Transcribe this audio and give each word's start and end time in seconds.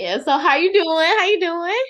Yeah. 0.00 0.16
So 0.24 0.38
how 0.38 0.56
you 0.56 0.72
doing? 0.72 0.86
How 1.18 1.26
you 1.26 1.40
doing? 1.40 1.84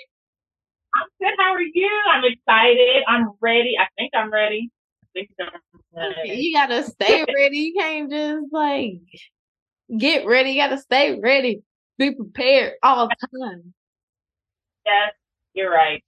I'm 0.93 1.07
good. 1.17 1.33
How 1.39 1.53
are 1.53 1.61
you? 1.61 1.89
I'm 2.13 2.23
excited. 2.25 3.03
I'm 3.07 3.29
ready. 3.39 3.75
I 3.79 3.87
think 3.97 4.11
I'm 4.13 4.29
ready. 4.29 4.69
I 5.01 5.07
think 5.13 5.29
I'm 5.39 5.47
ready. 5.95 6.29
You 6.41 6.53
gotta 6.53 6.83
stay 6.83 7.25
ready. 7.35 7.57
You 7.57 7.73
can't 7.79 8.11
just 8.11 8.47
like 8.51 8.99
get 9.97 10.25
ready. 10.25 10.51
You 10.51 10.61
gotta 10.61 10.77
stay 10.77 11.17
ready. 11.21 11.63
Be 11.97 12.13
prepared 12.13 12.73
all 12.83 13.07
the 13.07 13.15
time. 13.39 13.73
Yes, 14.85 15.13
you're 15.53 15.71
right. 15.71 16.03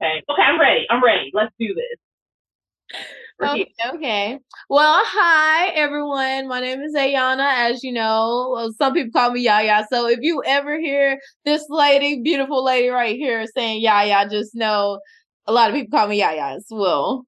Okay. 0.00 0.22
Okay, 0.30 0.42
I'm 0.42 0.60
ready. 0.60 0.86
I'm 0.88 1.02
ready. 1.02 1.32
Let's 1.34 1.52
do 1.58 1.74
this. 1.74 3.00
Okay, 3.40 3.72
okay. 3.94 4.38
Well, 4.68 5.00
hi 5.06 5.68
everyone. 5.68 6.48
My 6.48 6.60
name 6.60 6.80
is 6.80 6.94
Ayana. 6.96 7.70
As 7.70 7.84
you 7.84 7.92
know, 7.92 8.50
well, 8.52 8.72
some 8.76 8.94
people 8.94 9.12
call 9.12 9.30
me 9.30 9.42
Yaya. 9.42 9.86
So 9.92 10.08
if 10.08 10.18
you 10.22 10.42
ever 10.44 10.78
hear 10.80 11.20
this 11.44 11.64
lady, 11.68 12.20
beautiful 12.20 12.64
lady 12.64 12.88
right 12.88 13.14
here 13.16 13.46
saying 13.54 13.80
Yaya, 13.80 14.28
just 14.28 14.56
know 14.56 14.98
a 15.46 15.52
lot 15.52 15.70
of 15.70 15.76
people 15.76 15.96
call 15.96 16.08
me 16.08 16.18
Yaya 16.18 16.56
as 16.56 16.66
well. 16.70 17.24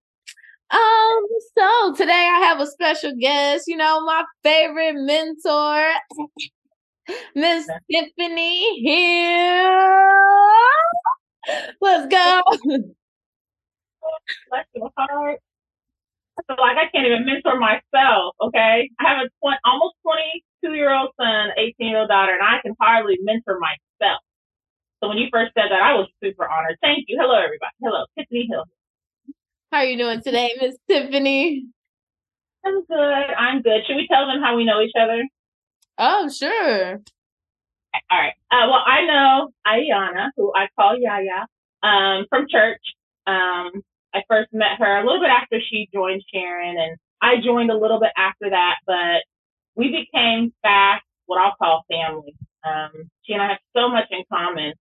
Um, 0.71 1.25
so 1.59 1.95
today 1.97 2.13
I 2.33 2.41
have 2.49 2.61
a 2.61 2.67
special 2.67 3.13
guest, 3.21 3.65
you 3.69 3.77
know, 3.77 4.05
my 4.05 4.25
favorite 4.43 4.95
mentor, 4.97 5.93
Miss 7.35 7.67
Tiffanii 7.91 8.77
here. 8.83 9.91
Let's 11.81 12.07
go. 12.09 12.43
Bless 14.51 14.67
your 14.75 14.91
heart. 14.97 15.41
So 16.49 16.55
like 16.57 16.77
I 16.77 16.89
can't 16.93 17.07
even 17.07 17.27
mentor 17.27 17.59
myself. 17.59 18.35
Okay, 18.41 18.91
I 18.99 19.03
have 19.09 19.19
a 19.27 19.29
tw- 19.29 19.61
almost 19.65 19.97
22 20.03 20.75
year 20.75 20.93
old 20.93 21.11
son, 21.21 21.51
18 21.57 21.89
year 21.89 21.99
old 22.01 22.09
daughter, 22.09 22.33
and 22.33 22.43
I 22.43 22.61
can 22.63 22.75
hardly 22.81 23.19
mentor 23.23 23.59
myself. 23.59 24.21
So 25.03 25.09
when 25.09 25.19
you 25.19 25.29
first 25.33 25.53
said 25.55 25.71
that, 25.71 25.81
I 25.83 25.95
was 25.95 26.09
super 26.23 26.49
honored. 26.49 26.79
Thank 26.83 27.05
you. 27.09 27.19
Hello, 27.21 27.35
everybody. 27.37 27.73
Hello, 27.83 28.05
Tiffanii 28.19 28.47
Hill. 28.49 28.65
How 29.73 29.79
are 29.79 29.85
you 29.85 29.97
doing 29.97 30.21
today, 30.23 30.51
Miss 30.61 30.77
Tiffanii? 30.91 31.61
I'm 32.65 32.85
good. 32.85 32.97
I'm 32.99 33.63
good. 33.63 33.83
Should 33.87 33.97
we 33.97 34.07
tell 34.09 34.27
them 34.27 34.43
how 34.43 34.57
we 34.57 34.65
know 34.65 34.81
each 34.81 34.93
other? 35.01 35.23
Oh, 35.99 36.29
sure. 36.29 37.01
All 38.11 38.19
right. 38.19 38.33
Uh, 38.51 38.67
well, 38.69 38.83
I 38.87 39.05
know 39.07 39.51
Ayana, 39.67 40.31
who 40.37 40.53
I 40.55 40.69
call 40.79 40.97
Yaya, 40.99 41.47
um, 41.83 42.27
from 42.29 42.47
church. 42.49 42.81
Um, 43.27 43.83
I 44.15 44.23
first 44.29 44.49
met 44.53 44.79
her 44.79 44.99
a 44.99 45.05
little 45.05 45.21
bit 45.21 45.31
after 45.31 45.61
she 45.61 45.89
joined 45.93 46.23
Sharon, 46.33 46.77
and 46.79 46.97
I 47.23 47.35
joined 47.45 47.71
a 47.71 47.77
little 47.79 48.01
bit 48.01 48.13
after 48.17 48.51
that, 48.51 48.77
but 48.87 49.23
we 49.77 49.89
became 49.91 50.53
fast 50.63 51.05
what 51.27 51.41
I'll 51.41 51.55
call 51.57 51.85
family. 51.91 52.35
Um, 52.65 53.11
she 53.23 53.33
and 53.33 53.43
I 53.43 53.49
have 53.49 53.59
so 53.77 53.89
much 53.89 54.07
in 54.11 54.25
common, 54.33 54.73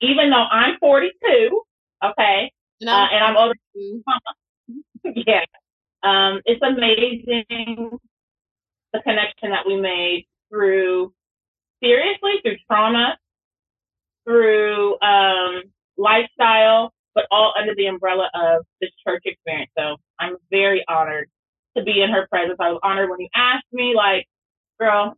even 0.00 0.30
though 0.30 0.46
I'm 0.50 0.78
42, 0.80 1.62
okay, 2.04 2.52
no. 2.80 2.92
uh, 2.92 3.06
and 3.12 3.24
I'm 3.24 3.36
older. 3.36 3.54
yeah, 5.14 5.44
um, 6.02 6.40
it's 6.44 6.62
amazing 6.62 7.98
the 8.92 9.00
connection 9.02 9.50
that 9.50 9.66
we 9.66 9.80
made 9.80 10.26
through 10.50 11.12
seriously 11.82 12.32
through 12.42 12.56
trauma, 12.66 13.16
through 14.24 14.98
um, 15.00 15.62
lifestyle, 15.96 16.92
but 17.18 17.26
all 17.32 17.52
under 17.58 17.74
the 17.74 17.86
umbrella 17.86 18.30
of 18.32 18.64
this 18.80 18.90
church 19.04 19.22
experience. 19.24 19.72
So 19.76 19.96
I'm 20.20 20.36
very 20.52 20.84
honored 20.88 21.28
to 21.76 21.82
be 21.82 22.00
in 22.00 22.10
her 22.10 22.28
presence. 22.30 22.58
I 22.60 22.70
was 22.70 22.78
honored 22.84 23.10
when 23.10 23.18
you 23.18 23.28
asked 23.34 23.66
me, 23.72 23.92
like, 23.96 24.26
girl, 24.78 25.14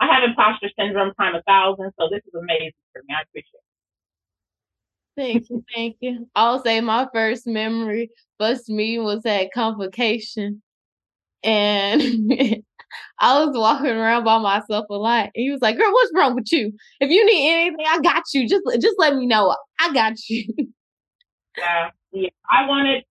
I 0.00 0.12
have 0.12 0.28
imposter 0.28 0.68
syndrome 0.76 1.14
time 1.14 1.36
a 1.36 1.42
thousand, 1.42 1.92
so 1.96 2.08
this 2.10 2.22
is 2.26 2.34
amazing 2.34 2.72
for 2.92 3.02
me. 3.06 3.14
I 3.16 3.22
appreciate 3.22 3.54
it. 3.54 3.60
Thank 5.16 5.48
you, 5.48 5.64
thank 5.72 5.96
you. 6.00 6.28
I'll 6.34 6.60
say 6.64 6.80
my 6.80 7.06
first 7.14 7.46
memory 7.46 8.10
first 8.40 8.68
me 8.68 8.98
was 8.98 9.24
at 9.24 9.52
convocation. 9.54 10.60
And 11.44 12.02
I 13.20 13.44
was 13.44 13.56
walking 13.56 13.90
around 13.90 14.24
by 14.24 14.38
myself 14.38 14.86
a 14.90 14.94
lot. 14.94 15.26
And 15.26 15.32
he 15.34 15.52
was 15.52 15.62
like, 15.62 15.76
Girl, 15.76 15.92
what's 15.92 16.10
wrong 16.16 16.34
with 16.34 16.50
you? 16.50 16.72
If 16.98 17.10
you 17.10 17.24
need 17.24 17.48
anything, 17.48 17.86
I 17.88 18.00
got 18.00 18.24
you. 18.32 18.48
Just 18.48 18.64
just 18.80 18.96
let 18.98 19.14
me 19.14 19.26
know. 19.26 19.54
I 19.78 19.92
got 19.92 20.14
you. 20.28 20.52
Yeah, 21.58 21.90
yeah. 22.12 22.28
I 22.50 22.66
wanted 22.68 23.04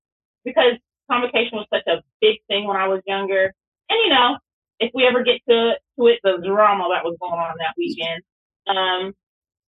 because 0.45 0.73
convocation 1.09 1.57
was 1.57 1.67
such 1.73 1.87
a 1.87 2.03
big 2.21 2.37
thing 2.47 2.67
when 2.67 2.77
I 2.77 2.87
was 2.87 3.01
younger, 3.05 3.53
and 3.89 3.99
you 4.03 4.09
know, 4.09 4.37
if 4.79 4.91
we 4.93 5.05
ever 5.05 5.23
get 5.23 5.41
to 5.49 5.73
to 5.99 6.07
it, 6.07 6.19
the 6.23 6.41
drama 6.45 6.87
that 6.91 7.03
was 7.05 7.17
going 7.21 7.33
on 7.39 7.55
that 7.59 7.75
weekend, 7.77 8.23
um, 8.67 9.13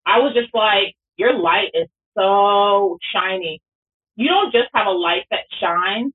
I 0.06 0.20
was 0.20 0.34
just 0.34 0.54
like, 0.54 0.94
your 1.16 1.34
light 1.38 1.70
is 1.74 1.88
so 2.16 2.98
shiny. 3.12 3.60
You 4.16 4.28
don't 4.28 4.52
just 4.52 4.68
have 4.74 4.86
a 4.86 4.90
light 4.92 5.24
that 5.30 5.42
shines, 5.60 6.12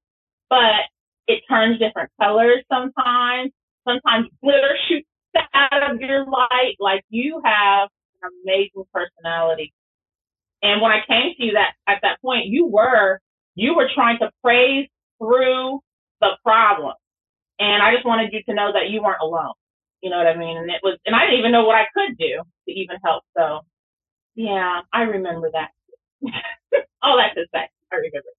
but 0.49 0.87
it 1.27 1.43
turns 1.49 1.79
different 1.79 2.11
colors 2.21 2.63
sometimes. 2.71 3.51
Sometimes 3.87 4.27
glitter 4.43 4.77
shoots 4.89 5.07
out 5.53 5.91
of 5.91 6.01
your 6.01 6.25
light. 6.25 6.75
Like 6.79 7.03
you 7.09 7.41
have 7.45 7.89
an 8.23 8.31
amazing 8.45 8.85
personality. 8.93 9.73
And 10.61 10.81
when 10.81 10.91
I 10.91 10.99
came 11.07 11.33
to 11.37 11.43
you 11.43 11.53
that 11.53 11.73
at 11.87 11.99
that 12.03 12.21
point, 12.21 12.47
you 12.47 12.67
were 12.67 13.19
you 13.55 13.75
were 13.75 13.89
trying 13.93 14.19
to 14.19 14.31
praise 14.43 14.87
through 15.19 15.79
the 16.21 16.37
problem. 16.43 16.93
And 17.59 17.83
I 17.83 17.93
just 17.93 18.05
wanted 18.05 18.31
you 18.33 18.41
to 18.43 18.53
know 18.53 18.71
that 18.73 18.89
you 18.89 19.01
weren't 19.01 19.21
alone. 19.21 19.53
You 20.01 20.09
know 20.09 20.17
what 20.17 20.27
I 20.27 20.35
mean? 20.35 20.57
And 20.57 20.69
it 20.69 20.81
was 20.83 20.97
and 21.05 21.15
I 21.15 21.25
didn't 21.25 21.39
even 21.39 21.51
know 21.51 21.65
what 21.65 21.75
I 21.75 21.85
could 21.93 22.17
do 22.17 22.41
to 22.67 22.71
even 22.73 22.97
help. 23.03 23.23
So 23.37 23.61
yeah, 24.35 24.81
I 24.93 25.01
remember 25.03 25.49
that. 25.51 25.69
All 27.01 27.17
that 27.17 27.33
to 27.35 27.45
say. 27.53 27.67
I 27.91 27.95
remember. 27.95 28.29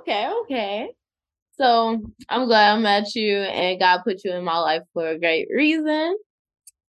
Okay, 0.00 0.30
okay. 0.42 0.90
So 1.52 2.00
I'm 2.28 2.46
glad 2.46 2.72
I 2.74 2.78
met 2.78 3.14
you 3.14 3.36
and 3.36 3.80
God 3.80 4.02
put 4.04 4.24
you 4.24 4.32
in 4.32 4.44
my 4.44 4.58
life 4.58 4.82
for 4.92 5.08
a 5.08 5.18
great 5.18 5.48
reason. 5.54 6.16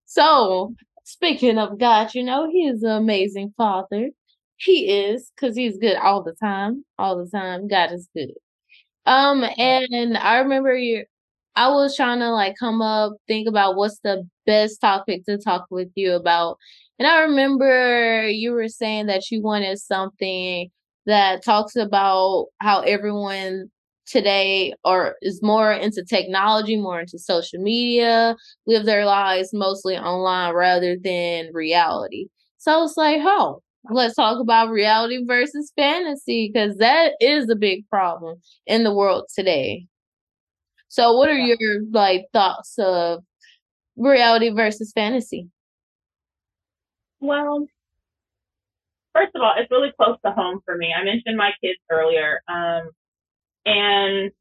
So 0.05 0.75
Speaking 1.03 1.57
of 1.57 1.79
God, 1.79 2.13
you 2.15 2.23
know, 2.23 2.49
He 2.49 2.67
is 2.67 2.83
an 2.83 2.91
amazing 2.91 3.53
Father. 3.57 4.09
He 4.57 4.89
is, 4.89 5.31
because 5.35 5.55
He's 5.55 5.77
good 5.77 5.97
all 5.97 6.23
the 6.23 6.33
time. 6.33 6.85
All 6.97 7.17
the 7.17 7.29
time. 7.29 7.67
God 7.67 7.91
is 7.91 8.09
good. 8.15 8.31
Um, 9.05 9.43
and 9.57 10.17
I 10.17 10.39
remember 10.39 10.75
you 10.75 11.05
I 11.55 11.69
was 11.69 11.95
trying 11.95 12.19
to 12.19 12.31
like 12.31 12.55
come 12.59 12.81
up, 12.81 13.13
think 13.27 13.47
about 13.47 13.75
what's 13.75 13.99
the 13.99 14.27
best 14.45 14.81
topic 14.81 15.25
to 15.25 15.37
talk 15.37 15.67
with 15.69 15.89
you 15.95 16.13
about. 16.13 16.57
And 16.99 17.07
I 17.07 17.21
remember 17.21 18.27
you 18.27 18.53
were 18.53 18.69
saying 18.69 19.07
that 19.07 19.29
you 19.31 19.41
wanted 19.41 19.77
something 19.79 20.69
that 21.05 21.43
talks 21.43 21.75
about 21.75 22.47
how 22.59 22.81
everyone 22.81 23.69
today 24.05 24.73
or 24.83 25.15
is 25.21 25.41
more 25.41 25.71
into 25.71 26.03
technology, 26.03 26.75
more 26.77 27.01
into 27.01 27.17
social 27.19 27.61
media, 27.61 28.35
live 28.67 28.85
their 28.85 29.05
lives 29.05 29.49
mostly 29.53 29.97
online 29.97 30.53
rather 30.53 30.97
than 31.01 31.49
reality. 31.53 32.27
So 32.57 32.83
it's 32.83 32.97
like, 32.97 33.19
oh, 33.21 33.61
let's 33.89 34.15
talk 34.15 34.39
about 34.39 34.69
reality 34.69 35.23
versus 35.25 35.71
fantasy 35.75 36.51
because 36.53 36.77
that 36.77 37.13
is 37.19 37.49
a 37.49 37.55
big 37.55 37.87
problem 37.89 38.37
in 38.65 38.83
the 38.83 38.93
world 38.93 39.25
today. 39.33 39.87
So 40.87 41.17
what 41.17 41.29
are 41.29 41.37
your 41.37 41.81
like 41.91 42.25
thoughts 42.33 42.75
of 42.77 43.23
reality 43.97 44.49
versus 44.49 44.91
fantasy? 44.93 45.49
Well, 47.19 47.65
first 49.13 49.31
of 49.35 49.41
all, 49.41 49.53
it's 49.57 49.71
really 49.71 49.91
close 49.99 50.17
to 50.25 50.31
home 50.31 50.59
for 50.65 50.77
me. 50.77 50.93
I 50.93 51.03
mentioned 51.03 51.37
my 51.37 51.51
kids 51.63 51.79
earlier. 51.89 52.41
Um, 52.47 52.89
and 53.65 54.31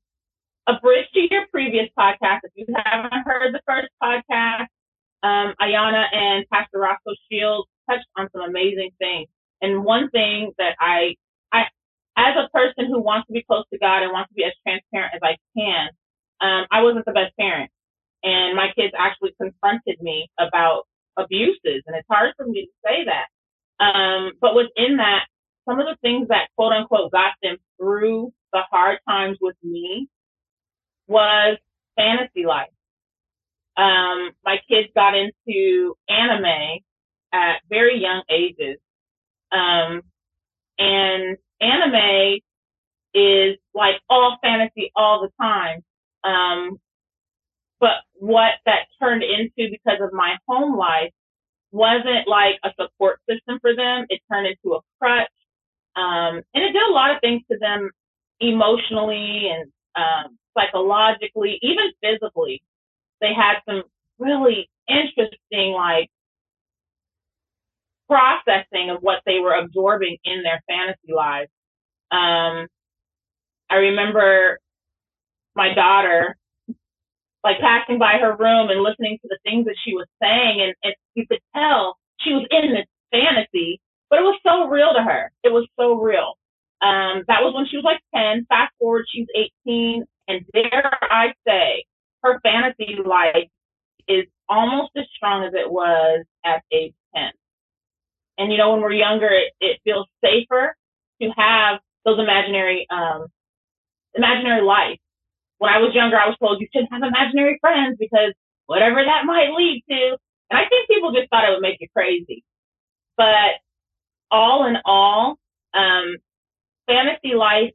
a 0.67 0.75
bridge 0.81 1.07
to 1.15 1.21
your 1.31 1.47
previous 1.51 1.89
podcast, 1.99 2.41
if 2.45 2.53
you 2.55 2.67
haven't 2.75 3.25
heard 3.25 3.55
the 3.55 3.61
first 3.67 3.89
podcast, 4.03 4.67
um, 5.23 5.55
Ayana 5.61 6.05
and 6.13 6.45
Pastor 6.53 6.79
Roscoe 6.79 7.15
Shields 7.31 7.69
touched 7.89 8.07
on 8.17 8.29
some 8.33 8.43
amazing 8.43 8.91
things. 8.99 9.29
And 9.61 9.85
one 9.85 10.11
thing 10.11 10.53
that 10.59 10.77
I, 10.81 11.15
I, 11.53 11.65
as 12.17 12.35
a 12.37 12.49
person 12.51 12.87
who 12.87 13.01
wants 13.01 13.27
to 13.29 13.33
be 13.33 13.43
close 13.43 13.65
to 13.73 13.79
God 13.79 14.03
and 14.03 14.13
wants 14.13 14.31
to 14.31 14.35
be 14.35 14.45
as 14.45 14.53
transparent 14.67 15.15
as 15.15 15.21
I 15.23 15.37
can, 15.57 15.89
um, 16.41 16.67
I 16.71 16.83
wasn't 16.83 17.07
the 17.07 17.13
best 17.13 17.37
parent. 17.39 17.71
And 18.23 18.57
my 18.57 18.69
kids 18.77 18.95
actually 18.99 19.35
confronted 19.41 20.01
me 20.01 20.29
about 20.39 20.85
abuses. 21.17 21.83
And 21.87 21.97
it's 21.97 22.07
hard 22.11 22.35
for 22.37 22.47
me 22.47 22.67
to 22.67 22.73
say 22.85 23.05
that. 23.07 23.27
Um, 23.85 24.33
but 24.41 24.55
within 24.55 24.99
that, 24.99 25.27
some 25.69 25.81
of 25.81 25.87
the 25.87 25.97
things 26.03 26.29
that 26.29 26.49
quote 26.57 26.73
unquote 26.73 27.13
got 27.13 27.33
them 27.43 27.57
through 27.79 28.33
the 28.53 28.63
hard 28.71 28.99
times 29.09 29.39
with 29.41 29.57
me 29.63 30.09
was 31.07 31.59
fantasy 31.97 32.47
life. 32.47 32.71
Um, 33.77 34.33
my 34.45 34.59
kids 34.69 34.89
got 34.95 35.15
into 35.15 35.97
anime 36.09 36.81
at 37.33 37.61
very 37.69 38.01
young 38.01 38.23
ages. 38.31 38.79
Um, 39.51 40.03
and 40.79 41.37
anime 41.61 42.41
is 43.15 43.57
like 43.75 43.97
all 44.09 44.39
fantasy 44.43 44.91
all 44.95 45.23
the 45.23 45.31
time. 45.43 45.83
Um, 46.25 46.79
but 47.81 47.97
what 48.15 48.53
that 48.67 48.87
turned 49.01 49.23
into 49.23 49.71
because 49.71 49.99
of 50.01 50.13
my 50.13 50.37
home 50.49 50.77
life 50.77 51.13
wasn't 51.73 52.29
like 52.29 52.57
a 52.63 52.71
support 52.81 53.21
system 53.29 53.59
for 53.61 53.75
them. 53.75 54.07
It 54.09 54.21
turned 54.31 54.47
into 54.47 54.77
a 54.77 54.81
crutch. 55.01 55.29
Um, 55.97 56.43
and 56.55 56.65
it 56.65 56.73
did 56.73 56.83
a 56.83 56.93
lot 56.93 57.15
of 57.15 57.21
things 57.21 57.43
to 57.51 57.59
them 57.59 57.91
emotionally 58.43 59.51
and 59.51 59.73
um, 59.97 60.39
psychologically, 60.59 61.59
even 61.63 61.93
physically. 62.03 62.63
They 63.21 63.35
had 63.35 63.57
some 63.69 63.85
really 64.19 64.71
interesting, 64.89 65.73
like, 65.73 66.11
processing 68.09 68.91
of 68.91 68.99
what 69.03 69.23
they 69.27 69.41
were 69.41 69.55
absorbing 69.55 70.19
in 70.25 70.43
their 70.43 70.63
fantasy 70.69 71.13
lives. 71.15 71.51
Um, 72.13 72.69
I 73.71 73.77
remember 73.77 74.59
my 75.57 75.75
daughter 75.75 76.37
like 77.45 77.61
passing 77.61 77.99
by 77.99 78.19
her 78.21 78.37
room 78.37 78.71
and 78.71 78.83
listening 78.83 79.19
to 79.23 79.29
the 79.29 79.39
things 79.45 79.67
that 79.67 79.77
she 79.85 79.95
was 79.95 80.07
saying 80.23 80.61
and, 80.63 80.75
and 80.85 80.95
you 81.15 81.27
could 81.27 81.41
tell 81.57 81.99
she 82.21 82.33
was 82.35 82.47
in 82.51 82.75
this 82.75 82.87
fantasy, 83.13 83.81
but 84.11 84.21
it 84.21 84.23
was 84.25 84.39
so 84.47 84.69
real 84.69 84.93
to 84.95 85.03
her. 85.03 85.33
It 85.45 85.53
was 85.53 85.67
so 85.79 85.95
real. 85.95 86.35
Um, 86.83 87.23
that 87.29 87.43
was 87.43 87.55
when 87.55 87.67
she 87.71 87.77
was 87.77 87.85
like 87.85 88.01
10. 88.15 88.47
Fast 88.49 88.73
forward, 88.79 89.07
she's 89.09 89.29
18. 89.67 90.05
And 90.29 90.45
dare 90.53 90.99
I 91.03 91.33
say, 91.47 91.85
her 92.23 92.41
fantasy 92.43 92.97
life 93.05 93.49
is 94.09 94.27
almost 94.49 94.91
as 94.97 95.05
strong 95.17 95.45
as 95.45 95.55
it 95.55 95.71
was 95.71 96.25
at 96.45 96.63
age 96.73 96.95
10. 97.15 97.31
And 98.39 98.53
you 98.53 98.59
know, 98.59 98.73
when 98.73 98.81
we're 98.83 98.93
younger, 98.93 99.29
it, 99.29 99.53
it 99.61 99.81
feels 99.85 100.09
safer 100.25 100.75
to 101.23 101.29
have 101.37 101.81
those 102.05 102.19
imaginary, 102.19 102.87
um, 102.91 103.27
imaginary 104.15 104.63
life. 104.63 104.99
When 105.59 105.73
I 105.73 105.79
was 105.79 105.95
younger, 105.95 106.17
I 106.19 106.29
was 106.29 106.37
told 106.39 106.61
you 106.61 106.67
shouldn't 106.73 106.93
have 106.93 107.03
imaginary 107.03 107.59
friends 107.61 107.97
because 107.99 108.35
whatever 108.67 109.05
that 109.05 109.25
might 109.27 109.55
lead 109.57 109.85
to. 109.89 110.19
And 110.51 110.59
I 110.59 110.69
think 110.69 110.89
people 110.89 111.13
just 111.13 111.31
thought 111.31 111.45
it 111.49 111.53
would 111.53 111.63
make 111.63 111.79
you 111.81 111.89
crazy. 111.95 112.45
But 113.17 113.61
all 114.31 114.67
in 114.67 114.77
all, 114.85 115.37
um, 115.75 116.17
fantasy 116.87 117.35
life, 117.35 117.73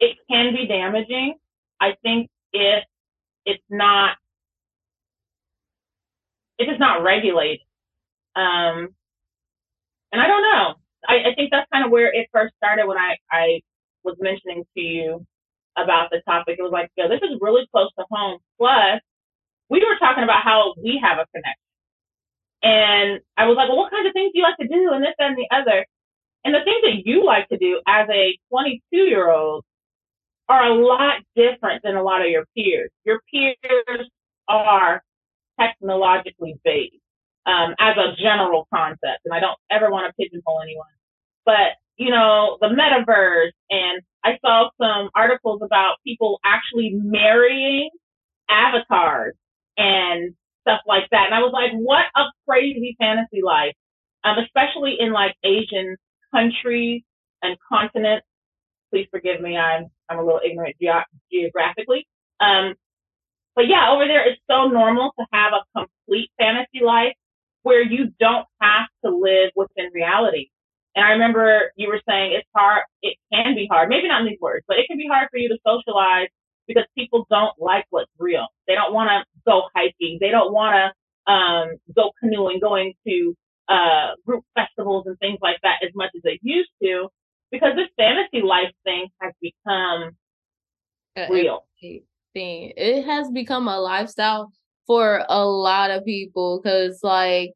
it 0.00 0.16
can 0.30 0.54
be 0.54 0.66
damaging. 0.66 1.34
I 1.80 1.94
think 2.02 2.28
if 2.52 2.84
it's 3.44 3.64
not, 3.70 4.16
if 6.58 6.68
it's 6.68 6.80
not 6.80 7.02
regulated. 7.02 7.60
Um, 8.36 8.88
and 10.12 10.20
I 10.20 10.26
don't 10.26 10.42
know. 10.42 10.74
I, 11.06 11.30
I 11.30 11.34
think 11.34 11.50
that's 11.50 11.68
kind 11.72 11.84
of 11.84 11.90
where 11.90 12.12
it 12.12 12.28
first 12.32 12.54
started 12.56 12.86
when 12.86 12.98
I, 12.98 13.16
I 13.30 13.60
was 14.04 14.16
mentioning 14.20 14.64
to 14.76 14.80
you 14.80 15.26
about 15.76 16.10
the 16.10 16.20
topic. 16.26 16.56
It 16.58 16.62
was 16.62 16.72
like, 16.72 16.90
yo, 16.96 17.08
this 17.08 17.20
is 17.22 17.38
really 17.40 17.66
close 17.72 17.90
to 17.98 18.04
home. 18.10 18.38
Plus, 18.58 19.00
we 19.70 19.80
were 19.80 19.98
talking 19.98 20.24
about 20.24 20.42
how 20.42 20.74
we 20.82 21.00
have 21.02 21.18
a 21.18 21.26
connection. 21.34 21.68
And 22.62 23.20
I 23.36 23.46
was 23.46 23.56
like, 23.56 23.68
well, 23.68 23.78
what 23.78 23.90
kinds 23.92 24.06
of 24.06 24.12
things 24.12 24.32
do 24.32 24.38
you 24.38 24.44
like 24.44 24.56
to 24.58 24.68
do? 24.68 24.92
And 24.92 25.02
this 25.02 25.14
and 25.18 25.36
the 25.36 25.46
other. 25.54 25.86
And 26.44 26.54
the 26.54 26.60
things 26.64 26.82
that 26.82 27.02
you 27.04 27.24
like 27.24 27.48
to 27.48 27.58
do 27.58 27.80
as 27.86 28.08
a 28.10 28.38
22 28.50 28.96
year 28.96 29.30
old 29.30 29.64
are 30.48 30.64
a 30.64 30.74
lot 30.74 31.16
different 31.36 31.82
than 31.82 31.96
a 31.96 32.02
lot 32.02 32.22
of 32.22 32.28
your 32.28 32.44
peers. 32.56 32.90
Your 33.04 33.20
peers 33.30 34.08
are 34.48 35.02
technologically 35.60 36.58
based 36.64 36.96
um, 37.46 37.74
as 37.78 37.96
a 37.96 38.14
general 38.20 38.66
concept, 38.72 39.20
and 39.24 39.34
I 39.34 39.40
don't 39.40 39.58
ever 39.70 39.90
want 39.90 40.06
to 40.06 40.12
pigeonhole 40.22 40.60
anyone. 40.62 40.86
But 41.44 41.76
you 41.96 42.10
know, 42.10 42.58
the 42.60 42.68
metaverse, 42.68 43.50
and 43.70 44.02
I 44.24 44.38
saw 44.40 44.70
some 44.80 45.10
articles 45.14 45.60
about 45.62 45.96
people 46.06 46.38
actually 46.44 46.92
marrying 46.94 47.90
avatars 48.48 49.34
and 49.76 50.34
stuff 50.62 50.80
like 50.86 51.04
that. 51.10 51.26
And 51.26 51.34
I 51.34 51.40
was 51.40 51.52
like, 51.52 51.72
what 51.72 52.04
a 52.16 52.30
crazy 52.48 52.96
fantasy 53.00 53.42
life, 53.42 53.74
um, 54.24 54.36
especially 54.38 54.96
in 54.98 55.12
like 55.12 55.34
Asian 55.44 55.96
countries 56.34 57.02
and 57.42 57.56
continents. 57.68 58.26
Please 58.92 59.08
forgive 59.10 59.40
me, 59.40 59.56
I'm 59.56 59.86
I'm 60.08 60.18
a 60.18 60.24
little 60.24 60.40
ignorant 60.44 60.76
ge- 60.82 61.06
geographically. 61.32 62.06
Um, 62.40 62.74
but 63.54 63.68
yeah, 63.68 63.90
over 63.90 64.06
there 64.06 64.26
it's 64.28 64.40
so 64.50 64.68
normal 64.68 65.12
to 65.18 65.26
have 65.32 65.52
a 65.52 65.64
complete 65.78 66.30
fantasy 66.38 66.80
life 66.84 67.14
where 67.62 67.82
you 67.82 68.12
don't 68.20 68.46
have 68.60 68.88
to 69.04 69.10
live 69.10 69.50
within 69.56 69.90
reality. 69.92 70.48
And 70.94 71.04
I 71.04 71.10
remember 71.12 71.72
you 71.76 71.88
were 71.88 72.00
saying 72.08 72.32
it's 72.32 72.48
hard, 72.56 72.82
it 73.02 73.16
can 73.32 73.54
be 73.54 73.68
hard, 73.70 73.88
maybe 73.88 74.08
not 74.08 74.22
in 74.22 74.26
these 74.26 74.40
words, 74.40 74.64
but 74.66 74.78
it 74.78 74.86
can 74.88 74.96
be 74.98 75.06
hard 75.06 75.28
for 75.30 75.38
you 75.38 75.48
to 75.48 75.58
socialize 75.66 76.28
because 76.66 76.84
people 76.96 77.26
don't 77.30 77.52
like 77.58 77.86
what's 77.90 78.10
real. 78.18 78.46
They 78.66 78.74
don't 78.74 78.94
want 78.94 79.08
to 79.10 79.24
go 79.46 79.62
hiking. 79.74 80.18
They 80.20 80.30
don't 80.30 80.52
want 80.52 80.74
to 80.74 81.32
um, 81.32 81.76
go 81.94 82.12
canoeing, 82.20 82.60
going 82.60 82.94
to 83.06 83.34
uh, 83.68 84.14
group 84.26 84.44
festivals 84.54 85.06
and 85.06 85.18
things 85.18 85.38
like 85.42 85.58
that 85.62 85.82
as 85.82 85.90
much 85.94 86.10
as 86.16 86.22
they 86.22 86.38
used 86.42 86.70
to 86.82 87.08
because 87.50 87.74
this 87.76 87.88
fantasy 87.96 88.42
life 88.42 88.72
thing 88.84 89.08
has 89.20 89.32
become 89.40 90.16
real. 91.30 91.66
Thing. 91.80 92.72
It 92.76 93.04
has 93.04 93.30
become 93.30 93.68
a 93.68 93.80
lifestyle 93.80 94.52
for 94.86 95.24
a 95.28 95.44
lot 95.44 95.90
of 95.90 96.04
people 96.04 96.60
because, 96.62 97.00
like, 97.02 97.52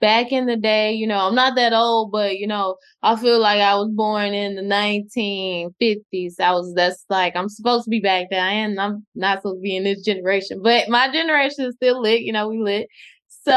back 0.00 0.32
in 0.32 0.46
the 0.46 0.56
day, 0.56 0.92
you 0.92 1.06
know, 1.06 1.18
I'm 1.18 1.34
not 1.34 1.56
that 1.56 1.72
old, 1.72 2.12
but 2.12 2.38
you 2.38 2.46
know, 2.46 2.76
I 3.02 3.16
feel 3.16 3.40
like 3.40 3.60
I 3.60 3.74
was 3.76 3.90
born 3.92 4.34
in 4.34 4.54
the 4.56 4.62
1950s. 4.62 6.40
I 6.40 6.52
was 6.52 6.74
that's 6.74 7.04
like 7.08 7.34
I'm 7.36 7.48
supposed 7.48 7.84
to 7.84 7.90
be 7.90 8.00
back 8.00 8.26
there, 8.30 8.40
and 8.40 8.78
I'm 8.80 9.06
not 9.14 9.38
supposed 9.38 9.58
to 9.58 9.62
be 9.62 9.76
in 9.76 9.84
this 9.84 10.04
generation. 10.04 10.60
But 10.62 10.88
my 10.88 11.10
generation 11.10 11.66
is 11.66 11.74
still 11.76 12.00
lit. 12.02 12.22
You 12.22 12.32
know, 12.32 12.48
we 12.48 12.58
lit. 12.58 12.88
So, 13.28 13.54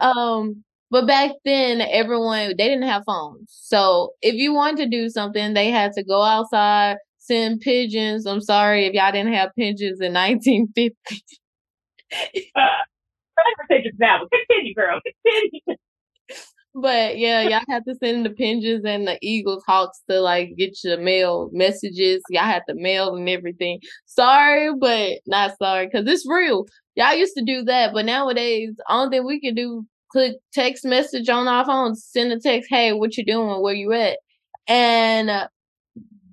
um, 0.00 0.64
but 0.90 1.06
back 1.06 1.32
then, 1.44 1.80
everyone 1.80 2.48
they 2.50 2.68
didn't 2.68 2.82
have 2.88 3.04
phones. 3.06 3.44
So 3.48 4.12
if 4.22 4.34
you 4.34 4.52
wanted 4.54 4.84
to 4.84 4.90
do 4.90 5.08
something, 5.10 5.54
they 5.54 5.70
had 5.70 5.92
to 5.94 6.02
go 6.04 6.22
outside, 6.22 6.96
send 7.18 7.60
pigeons. 7.60 8.26
I'm 8.26 8.40
sorry 8.40 8.86
if 8.86 8.94
y'all 8.94 9.12
didn't 9.12 9.34
have 9.34 9.50
pigeons 9.56 10.00
in 10.00 10.12
1950. 10.14 10.96
uh, 12.56 12.60
conversation 13.38 13.92
now. 13.98 14.20
Continue, 14.32 14.74
girl. 14.74 15.00
Continue. 15.24 15.76
But 16.74 17.18
yeah, 17.18 17.42
y'all 17.42 17.64
had 17.68 17.84
to 17.88 17.94
send 17.96 18.24
the 18.24 18.30
pigeons 18.30 18.84
and 18.84 19.06
the 19.06 19.18
eagles, 19.22 19.64
hawks 19.66 20.00
to 20.08 20.20
like 20.20 20.54
get 20.56 20.78
your 20.84 20.98
mail 20.98 21.50
messages. 21.52 22.22
Y'all 22.28 22.44
had 22.44 22.62
to 22.68 22.74
mail 22.76 23.16
and 23.16 23.28
everything. 23.28 23.80
Sorry, 24.06 24.72
but 24.78 25.18
not 25.26 25.58
sorry 25.58 25.86
because 25.86 26.06
it's 26.06 26.24
real. 26.28 26.66
Y'all 26.94 27.14
used 27.14 27.34
to 27.36 27.44
do 27.44 27.64
that, 27.64 27.92
but 27.92 28.04
nowadays, 28.04 28.70
only 28.88 29.18
thing 29.18 29.26
we 29.26 29.40
can 29.40 29.54
do 29.56 29.84
click 30.12 30.36
text 30.52 30.84
message 30.84 31.28
on 31.28 31.48
our 31.48 31.64
phones, 31.64 32.04
send 32.04 32.32
a 32.32 32.38
text, 32.40 32.68
hey, 32.70 32.92
what 32.92 33.16
you 33.16 33.24
doing? 33.24 33.62
Where 33.62 33.74
you 33.74 33.92
at? 33.92 34.18
And 34.66 35.30
uh, 35.30 35.48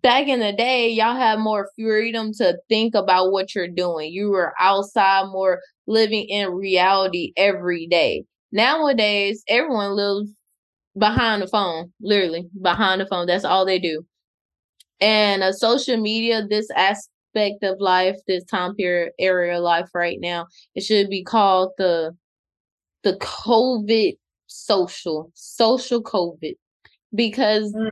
back 0.01 0.27
in 0.27 0.39
the 0.39 0.53
day, 0.53 0.89
y'all 0.89 1.15
had 1.15 1.39
more 1.39 1.69
freedom 1.77 2.31
to 2.33 2.57
think 2.69 2.95
about 2.95 3.31
what 3.31 3.55
you're 3.55 3.67
doing. 3.67 4.11
You 4.11 4.29
were 4.29 4.53
outside 4.59 5.27
more 5.27 5.59
living 5.87 6.25
in 6.29 6.51
reality 6.51 7.33
every 7.37 7.87
day. 7.87 8.23
Nowadays, 8.51 9.43
everyone 9.47 9.91
lives 9.95 10.31
behind 10.97 11.41
the 11.41 11.47
phone, 11.47 11.91
literally 12.01 12.47
behind 12.61 13.01
the 13.01 13.07
phone. 13.07 13.27
That's 13.27 13.45
all 13.45 13.65
they 13.65 13.79
do. 13.79 14.05
And 14.99 15.43
uh, 15.43 15.51
social 15.53 15.97
media, 15.97 16.45
this 16.47 16.69
aspect 16.71 17.63
of 17.63 17.79
life, 17.79 18.15
this 18.27 18.43
time 18.45 18.75
period 18.75 19.11
area 19.19 19.57
of 19.57 19.63
life 19.63 19.89
right 19.93 20.17
now, 20.19 20.47
it 20.73 20.83
should 20.83 21.09
be 21.09 21.23
called 21.23 21.71
the 21.77 22.15
the 23.07 23.17
COVID 23.17 24.17
social, 24.47 25.31
social 25.33 26.03
COVID, 26.03 26.55
because 27.15 27.73
mm 27.73 27.89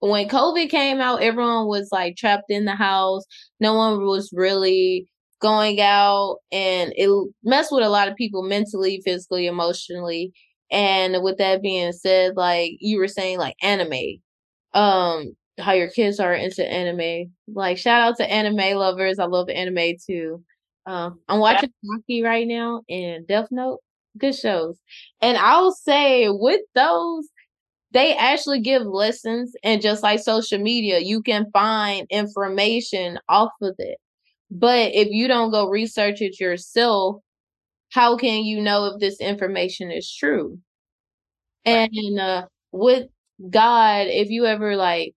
when 0.00 0.28
COVID 0.28 0.68
came 0.68 1.00
out, 1.00 1.22
everyone 1.22 1.66
was 1.66 1.88
like 1.90 2.16
trapped 2.16 2.50
in 2.50 2.66
the 2.66 2.74
house. 2.74 3.24
No 3.58 3.72
one 3.72 4.04
was 4.04 4.30
really 4.34 5.08
going 5.40 5.80
out 5.80 6.40
and 6.52 6.92
it 6.94 7.08
messed 7.42 7.72
with 7.72 7.84
a 7.84 7.88
lot 7.88 8.08
of 8.08 8.14
people 8.16 8.42
mentally, 8.42 9.00
physically, 9.02 9.46
emotionally. 9.46 10.30
And 10.70 11.22
with 11.22 11.38
that 11.38 11.62
being 11.62 11.92
said, 11.92 12.36
like 12.36 12.72
you 12.80 12.98
were 12.98 13.08
saying, 13.08 13.38
like 13.38 13.56
anime, 13.62 14.20
um, 14.74 15.34
how 15.58 15.72
your 15.72 15.88
kids 15.88 16.20
are 16.20 16.34
into 16.34 16.70
anime. 16.70 17.32
Like 17.48 17.78
shout 17.78 18.02
out 18.02 18.16
to 18.18 18.30
anime 18.30 18.76
lovers. 18.76 19.18
I 19.18 19.24
love 19.24 19.48
anime 19.48 19.94
too. 20.06 20.44
Um, 20.84 21.20
I'm 21.28 21.40
watching 21.40 21.72
Rocky 21.82 22.22
right 22.22 22.46
now 22.46 22.82
and 22.90 23.26
Death 23.26 23.48
Note. 23.50 23.80
Good 24.18 24.34
shows. 24.34 24.78
And 25.20 25.36
I'll 25.38 25.72
say 25.72 26.28
with 26.28 26.60
those, 26.74 27.28
they 27.92 28.16
actually 28.16 28.60
give 28.60 28.82
lessons 28.82 29.54
and 29.64 29.82
just 29.82 30.02
like 30.02 30.20
social 30.20 30.58
media, 30.58 31.00
you 31.00 31.22
can 31.22 31.50
find 31.52 32.06
information 32.10 33.18
off 33.28 33.52
of 33.62 33.74
it. 33.78 33.98
But 34.50 34.94
if 34.94 35.08
you 35.10 35.28
don't 35.28 35.50
go 35.50 35.68
research 35.68 36.20
it 36.20 36.40
yourself, 36.40 37.18
how 37.90 38.16
can 38.16 38.44
you 38.44 38.60
know 38.60 38.86
if 38.86 39.00
this 39.00 39.20
information 39.20 39.90
is 39.90 40.12
true? 40.12 40.58
And 41.64 42.18
uh, 42.20 42.46
with 42.72 43.08
God, 43.50 44.06
if 44.08 44.30
you 44.30 44.46
ever 44.46 44.76
like, 44.76 45.14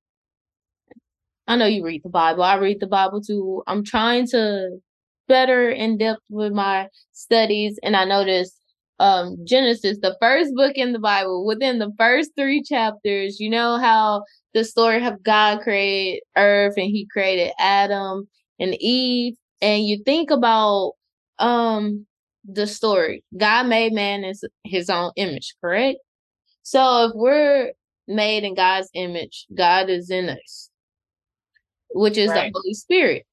I 1.48 1.56
know 1.56 1.66
you 1.66 1.84
read 1.84 2.04
the 2.04 2.10
Bible. 2.10 2.44
I 2.44 2.56
read 2.56 2.80
the 2.80 2.88
Bible 2.88 3.22
too. 3.22 3.64
I'm 3.68 3.84
trying 3.84 4.28
to 4.28 4.80
better 5.28 5.70
in 5.70 5.98
depth 5.98 6.24
with 6.30 6.54
my 6.54 6.88
studies, 7.12 7.80
and 7.84 7.96
I 7.96 8.06
noticed 8.06 8.60
um 9.00 9.38
Genesis, 9.44 10.00
the 10.02 10.18
first 10.20 10.54
book 10.56 10.76
in 10.76 10.94
the 10.94 11.00
Bible, 11.00 11.46
within 11.46 11.80
the 11.80 11.92
first 11.98 12.32
three 12.36 12.64
chapters, 12.64 13.40
you 13.40 13.50
know 13.50 13.78
how 13.78 14.24
the 14.54 14.64
story 14.64 15.06
of 15.06 15.22
God 15.22 15.62
created 15.62 16.22
earth 16.36 16.74
and 16.78 16.88
he 16.88 17.08
created 17.12 17.52
Adam 17.60 18.28
and 18.60 18.76
Eve. 18.80 19.36
And 19.62 19.86
you 19.86 20.02
think 20.04 20.32
about 20.32 20.94
um 21.40 22.06
the 22.48 22.66
story. 22.66 23.24
God 23.36 23.68
made 23.68 23.94
man 23.94 24.24
in 24.24 24.34
his 24.64 24.90
own 24.90 25.12
image, 25.16 25.54
correct? 25.62 26.00
So 26.64 27.08
if 27.08 27.12
we're 27.14 27.74
made 28.08 28.44
in 28.44 28.56
God's 28.56 28.90
image, 28.94 29.46
God 29.54 29.90
is 29.90 30.10
in 30.10 30.30
us, 30.30 30.70
which 31.92 32.18
is 32.18 32.30
right. 32.30 32.52
the 32.52 32.60
Holy 32.60 32.74
Spirit. 32.74 33.27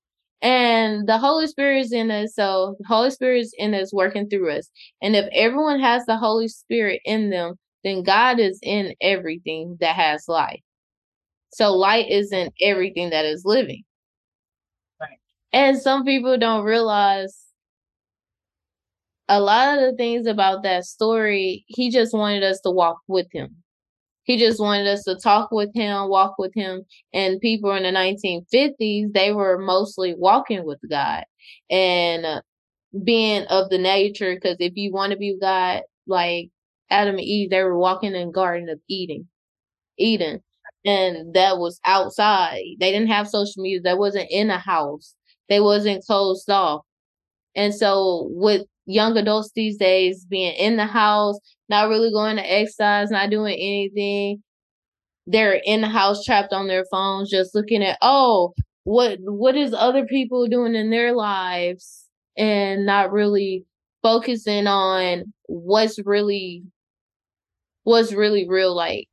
And 0.45 1.09
the 1.09 1.17
Holy 1.17 1.47
Spirit 1.47 1.81
is 1.81 1.93
in 1.93 2.11
us. 2.11 2.35
So 2.35 2.77
the 2.79 2.87
Holy 2.87 3.11
Spirit 3.11 3.41
is 3.41 3.55
in 3.57 3.73
us 3.73 3.95
working 3.95 4.29
through 4.29 4.51
us. 4.51 4.69
And 5.01 5.17
if 5.17 5.27
everyone 5.33 5.81
has 5.81 6.05
the 6.05 6.19
Holy 6.19 6.49
Spirit 6.49 7.01
in 7.07 7.31
them, 7.31 7.55
then 7.83 8.03
God 8.03 8.39
is 8.39 8.59
in 8.63 8.95
everything 9.01 9.79
that 9.81 9.97
has 9.97 10.29
life. 10.29 10.61
So 11.55 11.73
light 11.73 12.11
is 12.11 12.31
in 12.31 12.51
everything 12.61 13.09
that 13.11 13.25
is 13.25 13.47
living. 13.47 13.85
Right. 15.01 15.19
And 15.55 15.79
some 15.79 16.05
people 16.05 16.37
don't 16.37 16.65
realize 16.65 17.45
a 19.29 19.41
lot 19.41 19.79
of 19.79 19.81
the 19.81 19.97
things 19.97 20.27
about 20.27 20.63
that 20.65 20.85
story, 20.85 21.65
he 21.69 21.91
just 21.91 22.13
wanted 22.13 22.43
us 22.43 22.61
to 22.61 22.71
walk 22.71 22.99
with 23.09 23.29
him. 23.33 23.64
He 24.25 24.39
just 24.39 24.59
wanted 24.59 24.87
us 24.87 25.05
to 25.05 25.17
talk 25.17 25.51
with 25.51 25.71
him, 25.75 26.09
walk 26.09 26.37
with 26.39 26.55
him. 26.55 26.83
And 27.13 27.41
people 27.41 27.73
in 27.73 27.83
the 27.83 27.91
1950s, 27.91 29.13
they 29.13 29.33
were 29.33 29.59
mostly 29.59 30.15
walking 30.17 30.65
with 30.65 30.81
God 30.91 31.25
and 31.71 32.25
uh, 32.25 32.41
being 33.05 33.45
of 33.47 33.71
the 33.71 33.79
nature. 33.79 34.35
Because 34.35 34.57
if 34.61 34.73
you 34.77 34.93
want 34.93 35.13
to 35.13 35.19
be 35.19 35.37
God, 35.41 35.83
like 36.07 36.51
Adam 36.91 37.17
and 37.17 37.25
Eve, 37.25 37.51
they 37.51 37.63
were 37.63 37.79
walking 37.79 38.15
in 38.15 38.33
Garden 38.33 38.69
of 38.71 38.81
Eden, 38.89 39.29
Eden, 39.99 40.43
and 40.85 41.35
that 41.35 41.59
was 41.59 41.81
outside. 41.85 42.63
They 42.81 42.93
didn't 42.93 43.09
have 43.09 43.29
social 43.29 43.63
media. 43.63 43.81
That 43.83 43.99
wasn't 43.99 44.31
in 44.31 44.51
a 44.51 44.59
house. 44.59 45.15
They 45.49 45.61
wasn't 45.61 46.05
closed 46.05 46.49
off. 46.49 46.83
And 47.55 47.75
so 47.75 48.29
with 48.31 48.67
young 48.87 49.17
adults 49.17 49.51
these 49.55 49.77
days 49.77 50.25
being 50.27 50.55
in 50.55 50.77
the 50.77 50.87
house, 50.87 51.39
not 51.69 51.89
really 51.89 52.11
going 52.13 52.37
to 52.37 52.43
exercise, 52.53 53.11
not 53.11 53.31
doing 53.31 53.55
anything. 53.55 54.43
They're 55.27 55.61
in 55.65 55.81
the 55.83 55.89
house 55.89 56.25
trapped 56.25 56.53
on 56.53 56.69
their 56.69 56.85
phones, 56.91 57.31
just 57.31 57.55
looking 57.55 57.83
at, 57.83 57.99
oh, 58.03 58.55
what 58.85 59.19
what 59.23 59.57
is 59.57 59.75
other 59.75 60.07
people 60.07 60.47
doing 60.49 60.75
in 60.75 60.91
their 60.91 61.15
lives? 61.15 62.07
And 62.37 62.85
not 62.87 63.13
really 63.13 63.65
focusing 64.03 64.67
on 64.67 65.33
what's 65.47 65.99
really 66.05 66.65
what's 67.85 68.13
really 68.13 68.49
real. 68.49 68.75
Like 68.75 69.09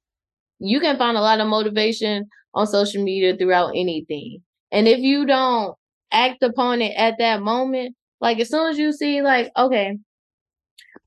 you 0.59 0.79
can 0.79 0.97
find 0.97 1.17
a 1.17 1.21
lot 1.21 1.39
of 1.39 1.47
motivation 1.47 2.29
on 2.53 2.67
social 2.67 3.03
media 3.03 3.35
throughout 3.37 3.71
anything. 3.75 4.43
And 4.71 4.87
if 4.87 4.99
you 4.99 5.25
don't 5.25 5.75
act 6.11 6.43
upon 6.43 6.81
it 6.81 6.93
at 6.97 7.15
that 7.19 7.41
moment 7.41 7.95
like 8.21 8.39
as 8.39 8.49
soon 8.49 8.69
as 8.69 8.77
you 8.77 8.93
see 8.93 9.21
like, 9.21 9.51
okay, 9.57 9.97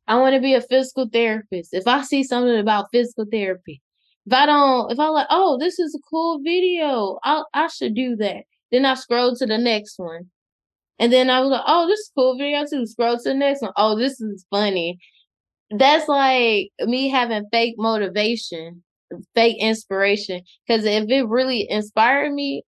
I 0.07 0.19
want 0.19 0.35
to 0.35 0.41
be 0.41 0.55
a 0.55 0.61
physical 0.61 1.09
therapist. 1.11 1.73
If 1.73 1.87
I 1.87 2.03
see 2.03 2.25
something 2.25 2.59
about 2.59 2.91
physical 2.93 3.25
therapy, 3.31 3.81
if 4.27 4.33
I 4.33 4.47
don't, 4.47 4.91
if 4.93 4.99
I 4.99 5.09
like, 5.09 5.29
oh, 5.31 5.59
this 5.59 5.79
is 5.79 5.95
a 5.95 6.03
cool 6.11 6.41
video, 6.43 7.19
I 7.25 7.43
I 7.55 7.69
should 7.69 7.95
do 7.95 8.17
that. 8.17 8.45
Then 8.73 8.85
I 8.85 8.95
scroll 8.95 9.35
to 9.37 9.47
the 9.47 9.59
next 9.59 9.99
one, 9.99 10.31
and 10.99 11.13
then 11.13 11.31
I 11.31 11.41
was 11.41 11.51
like, 11.51 11.65
oh, 11.67 11.87
this 11.87 12.01
is 12.01 12.11
cool 12.15 12.37
video 12.37 12.65
too. 12.67 12.87
Scroll 12.87 13.17
to 13.17 13.23
the 13.31 13.35
next 13.35 13.63
one. 13.63 13.73
Oh, 13.77 13.97
this 13.97 14.21
is 14.21 14.45
funny. 14.51 14.99
That's 15.71 16.09
like 16.09 16.71
me 16.81 17.09
having 17.09 17.47
fake 17.51 17.77
motivation, 17.79 18.83
fake 19.35 19.57
inspiration. 19.61 20.43
Because 20.67 20.85
if 20.85 21.09
it 21.09 21.29
really 21.29 21.69
inspired 21.71 22.33
me, 22.33 22.65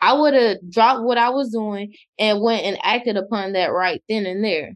I 0.00 0.14
would 0.14 0.34
have 0.34 0.58
dropped 0.70 1.02
what 1.02 1.18
I 1.18 1.30
was 1.30 1.50
doing 1.50 1.94
and 2.18 2.40
went 2.40 2.64
and 2.64 2.78
acted 2.82 3.16
upon 3.16 3.52
that 3.52 3.72
right 3.72 4.02
then 4.08 4.26
and 4.26 4.42
there. 4.42 4.72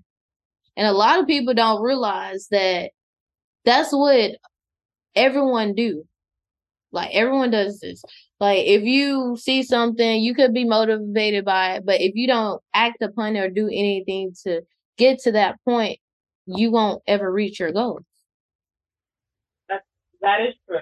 And 0.76 0.87
a 0.87 0.93
lot 0.93 1.21
of 1.21 1.26
people 1.26 1.54
don't 1.54 1.83
realize 1.83 2.49
that 2.50 2.90
that's 3.64 3.93
what 3.93 4.33
everyone 5.14 5.75
do. 5.75 6.04
Like 6.93 7.11
everyone 7.12 7.50
does 7.50 7.81
this. 7.81 8.02
Like 8.38 8.66
if 8.66 8.83
you 8.83 9.37
see 9.37 9.62
something, 9.62 10.23
you 10.23 10.35
could 10.35 10.52
be 10.52 10.64
motivated 10.64 11.45
by 11.45 11.76
it, 11.76 11.87
but 11.87 12.00
if 12.00 12.14
you 12.14 12.26
don't 12.26 12.62
act 12.75 13.02
upon 13.02 13.37
it 13.37 13.40
or 13.40 13.49
do 13.49 13.66
anything 13.66 14.33
to 14.45 14.62
get 14.97 15.21
to 15.21 15.33
that 15.33 15.57
point, 15.64 15.99
you 16.47 16.71
won't 16.71 17.02
ever 17.07 17.33
reach 17.33 17.59
your 17.59 17.73
goals. 17.73 18.04
That 19.69 19.83
that 20.21 20.40
is 20.43 20.54
true. 20.69 20.78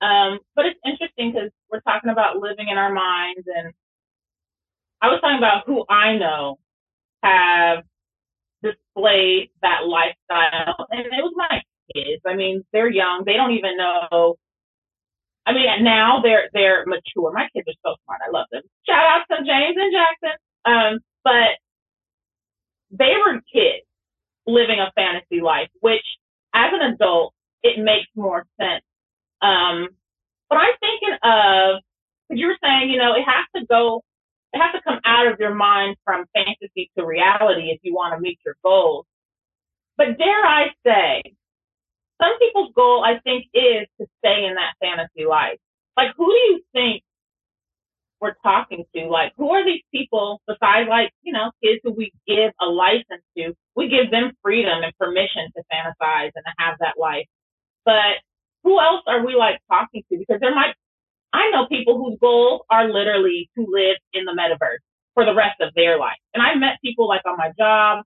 Um, 0.00 0.38
but 0.54 0.66
it's 0.66 0.80
interesting 0.84 1.32
because 1.32 1.50
we're 1.70 1.80
talking 1.80 2.10
about 2.10 2.36
living 2.38 2.68
in 2.70 2.78
our 2.78 2.92
minds, 2.92 3.46
and 3.46 3.72
I 5.02 5.08
was 5.08 5.20
talking 5.20 5.38
about 5.38 5.64
who 5.66 5.84
I 5.88 6.16
know 6.16 6.58
have 7.22 7.84
displayed 8.62 9.50
that 9.62 9.86
lifestyle, 9.86 10.86
and 10.90 11.00
it 11.00 11.22
was 11.22 11.34
my 11.36 11.62
kids. 11.94 12.22
I 12.26 12.34
mean, 12.36 12.64
they're 12.72 12.90
young; 12.90 13.24
they 13.26 13.34
don't 13.34 13.52
even 13.52 13.76
know. 13.76 14.36
I 15.46 15.52
mean, 15.52 15.66
now 15.82 16.20
they're 16.22 16.48
they're 16.52 16.84
mature. 16.86 17.32
My 17.32 17.48
kids 17.54 17.66
are 17.68 17.92
so 17.92 17.96
smart. 18.04 18.20
I 18.26 18.30
love 18.30 18.46
them. 18.52 18.62
Shout 18.88 19.04
out 19.04 19.24
to 19.30 19.44
James 19.44 19.76
and 19.76 19.92
Jackson. 19.92 20.38
Um, 20.64 20.98
but 21.24 21.58
they 22.90 23.14
were 23.24 23.40
kids 23.52 23.86
living 24.46 24.80
a 24.80 24.92
fantasy 24.94 25.40
life, 25.40 25.68
which 25.80 26.04
as 26.54 26.70
an 26.72 26.92
adult, 26.92 27.34
it 27.62 27.82
makes 27.82 28.08
more 28.16 28.46
sense 28.60 28.84
um, 29.42 29.88
but 30.48 30.58
I'm 30.58 30.74
thinking 30.80 31.16
of, 31.22 31.82
because 32.28 32.40
you 32.40 32.46
were 32.46 32.58
saying, 32.62 32.90
you 32.90 32.98
know, 32.98 33.14
it 33.14 33.24
has 33.24 33.46
to 33.56 33.66
go, 33.66 34.02
it 34.52 34.58
has 34.58 34.72
to 34.72 34.82
come 34.82 35.00
out 35.04 35.26
of 35.26 35.38
your 35.38 35.54
mind 35.54 35.96
from 36.04 36.24
fantasy 36.34 36.90
to 36.96 37.04
reality 37.04 37.70
if 37.70 37.80
you 37.82 37.94
want 37.94 38.14
to 38.14 38.20
meet 38.20 38.38
your 38.44 38.56
goals. 38.62 39.06
But 39.96 40.16
dare 40.16 40.44
I 40.44 40.68
say, 40.86 41.22
some 42.20 42.38
people's 42.38 42.72
goal, 42.74 43.04
I 43.04 43.20
think, 43.20 43.46
is 43.54 43.86
to 44.00 44.06
stay 44.18 44.44
in 44.44 44.54
that 44.54 44.74
fantasy 44.80 45.26
life. 45.26 45.58
Like, 45.96 46.14
who 46.16 46.26
do 46.26 46.38
you 46.38 46.60
think 46.72 47.02
we're 48.20 48.34
talking 48.42 48.84
to? 48.94 49.06
Like, 49.06 49.32
who 49.36 49.50
are 49.50 49.64
these 49.64 49.82
people 49.92 50.40
besides, 50.46 50.88
like, 50.88 51.12
you 51.22 51.32
know, 51.32 51.52
kids 51.62 51.80
who 51.84 51.92
we 51.92 52.12
give 52.26 52.52
a 52.60 52.66
license 52.66 53.22
to? 53.36 53.54
We 53.76 53.88
give 53.88 54.10
them 54.10 54.32
freedom 54.42 54.82
and 54.82 54.92
permission 54.98 55.48
to 55.56 55.62
fantasize 55.72 56.32
and 56.34 56.44
to 56.44 56.52
have 56.58 56.78
that 56.80 56.94
life. 56.98 57.26
But 57.84 58.18
who 58.64 58.80
else 58.80 59.02
are 59.06 59.24
we 59.24 59.34
like 59.34 59.58
talking 59.68 60.02
to? 60.10 60.18
Because 60.18 60.40
there 60.40 60.54
might, 60.54 60.74
I 61.32 61.50
know 61.50 61.66
people 61.66 61.96
whose 61.98 62.18
goals 62.20 62.62
are 62.70 62.88
literally 62.88 63.50
to 63.56 63.66
live 63.68 63.96
in 64.12 64.24
the 64.24 64.32
metaverse 64.32 64.82
for 65.14 65.24
the 65.24 65.34
rest 65.34 65.60
of 65.60 65.74
their 65.74 65.98
life. 65.98 66.18
And 66.34 66.42
I 66.42 66.54
met 66.54 66.78
people 66.82 67.08
like 67.08 67.22
on 67.26 67.36
my 67.36 67.52
job. 67.58 68.04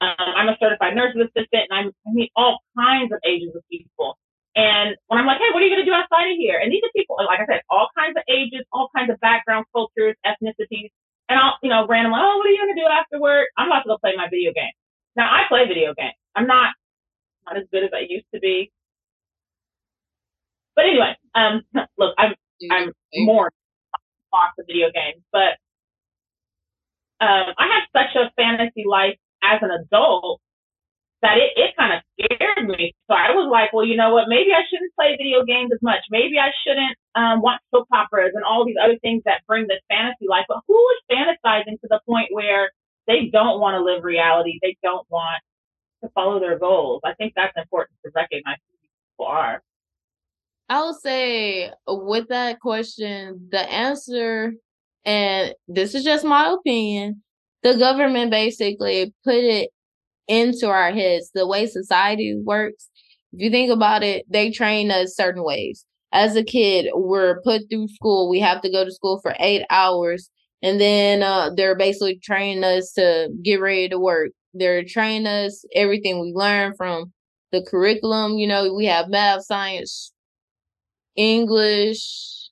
Um, 0.00 0.14
I'm 0.18 0.48
a 0.48 0.56
certified 0.60 0.94
nurse's 0.96 1.28
assistant 1.28 1.68
and 1.68 1.72
I'm, 1.72 1.86
I 2.06 2.10
meet 2.12 2.32
all 2.34 2.58
kinds 2.76 3.12
of 3.12 3.18
ages 3.24 3.54
of 3.54 3.62
people. 3.70 4.16
And 4.56 4.96
when 5.06 5.20
I'm 5.20 5.26
like, 5.26 5.38
hey, 5.38 5.52
what 5.52 5.62
are 5.62 5.66
you 5.66 5.70
going 5.70 5.84
to 5.84 5.90
do 5.90 5.94
outside 5.94 6.32
of 6.32 6.36
here? 6.36 6.58
And 6.58 6.72
these 6.72 6.82
are 6.82 6.90
people, 6.96 7.16
like 7.22 7.38
I 7.38 7.46
said, 7.46 7.62
all 7.70 7.88
kinds 7.96 8.16
of 8.16 8.24
ages, 8.28 8.66
all 8.72 8.90
kinds 8.96 9.10
of 9.10 9.20
background, 9.20 9.66
cultures, 9.72 10.16
ethnicities. 10.26 10.90
And 11.28 11.38
I'll, 11.38 11.54
you 11.62 11.70
know, 11.70 11.86
randomly, 11.86 12.18
oh, 12.20 12.38
what 12.38 12.46
are 12.46 12.50
you 12.50 12.58
going 12.58 12.74
to 12.74 12.80
do 12.80 12.86
after 12.90 13.20
work? 13.20 13.48
I'm 13.56 13.68
about 13.68 13.86
to 13.86 13.94
go 13.94 13.98
play 13.98 14.14
my 14.16 14.26
video 14.28 14.52
game. 14.52 14.74
Now, 15.14 15.30
I 15.30 15.46
play 15.48 15.66
video 15.68 15.94
games. 15.94 16.18
I'm 16.34 16.46
not, 16.46 16.74
not 17.46 17.56
as 17.56 17.64
good 17.70 17.84
as 17.84 17.90
I 17.94 18.06
used 18.08 18.26
to 18.34 18.40
be. 18.40 18.72
But 20.76 20.86
anyway, 20.86 21.16
um, 21.34 21.62
look, 21.98 22.14
I'm 22.18 22.34
I'm 22.70 22.92
more 23.14 23.50
off 24.32 24.50
the 24.56 24.64
video 24.66 24.88
games, 24.94 25.22
but 25.32 25.58
um, 27.20 27.52
I 27.58 27.66
had 27.68 27.84
such 27.92 28.16
a 28.16 28.30
fantasy 28.36 28.84
life 28.88 29.16
as 29.42 29.60
an 29.62 29.70
adult 29.70 30.40
that 31.22 31.36
it, 31.36 31.52
it 31.56 31.76
kind 31.76 31.92
of 31.92 32.00
scared 32.16 32.66
me. 32.66 32.94
So 33.08 33.14
I 33.14 33.32
was 33.36 33.48
like, 33.52 33.72
well, 33.72 33.84
you 33.84 33.96
know 33.96 34.12
what? 34.12 34.28
Maybe 34.28 34.52
I 34.56 34.64
shouldn't 34.68 34.92
play 34.96 35.16
video 35.16 35.44
games 35.44 35.70
as 35.72 35.80
much. 35.82 36.00
Maybe 36.10 36.38
I 36.38 36.48
shouldn't 36.64 36.96
um, 37.14 37.42
watch 37.42 37.60
soap 37.74 37.88
operas 37.92 38.32
and 38.34 38.44
all 38.44 38.64
these 38.64 38.80
other 38.82 38.96
things 39.02 39.22
that 39.26 39.44
bring 39.46 39.66
this 39.68 39.84
fantasy 39.88 40.26
life. 40.28 40.46
But 40.48 40.64
who 40.66 40.80
is 40.96 41.16
fantasizing 41.16 41.80
to 41.80 41.88
the 41.88 42.00
point 42.08 42.28
where 42.30 42.72
they 43.06 43.28
don't 43.32 43.60
want 43.60 43.76
to 43.76 43.84
live 43.84 44.04
reality? 44.04 44.58
They 44.62 44.76
don't 44.82 45.04
want 45.10 45.42
to 46.02 46.10
follow 46.14 46.40
their 46.40 46.58
goals. 46.58 47.02
I 47.04 47.12
think 47.14 47.34
that's 47.36 47.52
important 47.56 47.96
to 48.04 48.12
recognize 48.14 48.56
who 48.64 48.76
people 48.80 49.26
are. 49.28 49.60
I 50.70 50.84
would 50.84 51.00
say 51.00 51.72
with 51.88 52.28
that 52.28 52.60
question, 52.60 53.48
the 53.50 53.58
answer, 53.58 54.52
and 55.04 55.52
this 55.66 55.96
is 55.96 56.04
just 56.04 56.24
my 56.24 56.54
opinion, 56.56 57.22
the 57.64 57.76
government 57.76 58.30
basically 58.30 59.12
put 59.24 59.34
it 59.34 59.70
into 60.28 60.68
our 60.68 60.92
heads 60.92 61.32
the 61.34 61.44
way 61.44 61.66
society 61.66 62.40
works. 62.40 62.88
If 63.32 63.40
you 63.40 63.50
think 63.50 63.72
about 63.72 64.04
it, 64.04 64.24
they 64.30 64.52
train 64.52 64.92
us 64.92 65.16
certain 65.16 65.42
ways. 65.42 65.84
As 66.12 66.36
a 66.36 66.44
kid, 66.44 66.86
we're 66.94 67.40
put 67.42 67.62
through 67.68 67.88
school. 67.88 68.30
We 68.30 68.38
have 68.38 68.62
to 68.62 68.70
go 68.70 68.84
to 68.84 68.92
school 68.92 69.20
for 69.20 69.34
eight 69.40 69.64
hours. 69.70 70.30
And 70.62 70.80
then 70.80 71.24
uh, 71.24 71.50
they're 71.56 71.76
basically 71.76 72.20
training 72.22 72.62
us 72.62 72.92
to 72.92 73.28
get 73.42 73.60
ready 73.60 73.88
to 73.88 73.98
work. 73.98 74.30
they're 74.54 74.84
training 74.84 75.26
us 75.26 75.64
everything 75.74 76.20
we 76.20 76.32
learn 76.32 76.74
from 76.76 77.12
the 77.50 77.66
curriculum. 77.68 78.38
You 78.38 78.46
know, 78.46 78.72
we 78.72 78.86
have 78.86 79.08
math, 79.08 79.44
science, 79.44 80.12
English, 81.16 82.50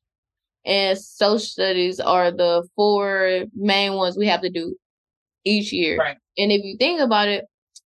and 0.64 0.98
social 0.98 1.38
studies 1.38 2.00
are 2.00 2.30
the 2.30 2.66
four 2.76 3.44
main 3.54 3.94
ones 3.94 4.16
we 4.18 4.26
have 4.26 4.42
to 4.42 4.50
do 4.50 4.76
each 5.44 5.72
year. 5.72 5.98
Right. 5.98 6.16
And 6.36 6.52
if 6.52 6.62
you 6.64 6.76
think 6.78 7.00
about 7.00 7.28
it, 7.28 7.44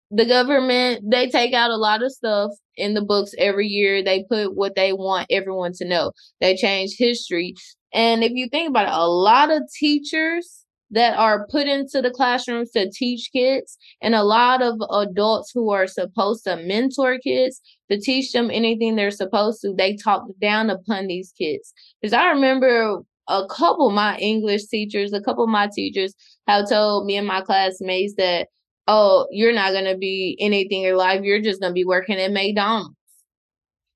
the 0.10 0.26
government 0.26 1.04
they 1.10 1.28
take 1.28 1.54
out 1.54 1.70
a 1.70 1.76
lot 1.76 2.02
of 2.04 2.12
stuff 2.12 2.52
in 2.76 2.94
the 2.94 3.02
books 3.02 3.32
every 3.38 3.68
year. 3.68 4.04
They 4.04 4.24
put 4.30 4.56
what 4.56 4.76
they 4.76 4.94
want 4.94 5.28
everyone 5.30 5.74
to 5.74 5.86
know. 5.86 6.12
They 6.40 6.56
change 6.56 6.96
history. 6.98 7.56
And 7.94 8.24
if 8.24 8.32
you 8.34 8.48
think 8.50 8.70
about 8.70 8.88
it, 8.88 8.94
a 8.94 9.08
lot 9.08 9.52
of 9.52 9.64
teachers 9.78 10.66
that 10.92 11.18
are 11.18 11.48
put 11.50 11.68
into 11.68 12.02
the 12.02 12.12
classrooms 12.12 12.72
to 12.72 12.90
teach 12.90 13.30
kids. 13.34 13.78
And 14.02 14.16
a 14.16 14.24
lot 14.24 14.62
of 14.62 14.80
adults 14.92 15.52
who 15.54 15.72
are 15.72 15.88
supposed 15.88 16.46
to 16.46 16.56
mentor 16.58 17.20
kids 17.20 17.62
to 17.92 18.00
teach 18.00 18.32
them 18.32 18.50
anything 18.52 18.96
they're 18.96 19.12
supposed 19.12 19.62
to 19.62 19.74
they 19.74 19.96
talk 19.96 20.24
down 20.42 20.70
upon 20.70 21.08
these 21.08 21.34
kids. 21.38 21.74
Because 22.02 22.14
i 22.14 22.30
remember 22.30 23.02
a 23.30 23.46
couple 23.48 23.90
of 23.90 23.94
my 23.94 24.18
english 24.20 24.66
teachers 24.68 25.12
a 25.12 25.22
couple 25.22 25.44
of 25.44 25.50
my 25.50 25.68
teachers 25.76 26.14
have 26.48 26.70
told 26.70 27.06
me 27.06 27.18
and 27.18 27.28
my 27.28 27.42
classmates 27.42 28.14
that 28.18 28.48
oh 28.88 29.28
you're 29.32 29.54
not 29.54 29.72
going 29.72 29.86
to 29.86 29.98
be 29.98 30.38
anything 30.40 30.84
in 30.84 30.96
life. 30.96 31.22
You're 31.24 31.42
just 31.42 31.60
going 31.62 31.72
to 31.72 31.76
be 31.76 31.86
working 31.86 32.18
at 32.18 32.32
mcdonald's. 32.32 32.96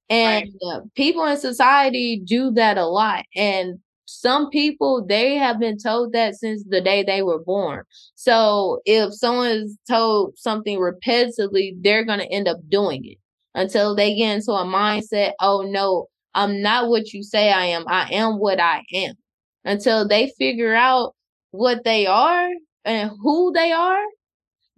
And 0.09 0.49
right. 0.61 0.81
people 0.95 1.23
in 1.25 1.37
society 1.37 2.21
do 2.23 2.51
that 2.51 2.77
a 2.77 2.85
lot. 2.85 3.23
And 3.33 3.79
some 4.11 4.49
people 4.49 5.05
they 5.05 5.35
have 5.35 5.59
been 5.59 5.77
told 5.77 6.13
that 6.13 6.35
since 6.35 6.63
the 6.67 6.81
day 6.81 7.03
they 7.03 7.21
were 7.21 7.39
born. 7.39 7.83
So 8.15 8.81
if 8.85 9.13
someone 9.13 9.51
is 9.51 9.77
told 9.89 10.37
something 10.37 10.79
repetitively, 10.79 11.73
they're 11.81 12.03
going 12.03 12.19
to 12.19 12.31
end 12.31 12.47
up 12.47 12.57
doing 12.69 13.05
it 13.05 13.17
until 13.55 13.95
they 13.95 14.15
get 14.15 14.35
into 14.35 14.51
a 14.51 14.65
mindset, 14.65 15.31
oh 15.39 15.61
no, 15.61 16.07
I'm 16.33 16.61
not 16.61 16.89
what 16.89 17.13
you 17.13 17.23
say 17.23 17.51
I 17.51 17.65
am. 17.65 17.85
I 17.87 18.09
am 18.11 18.39
what 18.39 18.59
I 18.59 18.83
am. 18.93 19.15
Until 19.63 20.07
they 20.07 20.31
figure 20.37 20.73
out 20.73 21.15
what 21.51 21.83
they 21.83 22.07
are 22.07 22.49
and 22.85 23.11
who 23.21 23.51
they 23.53 23.71
are, 23.71 24.03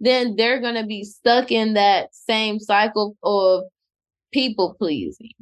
then 0.00 0.36
they're 0.36 0.60
going 0.60 0.74
to 0.74 0.86
be 0.86 1.04
stuck 1.04 1.50
in 1.50 1.74
that 1.74 2.14
same 2.14 2.58
cycle 2.58 3.16
of 3.22 3.64
people 4.32 4.74
pleasing. 4.78 5.32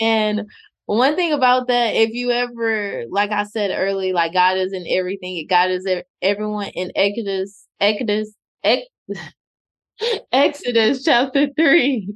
And 0.00 0.48
one 0.86 1.16
thing 1.16 1.32
about 1.32 1.68
that, 1.68 1.94
if 1.94 2.10
you 2.10 2.30
ever, 2.30 3.04
like 3.10 3.30
I 3.30 3.44
said 3.44 3.70
early, 3.74 4.12
like 4.12 4.32
God 4.32 4.58
is 4.58 4.72
in 4.72 4.84
everything. 4.88 5.46
God 5.48 5.70
is 5.70 5.86
everyone 6.20 6.68
in 6.68 6.90
Exodus, 6.96 7.66
Exodus, 7.80 8.34
Ex, 8.64 8.86
Exodus 10.32 11.04
chapter 11.04 11.48
three. 11.56 12.12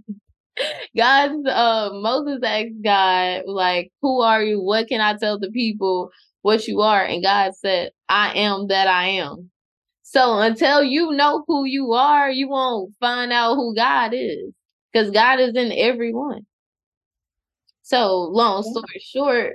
God, 0.96 1.46
uh, 1.46 1.90
Moses 1.92 2.40
asked 2.42 2.82
God, 2.82 3.42
like, 3.46 3.92
who 4.02 4.22
are 4.22 4.42
you? 4.42 4.60
What 4.62 4.88
can 4.88 5.00
I 5.00 5.16
tell 5.16 5.38
the 5.38 5.50
people 5.50 6.10
what 6.42 6.66
you 6.66 6.80
are? 6.80 7.04
And 7.04 7.22
God 7.22 7.54
said, 7.54 7.90
I 8.08 8.32
am 8.34 8.68
that 8.68 8.88
I 8.88 9.08
am. 9.08 9.50
So 10.02 10.38
until 10.38 10.82
you 10.82 11.12
know 11.12 11.44
who 11.46 11.64
you 11.64 11.92
are, 11.92 12.30
you 12.30 12.48
won't 12.48 12.94
find 13.00 13.32
out 13.32 13.56
who 13.56 13.74
God 13.74 14.12
is. 14.14 14.52
Because 14.92 15.10
God 15.10 15.40
is 15.40 15.54
in 15.54 15.72
everyone. 15.72 16.46
So 17.86 18.22
long 18.22 18.64
story 18.64 18.98
short, 18.98 19.52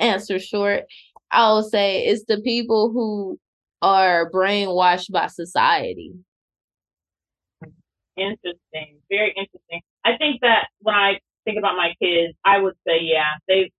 answer 0.00 0.40
short, 0.40 0.86
I'll 1.30 1.62
say 1.62 2.04
it's 2.06 2.24
the 2.24 2.40
people 2.40 2.90
who 2.90 3.38
are 3.80 4.28
brainwashed 4.32 5.12
by 5.12 5.28
society. 5.28 6.14
Interesting. 8.16 8.98
Very 9.08 9.28
interesting. 9.36 9.82
I 10.04 10.16
think 10.16 10.40
that 10.40 10.66
when 10.80 10.96
I 10.96 11.20
think 11.44 11.58
about 11.58 11.76
my 11.76 11.94
kids, 12.02 12.36
I 12.44 12.58
would 12.58 12.74
say, 12.84 12.98
yeah, 13.02 13.34
they 13.46 13.70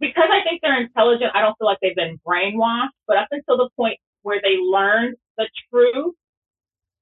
because 0.00 0.30
I 0.32 0.42
think 0.42 0.62
they're 0.62 0.80
intelligent, 0.80 1.32
I 1.34 1.42
don't 1.42 1.54
feel 1.58 1.66
like 1.66 1.78
they've 1.82 1.94
been 1.94 2.18
brainwashed, 2.26 2.96
but 3.06 3.18
up 3.18 3.28
until 3.30 3.58
the 3.58 3.68
point 3.76 3.98
where 4.22 4.40
they 4.42 4.56
learned 4.56 5.16
the 5.36 5.50
truth 5.70 6.14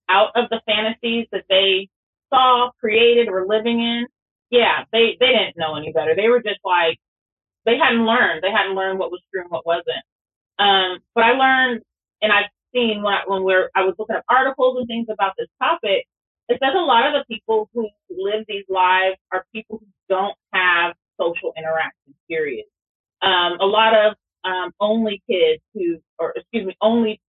out 0.09 0.31
of 0.35 0.51
the 0.51 0.61
fantasies 0.66 1.29
that 1.31 1.45
they 1.49 1.88
saw, 2.31 2.71
created, 2.81 3.29
or 3.29 3.47
living 3.47 3.79
in, 3.79 4.07
yeah, 4.53 4.85
they 4.93 5.17
they 5.19 5.33
didn't 5.33 5.57
know 5.57 5.75
any 5.77 5.93
better. 5.93 6.15
They 6.15 6.29
were 6.29 6.43
just 6.43 6.61
like 6.62 7.01
they 7.65 7.79
hadn't 7.79 8.05
learned. 8.05 8.43
They 8.43 8.53
hadn't 8.53 8.77
learned 8.77 8.99
what 8.99 9.11
was 9.11 9.23
true 9.33 9.41
and 9.41 9.51
what 9.51 9.67
wasn't. 9.67 10.05
Um, 10.59 10.99
but 11.15 11.25
I 11.25 11.33
learned, 11.33 11.83
and 12.21 12.31
I've 12.31 12.51
seen 12.75 13.03
when 13.03 13.15
I, 13.15 13.23
when 13.27 13.45
we're 13.45 13.71
I 13.75 13.81
was 13.83 13.95
looking 13.99 14.15
at 14.15 14.25
articles 14.29 14.77
and 14.79 14.87
things 14.87 15.09
about 15.11 15.33
this 15.38 15.49
topic. 15.59 16.05
It 16.49 16.59
says 16.62 16.75
a 16.77 16.85
lot 16.85 17.07
of 17.07 17.15
the 17.15 17.25
people 17.35 17.71
who 17.73 17.88
live 18.11 18.45
these 18.47 18.67
lives 18.69 19.17
are 19.33 19.47
people 19.55 19.79
who 19.81 19.87
don't 20.11 20.37
have 20.53 20.95
social 21.19 21.55
interaction. 21.57 22.15
Period. 22.29 22.67
Um, 23.23 23.59
a 23.59 23.65
lot 23.65 23.95
of 23.95 24.17
um, 24.45 24.73
only 24.81 25.23
kids 25.31 25.62
who, 25.73 25.97
or 26.19 26.35
excuse 26.37 26.67
me, 26.67 26.77
only 26.83 27.23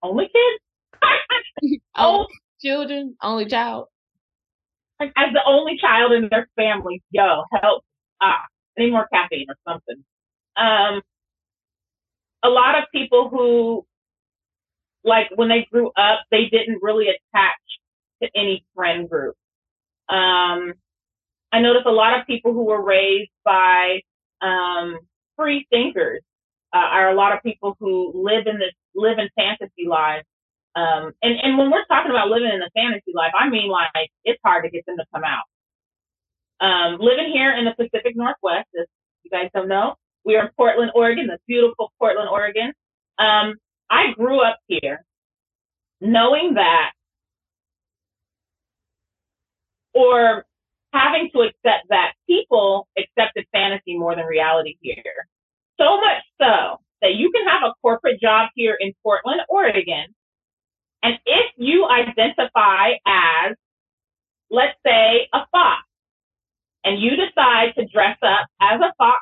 only 0.00 0.26
kids. 0.26 1.80
oh, 1.96 2.26
children, 2.60 3.16
only 3.20 3.46
child 3.46 3.88
like 5.00 5.12
as 5.16 5.32
the 5.32 5.42
only 5.46 5.76
child 5.78 6.12
in 6.12 6.28
their 6.30 6.48
family, 6.56 7.02
yo, 7.10 7.44
help, 7.52 7.84
ah, 8.20 8.42
I 8.76 8.80
need 8.80 8.90
more 8.90 9.08
caffeine 9.12 9.46
or 9.48 9.56
something. 9.66 10.04
Um, 10.56 11.02
a 12.42 12.48
lot 12.48 12.78
of 12.78 12.84
people 12.92 13.28
who, 13.28 13.86
like, 15.04 15.28
when 15.34 15.48
they 15.48 15.66
grew 15.70 15.88
up, 15.96 16.20
they 16.30 16.46
didn't 16.46 16.78
really 16.82 17.06
attach 17.08 17.60
to 18.22 18.28
any 18.34 18.64
friend 18.74 19.08
group. 19.08 19.34
Um, 20.08 20.74
I 21.52 21.60
noticed 21.60 21.86
a 21.86 21.92
lot 21.92 22.18
of 22.18 22.26
people 22.26 22.52
who 22.52 22.64
were 22.64 22.82
raised 22.82 23.30
by 23.44 24.00
um, 24.40 24.98
free 25.36 25.66
thinkers 25.70 26.22
uh, 26.74 26.78
are 26.78 27.10
a 27.10 27.14
lot 27.14 27.32
of 27.32 27.42
people 27.42 27.76
who 27.80 28.12
live 28.14 28.46
in 28.46 28.58
this 28.58 28.72
live 28.94 29.18
in 29.18 29.28
fantasy 29.36 29.86
lives 29.88 30.26
um, 30.76 31.12
and, 31.22 31.38
and 31.42 31.58
when 31.58 31.70
we're 31.70 31.84
talking 31.86 32.10
about 32.10 32.28
living 32.28 32.50
in 32.52 32.60
the 32.60 32.70
fantasy 32.74 33.12
life, 33.14 33.32
I 33.38 33.48
mean 33.48 33.68
like 33.68 34.10
it's 34.24 34.40
hard 34.44 34.64
to 34.64 34.70
get 34.70 34.86
them 34.86 34.96
to 34.96 35.04
come 35.12 35.24
out. 35.24 35.44
Um, 36.60 36.98
living 37.00 37.30
here 37.32 37.56
in 37.56 37.64
the 37.64 37.72
Pacific 37.72 38.16
Northwest, 38.16 38.68
as 38.78 38.86
you 39.22 39.30
guys 39.30 39.50
don't 39.54 39.68
know, 39.68 39.94
we 40.24 40.36
are 40.36 40.46
in 40.46 40.50
Portland, 40.56 40.92
Oregon, 40.94 41.26
the 41.26 41.38
beautiful 41.46 41.92
Portland, 41.98 42.28
Oregon. 42.30 42.72
Um, 43.18 43.54
I 43.90 44.12
grew 44.14 44.40
up 44.40 44.58
here 44.66 45.04
knowing 46.00 46.54
that 46.54 46.92
or 49.94 50.44
having 50.92 51.30
to 51.34 51.40
accept 51.40 51.88
that 51.90 52.12
people 52.28 52.86
accepted 52.96 53.46
fantasy 53.52 53.96
more 53.96 54.14
than 54.14 54.26
reality 54.26 54.76
here. 54.80 55.26
So 55.80 56.00
much 56.00 56.22
so 56.40 56.80
that 57.02 57.14
you 57.14 57.30
can 57.34 57.46
have 57.46 57.62
a 57.64 57.74
corporate 57.82 58.20
job 58.20 58.50
here 58.54 58.76
in 58.78 58.92
Portland, 59.02 59.40
Oregon, 59.48 60.06
and 61.02 61.18
if 61.24 61.52
you 61.56 61.86
identify 61.88 62.92
as, 63.06 63.56
let's 64.50 64.76
say, 64.84 65.28
a 65.32 65.40
fox, 65.52 65.82
and 66.84 67.00
you 67.00 67.10
decide 67.16 67.74
to 67.76 67.86
dress 67.86 68.16
up 68.22 68.46
as 68.60 68.80
a 68.80 68.92
fox, 68.98 69.20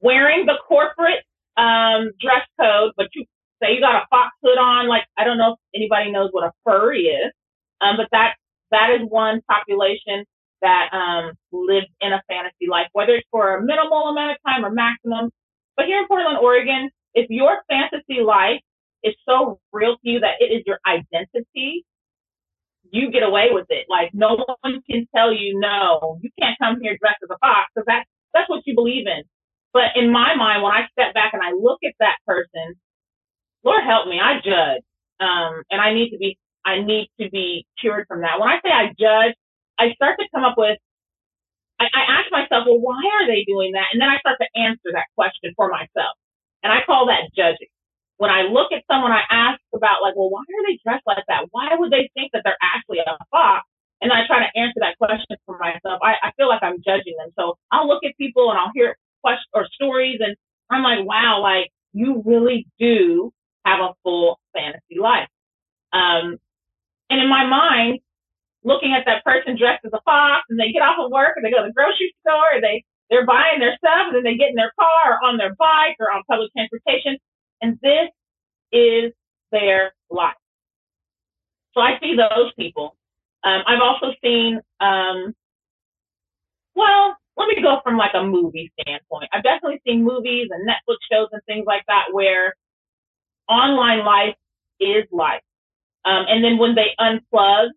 wearing 0.00 0.46
the 0.46 0.54
corporate 0.66 1.24
um, 1.56 2.10
dress 2.20 2.46
code, 2.60 2.92
but 2.96 3.08
you 3.14 3.24
say 3.62 3.74
you 3.74 3.80
got 3.80 4.02
a 4.02 4.06
fox 4.10 4.30
hood 4.42 4.58
on, 4.58 4.88
like 4.88 5.04
I 5.16 5.24
don't 5.24 5.38
know 5.38 5.54
if 5.54 5.58
anybody 5.74 6.12
knows 6.12 6.28
what 6.32 6.44
a 6.44 6.52
furry 6.64 7.06
is, 7.06 7.32
um, 7.80 7.96
but 7.96 8.08
that 8.12 8.34
that 8.70 8.90
is 8.90 9.08
one 9.08 9.40
population 9.50 10.24
that 10.62 10.88
um, 10.92 11.32
lives 11.52 11.86
in 12.00 12.12
a 12.12 12.22
fantasy 12.28 12.68
life, 12.68 12.88
whether 12.92 13.14
it's 13.14 13.26
for 13.30 13.56
a 13.56 13.62
minimal 13.62 14.08
amount 14.08 14.32
of 14.32 14.36
time 14.46 14.64
or 14.64 14.70
maximum. 14.70 15.30
But 15.76 15.86
here 15.86 15.98
in 15.98 16.08
Portland, 16.08 16.38
Oregon, 16.38 16.90
if 17.14 17.30
your 17.30 17.58
fantasy 17.68 18.20
life 18.22 18.60
is 19.04 19.14
so 19.28 19.60
real 19.72 19.94
to 19.94 20.08
you 20.08 20.20
that 20.20 20.40
it 20.40 20.46
is 20.46 20.62
your 20.66 20.78
identity, 20.86 21.84
you 22.90 23.10
get 23.10 23.22
away 23.22 23.48
with 23.52 23.66
it. 23.70 23.86
Like 23.88 24.10
no 24.14 24.44
one 24.62 24.80
can 24.90 25.06
tell 25.14 25.32
you 25.32 25.58
no, 25.60 26.18
you 26.22 26.30
can't 26.40 26.58
come 26.60 26.80
here 26.80 26.96
dressed 27.00 27.22
as 27.22 27.30
a 27.30 27.38
fox 27.38 27.70
because 27.74 27.86
that's 27.86 28.08
that's 28.34 28.48
what 28.48 28.62
you 28.66 28.74
believe 28.74 29.06
in. 29.06 29.22
But 29.72 29.96
in 29.96 30.10
my 30.12 30.34
mind, 30.36 30.62
when 30.62 30.72
I 30.72 30.88
step 30.92 31.14
back 31.14 31.32
and 31.34 31.42
I 31.42 31.52
look 31.52 31.78
at 31.84 31.94
that 32.00 32.16
person, 32.26 32.74
Lord 33.64 33.84
help 33.84 34.08
me, 34.08 34.20
I 34.20 34.40
judge, 34.44 34.82
um, 35.20 35.62
and 35.70 35.80
I 35.80 35.94
need 35.94 36.10
to 36.10 36.18
be 36.18 36.38
I 36.64 36.80
need 36.82 37.10
to 37.20 37.30
be 37.30 37.66
cured 37.80 38.06
from 38.08 38.22
that. 38.22 38.40
When 38.40 38.48
I 38.48 38.60
say 38.64 38.72
I 38.72 38.88
judge, 38.98 39.34
I 39.78 39.94
start 39.94 40.18
to 40.20 40.26
come 40.34 40.44
up 40.44 40.56
with 40.58 40.78
I, 41.80 41.86
I 41.94 42.02
ask 42.20 42.32
myself, 42.32 42.66
well, 42.66 42.80
why 42.80 42.98
are 43.20 43.26
they 43.26 43.44
doing 43.46 43.72
that? 43.72 43.88
And 43.92 44.00
then 44.00 44.08
I 44.08 44.18
start 44.20 44.38
to 44.40 44.60
answer 44.60 44.90
that 44.94 45.06
question 45.16 45.52
for 45.56 45.68
myself. 45.70 46.16
And 46.62 46.72
I 46.72 46.80
call 46.86 47.06
that 47.06 47.30
judging 47.36 47.68
when 48.18 48.30
I 48.30 48.42
look 48.42 48.70
at 48.72 48.82
someone, 48.90 49.12
I 49.12 49.22
ask 49.30 49.60
about 49.74 50.02
like, 50.02 50.14
well, 50.14 50.30
why 50.30 50.42
are 50.42 50.64
they 50.66 50.78
dressed 50.84 51.06
like 51.06 51.24
that? 51.28 51.46
Why 51.50 51.70
would 51.72 51.90
they 51.90 52.10
think 52.14 52.32
that 52.32 52.42
they're 52.44 52.58
actually 52.60 52.98
a 52.98 53.16
fox? 53.30 53.66
And 54.00 54.12
I 54.12 54.26
try 54.26 54.40
to 54.40 54.58
answer 54.58 54.78
that 54.78 54.98
question 54.98 55.36
for 55.46 55.58
myself. 55.58 55.98
I, 56.02 56.14
I 56.22 56.30
feel 56.36 56.48
like 56.48 56.62
I'm 56.62 56.82
judging 56.82 57.14
them. 57.18 57.30
So 57.38 57.58
I'll 57.72 57.88
look 57.88 58.04
at 58.04 58.16
people 58.18 58.50
and 58.50 58.58
I'll 58.58 58.70
hear 58.74 58.96
questions 59.22 59.50
or 59.54 59.66
stories 59.72 60.18
and 60.20 60.36
I'm 60.70 60.82
like, 60.82 61.06
wow, 61.06 61.40
like 61.42 61.70
you 61.92 62.22
really 62.24 62.66
do 62.78 63.32
have 63.64 63.80
a 63.80 63.94
full 64.02 64.38
fantasy 64.54 64.98
life. 65.00 65.28
Um, 65.92 66.38
and 67.10 67.20
in 67.20 67.28
my 67.28 67.46
mind, 67.46 68.00
looking 68.64 68.94
at 68.94 69.06
that 69.06 69.24
person 69.24 69.56
dressed 69.56 69.84
as 69.86 69.92
a 69.94 70.02
fox 70.04 70.44
and 70.50 70.58
they 70.58 70.72
get 70.72 70.82
off 70.82 70.98
of 71.00 71.10
work 71.10 71.34
and 71.36 71.44
they 71.44 71.50
go 71.50 71.62
to 71.62 71.68
the 71.68 71.72
grocery 71.72 72.14
store 72.20 72.54
and 72.54 72.62
they, 72.62 72.84
they're 73.10 73.26
buying 73.26 73.60
their 73.60 73.76
stuff 73.78 74.10
and 74.10 74.16
then 74.16 74.24
they 74.24 74.36
get 74.36 74.50
in 74.50 74.56
their 74.56 74.72
car 74.78 75.16
or 75.16 75.24
on 75.24 75.38
their 75.38 75.54
bike 75.54 75.96
or 75.98 76.10
on 76.12 76.22
public 76.28 76.50
transportation. 76.52 77.16
And 77.60 77.78
this 77.82 78.08
is 78.72 79.12
their 79.52 79.92
life. 80.10 80.34
So 81.74 81.80
I 81.80 81.98
see 82.00 82.16
those 82.16 82.52
people. 82.58 82.96
Um, 83.44 83.62
I've 83.66 83.80
also 83.80 84.14
seen, 84.22 84.60
um, 84.80 85.34
well, 86.74 87.16
let 87.36 87.48
me 87.48 87.62
go 87.62 87.80
from 87.84 87.96
like 87.96 88.12
a 88.14 88.22
movie 88.22 88.72
standpoint. 88.80 89.30
I've 89.32 89.44
definitely 89.44 89.80
seen 89.86 90.04
movies 90.04 90.48
and 90.50 90.68
Netflix 90.68 90.96
shows 91.10 91.28
and 91.32 91.42
things 91.46 91.64
like 91.66 91.84
that 91.86 92.06
where 92.12 92.54
online 93.48 94.04
life 94.04 94.34
is 94.80 95.04
life. 95.12 95.42
Um, 96.04 96.26
and 96.28 96.42
then 96.42 96.58
when 96.58 96.74
they 96.74 96.94
unplug 96.98 97.68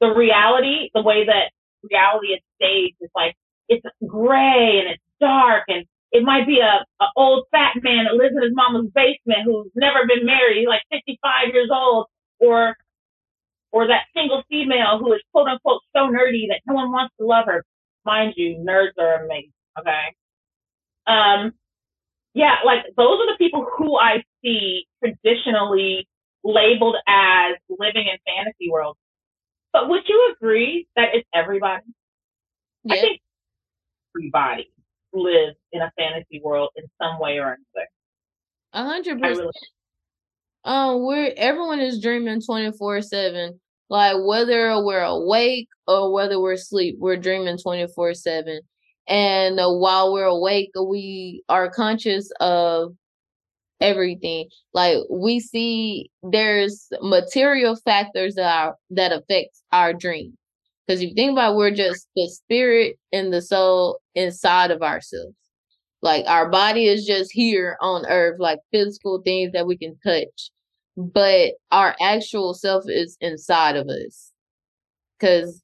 the 0.00 0.12
reality, 0.12 0.90
the 0.94 1.02
way 1.02 1.24
that 1.24 1.50
reality 1.82 2.28
is 2.28 2.40
staged 2.56 2.96
is 3.00 3.10
like 3.14 3.34
it's 3.68 3.84
gray 4.06 4.80
and 4.80 4.88
it's 4.88 5.02
dark 5.20 5.64
and 5.68 5.86
it 6.12 6.22
might 6.22 6.46
be 6.46 6.60
a, 6.60 6.84
a 7.02 7.06
old 7.16 7.44
fat 7.50 7.74
man 7.82 8.04
that 8.04 8.14
lives 8.14 8.34
in 8.36 8.42
his 8.42 8.54
mama's 8.54 8.90
basement 8.94 9.44
who's 9.44 9.70
never 9.74 10.06
been 10.06 10.24
married, 10.24 10.58
he's 10.58 10.68
like 10.68 10.82
55 10.90 11.52
years 11.52 11.70
old, 11.72 12.06
or 12.38 12.76
or 13.72 13.88
that 13.88 14.04
single 14.14 14.42
female 14.48 14.98
who 14.98 15.12
is 15.12 15.20
quote 15.32 15.48
unquote 15.48 15.82
so 15.94 16.08
nerdy 16.08 16.48
that 16.48 16.60
no 16.66 16.74
one 16.74 16.90
wants 16.92 17.14
to 17.18 17.26
love 17.26 17.46
her. 17.46 17.64
Mind 18.04 18.34
you, 18.36 18.56
nerds 18.56 18.92
are 18.98 19.24
amazing. 19.24 19.52
Okay. 19.78 20.14
Um, 21.06 21.52
yeah, 22.34 22.56
like 22.64 22.84
those 22.96 23.18
are 23.20 23.32
the 23.32 23.36
people 23.38 23.66
who 23.76 23.98
I 23.98 24.22
see 24.42 24.86
traditionally 25.02 26.08
labeled 26.44 26.96
as 27.08 27.56
living 27.68 28.06
in 28.06 28.18
fantasy 28.26 28.70
worlds. 28.70 28.98
But 29.72 29.88
would 29.88 30.02
you 30.08 30.34
agree 30.34 30.86
that 30.96 31.08
it's 31.14 31.28
everybody? 31.34 31.84
I 32.88 32.96
think 32.96 33.20
everybody 34.14 34.70
lives 35.16 35.56
in 35.72 35.82
a 35.82 35.90
fantasy 35.98 36.40
world 36.42 36.70
in 36.76 36.84
some 37.00 37.18
way 37.18 37.38
or 37.38 37.56
another. 37.56 37.88
A 38.72 38.84
hundred 38.84 39.20
percent. 39.20 39.50
Um, 40.64 41.04
we're 41.04 41.32
everyone 41.36 41.80
is 41.80 42.00
dreaming 42.00 42.42
twenty 42.42 42.72
four 42.76 43.00
seven. 43.02 43.60
Like 43.88 44.16
whether 44.24 44.82
we're 44.84 45.00
awake 45.00 45.68
or 45.86 46.12
whether 46.12 46.40
we're 46.40 46.54
asleep, 46.54 46.96
we're 46.98 47.16
dreaming 47.16 47.58
twenty 47.58 47.86
four 47.94 48.14
seven. 48.14 48.60
And 49.08 49.60
uh, 49.60 49.70
while 49.70 50.12
we're 50.12 50.24
awake, 50.24 50.70
we 50.74 51.44
are 51.48 51.70
conscious 51.70 52.30
of 52.40 52.94
everything. 53.80 54.48
Like 54.74 54.98
we 55.08 55.38
see 55.40 56.10
there's 56.22 56.88
material 57.00 57.76
factors 57.76 58.34
that 58.34 58.52
are 58.52 58.76
that 58.90 59.12
affects 59.12 59.62
our 59.72 59.92
dream. 59.92 60.36
Because 60.86 61.00
if 61.00 61.10
you 61.10 61.14
think 61.14 61.32
about 61.32 61.52
it, 61.52 61.56
we're 61.56 61.70
just 61.74 62.08
the 62.14 62.28
spirit 62.28 62.96
and 63.12 63.32
the 63.32 63.42
soul 63.42 64.00
inside 64.16 64.72
of 64.72 64.82
ourselves. 64.82 65.36
Like 66.02 66.24
our 66.26 66.50
body 66.50 66.86
is 66.86 67.06
just 67.06 67.32
here 67.32 67.76
on 67.80 68.06
earth, 68.06 68.40
like 68.40 68.58
physical 68.72 69.22
things 69.22 69.52
that 69.52 69.66
we 69.66 69.76
can 69.76 69.96
touch. 70.04 70.50
But 70.96 71.54
our 71.70 71.94
actual 72.00 72.54
self 72.54 72.84
is 72.88 73.16
inside 73.20 73.76
of 73.76 73.88
us. 73.88 74.32
Cause 75.20 75.62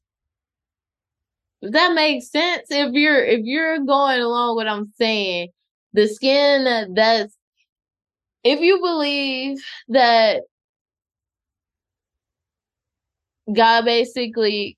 if 1.62 1.72
that 1.72 1.94
makes 1.94 2.30
sense, 2.30 2.68
if 2.70 2.92
you're 2.92 3.24
if 3.24 3.40
you're 3.44 3.78
going 3.84 4.20
along 4.20 4.56
what 4.56 4.68
I'm 4.68 4.92
saying, 4.96 5.48
the 5.92 6.08
skin 6.08 6.94
that's 6.94 7.36
if 8.44 8.60
you 8.60 8.80
believe 8.80 9.58
that 9.88 10.42
God 13.52 13.84
basically 13.84 14.76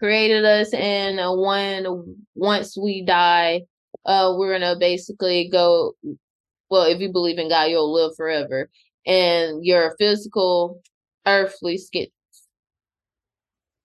created 0.00 0.44
us 0.44 0.74
and 0.74 1.18
when 1.40 2.16
once 2.34 2.76
we 2.76 3.04
die, 3.04 3.62
uh 4.06 4.34
we're 4.36 4.58
gonna 4.58 4.76
basically 4.78 5.48
go 5.48 5.94
well, 6.70 6.84
if 6.84 7.00
you 7.00 7.12
believe 7.12 7.38
in 7.38 7.48
God, 7.48 7.64
you'll 7.64 7.92
live 7.92 8.12
forever. 8.16 8.70
And 9.06 9.64
your 9.64 9.94
physical 9.98 10.80
earthly 11.26 11.78
skin 11.78 12.06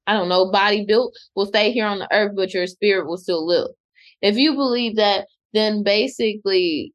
I 0.08 0.14
don't 0.14 0.30
know, 0.30 0.52
body 0.52 0.86
built 0.86 1.18
will 1.36 1.48
stay 1.48 1.72
here 1.72 1.86
on 1.86 2.00
the 2.00 2.08
earth, 2.14 2.34
but 2.36 2.54
your 2.54 2.68
spirit 2.68 3.08
will 3.08 3.18
still 3.18 3.46
live. 3.46 3.70
If 4.22 4.38
you 4.38 4.54
believe 4.54 4.98
that, 4.98 5.28
then 5.54 5.84
basically, 5.84 6.94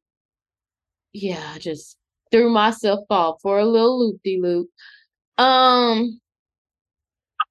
yeah, 1.13 1.51
I 1.53 1.59
just 1.59 1.97
threw 2.31 2.49
myself 2.49 3.01
off 3.09 3.39
for 3.41 3.59
a 3.59 3.65
little 3.65 3.99
loop 3.99 4.21
de 4.23 4.39
loop. 4.39 4.69
Um, 5.37 6.21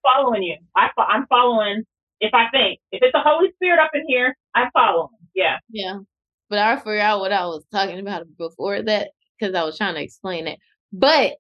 following 0.03 0.43
you. 0.43 0.57
I 0.77 0.89
I'm 0.99 1.27
following. 1.27 1.85
If 2.21 2.35
I 2.35 2.51
think 2.51 2.81
if 2.93 3.03
it's 3.03 3.13
the 3.13 3.21
Holy 3.21 3.51
Spirit 3.55 3.81
up 3.81 3.91
in 3.95 4.05
here, 4.07 4.37
I 4.55 4.69
follow. 4.73 5.11
Yeah. 5.35 5.59
Yeah, 5.71 5.99
but 6.49 6.59
I 6.59 6.77
forgot 6.77 7.21
what 7.21 7.33
I 7.33 7.47
was 7.47 7.65
talking 7.73 7.99
about 7.99 8.27
before 8.37 8.83
that 8.83 9.11
because 9.39 9.55
I 9.55 9.65
was 9.65 9.77
trying 9.79 9.95
to 9.95 10.03
explain 10.03 10.47
it. 10.47 10.59
But 10.93 11.35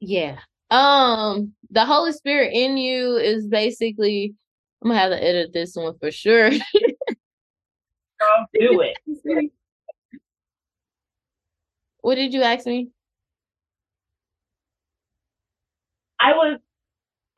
yeah, 0.00 0.38
um, 0.70 1.52
the 1.70 1.84
Holy 1.84 2.12
Spirit 2.12 2.52
in 2.52 2.76
you 2.76 3.16
is 3.16 3.46
basically. 3.46 4.34
I'm 4.82 4.88
gonna 4.88 4.98
have 4.98 5.10
to 5.12 5.22
edit 5.24 5.52
this 5.52 5.76
one 5.76 5.96
for 6.00 6.10
sure. 6.10 6.50
Don't 6.50 6.60
do 8.52 8.80
it. 8.80 8.96
What 12.02 12.16
did 12.16 12.34
you 12.34 12.42
ask 12.42 12.66
me? 12.66 12.90
I 16.22 16.32
was 16.32 16.58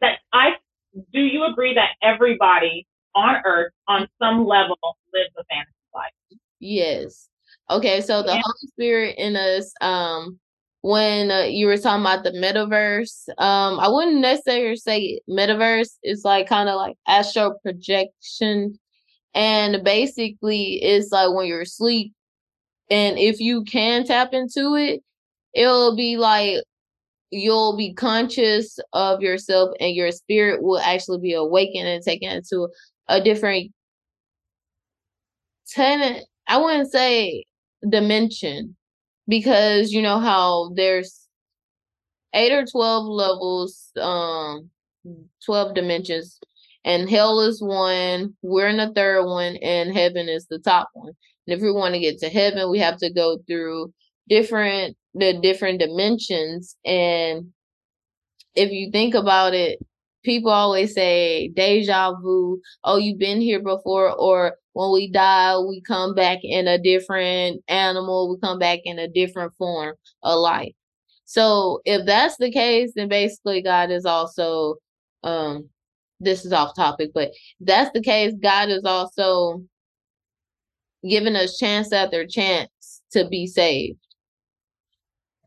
that 0.01 0.19
I 0.33 0.51
do 1.13 1.21
you 1.21 1.45
agree 1.45 1.75
that 1.75 1.91
everybody 2.03 2.87
on 3.15 3.37
earth 3.45 3.73
on 3.89 4.09
some 4.21 4.47
level 4.47 4.79
lives 5.13 5.31
a 5.39 5.45
fantasy 5.45 5.73
life? 5.95 6.39
Yes. 6.61 7.29
Okay, 7.71 8.01
so 8.01 8.23
the 8.23 8.35
yeah. 8.35 8.43
Holy 8.45 8.69
Spirit 8.69 9.15
in 9.19 9.37
us 9.37 9.73
um 9.81 10.39
when 10.83 11.31
uh, 11.31 11.45
you 11.45 11.67
were 11.67 11.79
talking 11.79 12.03
about 12.03 12.25
the 12.25 12.33
metaverse, 12.33 13.29
um 13.39 13.81
I 13.81 13.89
wouldn't 13.89 14.21
necessarily 14.21 14.77
say 14.77 15.21
metaverse 15.29 15.93
is 16.03 16.25
like 16.25 16.49
kind 16.49 16.69
of 16.69 16.77
like 16.77 16.97
astral 17.09 17.59
projection 17.63 18.79
and 19.35 19.83
basically 19.83 20.83
it's 20.83 21.11
like 21.11 21.35
when 21.35 21.47
you're 21.47 21.63
asleep 21.63 22.13
and 22.91 23.19
if 23.19 23.41
you 23.41 23.65
can 23.65 24.05
tap 24.05 24.35
into 24.35 24.75
it, 24.77 25.03
it'll 25.55 25.97
be 25.97 26.17
like 26.17 26.63
you'll 27.35 27.77
be 27.77 27.93
conscious 27.93 28.79
of 28.93 29.21
yourself 29.21 29.71
and 29.81 29.95
your 29.95 30.11
spirit 30.13 30.63
will 30.63 30.79
actually 30.79 31.19
be 31.19 31.35
awakened 31.35 31.89
and 31.89 32.03
taken 32.03 32.31
into 32.31 32.69
a 33.09 33.21
different 33.21 33.73
tenant. 35.69 36.25
I 36.47 36.59
wouldn't 36.59 36.91
say 36.91 37.45
dimension 37.89 38.77
because 39.29 39.93
you 39.93 40.03
know 40.03 40.19
how 40.19 40.73
there's 40.75 41.27
eight 42.35 42.53
or 42.53 42.65
12 42.65 43.07
levels, 43.07 43.91
um, 44.01 44.71
12 45.45 45.75
dimensions 45.75 46.39
and 46.85 47.09
hell 47.09 47.41
is 47.41 47.63
one, 47.63 48.37
we're 48.43 48.69
in 48.69 48.77
the 48.77 48.93
third 48.93 49.25
one, 49.25 49.57
and 49.57 49.97
heaven 49.97 50.29
is 50.29 50.47
the 50.47 50.59
top 50.59 50.91
one. 50.93 51.15
And 51.47 51.57
if 51.57 51.63
we 51.63 51.73
want 51.73 51.95
to 51.95 52.01
get 52.01 52.19
to 52.19 52.29
heaven, 52.29 52.71
we 52.71 52.79
have 52.79 52.99
to 52.99 53.11
go 53.11 53.39
through 53.47 53.93
different 54.29 54.97
the 55.15 55.39
different 55.41 55.81
dimensions. 55.81 56.77
And 56.85 57.53
if 58.55 58.71
you 58.71 58.91
think 58.91 59.15
about 59.15 59.55
it, 59.55 59.79
people 60.25 60.51
always 60.51 60.95
say 60.95 61.49
deja 61.49 62.15
vu. 62.21 62.61
Oh, 62.83 62.97
you've 62.97 63.19
been 63.19 63.41
here 63.41 63.61
before, 63.63 64.11
or 64.11 64.57
when 64.73 64.93
we 64.93 65.11
die, 65.11 65.59
we 65.59 65.81
come 65.83 66.15
back 66.15 66.39
in 66.43 66.67
a 66.67 66.79
different 66.79 67.63
animal. 67.69 68.31
We 68.31 68.41
come 68.41 68.59
back 68.59 68.81
in 68.85 68.99
a 68.99 69.09
different 69.09 69.55
form 69.57 69.95
of 70.23 70.39
life. 70.39 70.73
So 71.27 71.81
if 71.85 72.07
that's 72.07 72.37
the 72.37 72.51
case, 72.51 72.93
then 72.95 73.09
basically 73.09 73.63
God 73.63 73.91
is 73.91 74.05
also 74.05 74.77
um 75.23 75.69
this 76.21 76.45
is 76.45 76.53
off 76.53 76.75
topic, 76.77 77.11
but 77.15 77.31
that's 77.61 77.91
the 77.93 78.03
case, 78.03 78.33
God 78.43 78.71
is 78.71 78.85
also 78.85 79.63
giving 81.09 81.37
us 81.37 81.59
chance 81.59 81.93
after 81.93 82.27
chance 82.27 83.03
to 83.13 83.29
be 83.29 83.47
saved. 83.47 83.99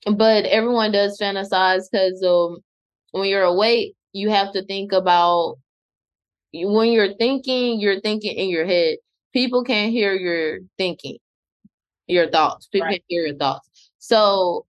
But 0.06 0.46
everyone 0.46 0.92
does 0.92 1.20
fantasize 1.20 1.84
because 1.92 2.24
um, 2.24 2.60
when 3.12 3.30
you're 3.30 3.44
awake, 3.44 3.96
you 4.14 4.30
have 4.30 4.54
to 4.54 4.64
think 4.66 4.92
about 4.92 5.58
when 6.54 6.92
you're 6.92 7.16
thinking, 7.16 7.80
you're 7.80 8.00
thinking 8.00 8.36
in 8.36 8.50
your 8.50 8.66
head. 8.66 8.98
People 9.34 9.64
can't 9.64 9.92
hear 9.92 10.14
your 10.14 10.60
thinking, 10.78 11.18
your 12.08 12.30
thoughts. 12.30 12.68
People 12.68 12.86
right. 12.86 12.94
can't 12.94 13.04
hear 13.08 13.26
your 13.28 13.36
thoughts. 13.36 13.92
So 14.00 14.66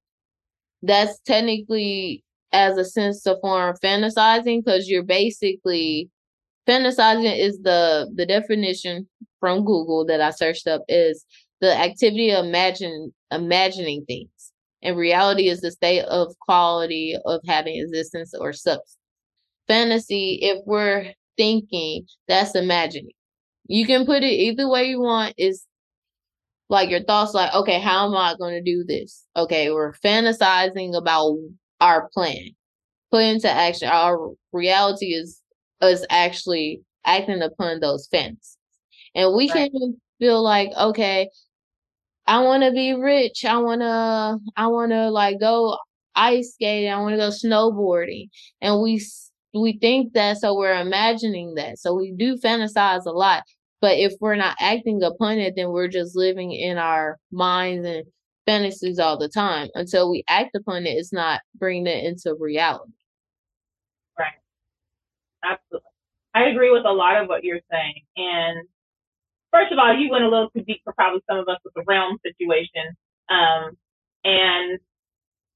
that's 0.83 1.19
technically 1.21 2.25
as 2.53 2.77
a 2.77 2.85
sense 2.85 3.27
of 3.27 3.39
form 3.41 3.77
fantasizing 3.83 4.65
because 4.65 4.89
you're 4.89 5.03
basically 5.03 6.11
fantasizing 6.67 7.39
is 7.39 7.59
the 7.63 8.11
the 8.15 8.27
definition 8.27 9.09
from 9.41 9.65
Google 9.65 10.05
that 10.07 10.21
I 10.21 10.31
searched 10.31 10.67
up 10.67 10.83
is 10.89 11.25
the 11.61 11.77
activity 11.77 12.31
of 12.31 12.45
imagine 12.45 13.13
imagining 13.31 14.05
things. 14.05 14.29
And 14.83 14.97
reality 14.97 15.49
is 15.49 15.61
the 15.61 15.71
state 15.71 16.05
of 16.05 16.35
quality 16.41 17.17
of 17.27 17.41
having 17.47 17.77
existence 17.77 18.33
or 18.39 18.53
substance. 18.53 18.97
Fantasy, 19.67 20.39
if 20.43 20.59
we're 20.67 21.13
thinking, 21.37 22.07
that's 22.27 22.55
imagining. 22.55 23.13
You 23.67 23.87
can 23.87 24.07
put 24.07 24.23
it 24.23 24.33
either 24.33 24.69
way 24.69 24.85
you 24.85 25.01
want. 25.01 25.35
Is 25.37 25.65
like 26.69 26.91
your 26.91 27.03
thoughts, 27.03 27.35
like, 27.35 27.53
okay, 27.55 27.81
how 27.81 28.07
am 28.07 28.17
I 28.17 28.35
going 28.39 28.55
to 28.55 28.63
do 28.63 28.85
this? 28.85 29.25
Okay, 29.37 29.71
we're 29.71 29.95
fantasizing 29.95 30.97
about 30.97 31.37
our 31.81 32.09
plan. 32.15 32.51
Put 33.11 33.25
into 33.25 33.51
action. 33.51 33.89
Our 33.89 34.33
reality 34.53 35.07
is 35.15 35.43
us 35.81 36.05
actually 36.11 36.83
acting 37.05 37.43
upon 37.43 37.81
those 37.81 38.07
fantasies. 38.11 38.57
And 39.15 39.35
we 39.35 39.51
right. 39.51 39.71
can 39.71 40.01
feel 40.19 40.43
like, 40.43 40.71
okay, 40.79 41.31
I 42.29 42.41
want 42.41 42.63
to 42.63 42.71
be 42.71 42.93
rich. 42.93 43.45
I 43.47 43.57
want 43.57 43.81
to, 43.81 44.39
I 44.57 44.67
want 44.67 44.93
to 44.93 45.11
like 45.11 45.41
go 45.41 45.79
ice 46.15 46.53
skating. 46.53 46.91
I 46.91 47.01
want 47.01 47.15
to 47.15 47.17
go 47.17 47.31
snowboarding. 47.31 48.29
And 48.61 48.83
we, 48.83 49.03
we 49.55 49.79
think 49.79 50.13
that, 50.13 50.37
so 50.37 50.55
we're 50.55 50.79
imagining 50.79 51.55
that. 51.55 51.79
So 51.79 51.95
we 51.95 52.13
do 52.13 52.37
fantasize 52.37 53.07
a 53.07 53.11
lot. 53.11 53.45
But 53.81 53.97
if 53.97 54.13
we're 54.21 54.37
not 54.37 54.57
acting 54.61 55.03
upon 55.03 55.39
it, 55.39 55.55
then 55.57 55.71
we're 55.71 55.89
just 55.89 56.15
living 56.17 56.53
in 56.53 56.77
our 56.77 57.17
minds 57.33 57.87
and 57.87 58.05
fantasies 58.45 58.99
all 58.99 59.17
the 59.17 59.29
time. 59.29 59.69
Until 59.75 60.11
we 60.11 60.23
act 60.29 60.55
upon 60.55 60.85
it, 60.87 60.91
it's 60.91 61.13
not 61.13 61.41
bringing 61.55 61.87
it 61.87 62.05
into 62.05 62.37
reality. 62.39 62.93
Right. 64.19 64.33
Absolutely. 65.45 65.91
I 66.35 66.45
agree 66.47 66.71
with 66.71 66.85
a 66.85 66.93
lot 66.93 67.23
of 67.23 67.29
what 67.29 67.43
you're 67.43 67.61
saying. 67.71 68.03
And 68.17 68.69
first 69.53 69.73
of 69.73 69.79
all, 69.79 69.95
you 69.95 70.11
went 70.11 70.25
a 70.25 70.29
little 70.29 70.51
too 70.51 70.63
deep 70.63 70.81
for 70.85 70.93
probably 70.93 71.21
some 71.29 71.39
of 71.39 71.49
us 71.49 71.59
with 71.65 71.75
the 71.75 71.85
realm 71.87 72.19
situation. 72.25 72.97
Um, 73.29 73.77
and 74.25 74.79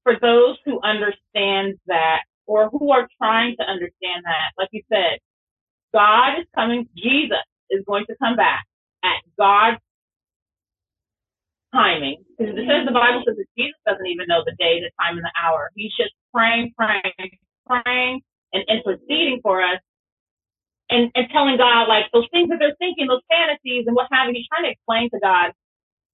for 0.03 0.17
those 0.21 0.57
who 0.65 0.81
understand 0.81 1.75
that 1.87 2.21
or 2.45 2.69
who 2.69 2.91
are 2.91 3.07
trying 3.17 3.55
to 3.59 3.63
understand 3.63 4.23
that, 4.25 4.51
like 4.57 4.69
you 4.71 4.83
said, 4.91 5.19
God 5.93 6.39
is 6.39 6.45
coming, 6.55 6.87
Jesus 6.95 7.45
is 7.69 7.83
going 7.85 8.05
to 8.07 8.15
come 8.21 8.35
back 8.35 8.65
at 9.03 9.21
God's 9.37 9.79
timing. 11.73 12.23
Because 12.37 12.55
it 12.55 12.65
says 12.67 12.85
the 12.85 12.93
Bible 12.93 13.23
says 13.25 13.37
that 13.37 13.47
Jesus 13.57 13.79
doesn't 13.85 14.05
even 14.05 14.27
know 14.27 14.43
the 14.45 14.55
day, 14.59 14.79
the 14.79 14.91
time, 15.01 15.17
and 15.17 15.25
the 15.25 15.33
hour. 15.41 15.71
He's 15.75 15.93
just 15.97 16.13
praying, 16.33 16.73
praying, 16.77 17.37
praying, 17.67 18.21
and 18.53 18.63
interceding 18.69 19.39
for 19.41 19.63
us 19.63 19.79
and, 20.89 21.11
and 21.15 21.27
telling 21.31 21.57
God 21.57 21.87
like 21.87 22.05
those 22.13 22.27
things 22.31 22.49
that 22.49 22.59
they're 22.59 22.75
thinking, 22.79 23.07
those 23.07 23.25
fantasies 23.29 23.85
and 23.87 23.95
what 23.95 24.07
have 24.11 24.29
you. 24.29 24.43
Trying 24.49 24.65
to 24.65 24.71
explain 24.71 25.09
to 25.11 25.19
God 25.19 25.51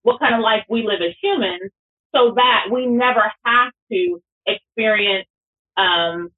what 0.03 0.19
kind 0.19 0.35
of 0.35 0.41
life 0.41 0.65
we 0.69 0.83
live 0.83 1.01
as 1.01 1.15
humans 1.21 1.71
so 2.15 2.33
that 2.35 2.65
we 2.71 2.85
never 2.85 3.31
have 3.45 3.71
to 3.91 4.21
experience 4.47 5.27
um, 5.77 6.29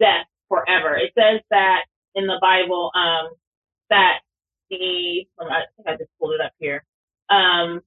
death 0.00 0.26
forever. 0.48 0.96
It 0.96 1.12
says 1.18 1.40
that 1.50 1.84
in 2.14 2.26
the 2.26 2.38
Bible 2.40 2.90
um, 2.94 3.30
that 3.90 4.20
the 4.70 5.26
I 5.40 5.62
think 5.76 5.88
I 5.88 5.96
just 5.96 6.10
pulled 6.20 6.34
it 6.34 6.40
up 6.40 6.52
here. 6.58 6.84
Um, 7.30 7.80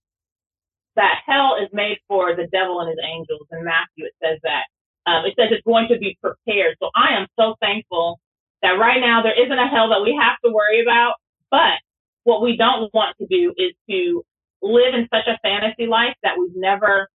that 0.95 1.21
hell 1.25 1.57
is 1.62 1.69
made 1.73 1.99
for 2.07 2.36
the 2.36 2.47
devil 2.47 2.81
and 2.81 2.89
his 2.89 2.99
angels. 3.03 3.47
In 3.51 3.63
Matthew, 3.65 4.05
it 4.05 4.15
says 4.23 4.39
that. 4.43 4.65
Um, 5.05 5.25
it 5.25 5.33
says 5.39 5.49
it's 5.51 5.65
going 5.65 5.88
to 5.89 5.97
be 5.97 6.17
prepared. 6.21 6.75
So 6.81 6.89
I 6.95 7.15
am 7.17 7.27
so 7.39 7.55
thankful 7.62 8.19
that 8.62 8.80
right 8.80 9.00
now 9.00 9.22
there 9.24 9.38
isn't 9.38 9.58
a 9.58 9.67
hell 9.67 9.89
that 9.89 10.02
we 10.02 10.17
have 10.20 10.38
to 10.43 10.52
worry 10.52 10.82
about. 10.82 11.15
But 11.52 11.80
what 12.24 12.41
we 12.41 12.58
don't 12.58 12.93
want 12.93 13.15
to 13.20 13.28
do 13.28 13.54
is 13.58 13.74
to 13.89 14.24
live 14.62 14.93
in 14.93 15.08
such 15.13 15.28
a 15.28 15.38
fantasy 15.43 15.88
life 15.88 16.15
that 16.24 16.38
we've 16.38 16.56
never 16.56 17.10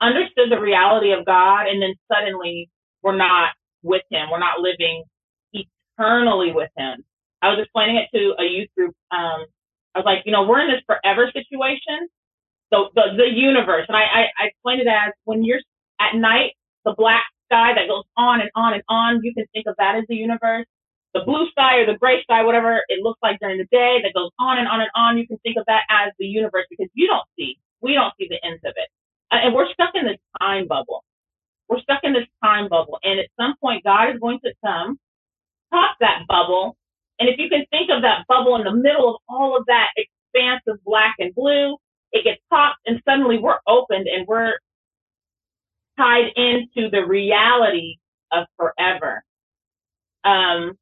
understood 0.00 0.50
the 0.50 0.60
reality 0.60 1.12
of 1.12 1.24
God 1.24 1.66
and 1.66 1.80
then 1.80 1.94
suddenly 2.12 2.68
we're 3.02 3.16
not 3.16 3.52
with 3.82 4.02
him. 4.10 4.28
We're 4.30 4.38
not 4.38 4.60
living 4.60 5.04
eternally 5.52 6.52
with 6.52 6.70
him. 6.76 7.04
I 7.42 7.50
was 7.50 7.58
explaining 7.60 7.96
it 7.96 8.08
to 8.16 8.34
a 8.40 8.44
youth 8.44 8.68
group. 8.76 8.94
Um, 9.10 9.44
I 9.94 9.98
was 10.00 10.06
like, 10.06 10.22
you 10.24 10.32
know, 10.32 10.44
we're 10.44 10.60
in 10.60 10.70
this 10.70 10.82
forever 10.86 11.30
situation. 11.32 12.08
So 12.72 12.88
the, 12.94 13.14
the 13.16 13.28
universe, 13.28 13.84
and 13.88 13.96
I, 13.96 14.02
I, 14.02 14.20
I 14.40 14.46
explained 14.48 14.80
it 14.80 14.88
as 14.88 15.12
when 15.24 15.44
you're 15.44 15.60
at 16.00 16.16
night, 16.16 16.52
the 16.84 16.94
black 16.96 17.24
sky 17.54 17.74
that 17.74 17.88
goes 17.88 18.04
on 18.16 18.40
and 18.40 18.50
on 18.54 18.74
and 18.74 18.82
on. 18.88 19.20
You 19.22 19.32
can 19.34 19.46
think 19.52 19.66
of 19.66 19.76
that 19.78 19.94
as 19.96 20.04
the 20.08 20.16
universe. 20.16 20.66
The 21.14 21.22
blue 21.24 21.48
sky 21.50 21.78
or 21.78 21.86
the 21.86 21.96
gray 21.96 22.22
sky, 22.22 22.42
whatever 22.42 22.82
it 22.88 23.00
looks 23.02 23.20
like 23.22 23.38
during 23.38 23.58
the 23.58 23.68
day, 23.70 24.00
that 24.02 24.12
goes 24.14 24.30
on 24.40 24.58
and 24.58 24.66
on 24.66 24.80
and 24.80 24.90
on. 24.96 25.16
You 25.16 25.26
can 25.28 25.38
think 25.38 25.56
of 25.56 25.64
that 25.66 25.82
as 25.88 26.12
the 26.18 26.26
universe 26.26 26.66
because 26.68 26.88
you 26.94 27.06
don't 27.06 27.24
see, 27.38 27.56
we 27.80 27.94
don't 27.94 28.12
see 28.18 28.26
the 28.28 28.44
ends 28.44 28.62
of 28.64 28.74
it. 28.76 28.88
Uh, 29.30 29.36
and 29.44 29.54
we're 29.54 29.70
stuck 29.72 29.94
in 29.94 30.06
this 30.06 30.18
time 30.40 30.66
bubble. 30.66 31.04
We're 31.68 31.80
stuck 31.80 32.00
in 32.02 32.14
this 32.14 32.26
time 32.42 32.68
bubble. 32.68 32.98
And 33.04 33.20
at 33.20 33.26
some 33.38 33.54
point, 33.60 33.84
God 33.84 34.10
is 34.10 34.20
going 34.20 34.40
to 34.44 34.52
come, 34.64 34.98
pop 35.70 35.96
that 36.00 36.24
bubble. 36.28 36.76
And 37.20 37.28
if 37.28 37.38
you 37.38 37.48
can 37.48 37.64
think 37.70 37.90
of 37.90 38.02
that 38.02 38.26
bubble 38.26 38.56
in 38.56 38.64
the 38.64 38.74
middle 38.74 39.14
of 39.14 39.20
all 39.28 39.56
of 39.56 39.66
that 39.66 39.90
expanse 39.96 40.62
of 40.66 40.82
black 40.84 41.14
and 41.20 41.32
blue, 41.32 41.76
it 42.10 42.24
gets 42.24 42.40
popped 42.50 42.80
and 42.86 43.00
suddenly 43.08 43.38
we're 43.38 43.58
opened 43.68 44.08
and 44.08 44.26
we're 44.26 44.54
tied 45.98 46.32
into 46.36 46.90
the 46.90 47.04
reality 47.06 47.96
of 48.32 48.46
forever. 48.56 49.22
Um, 50.24 50.78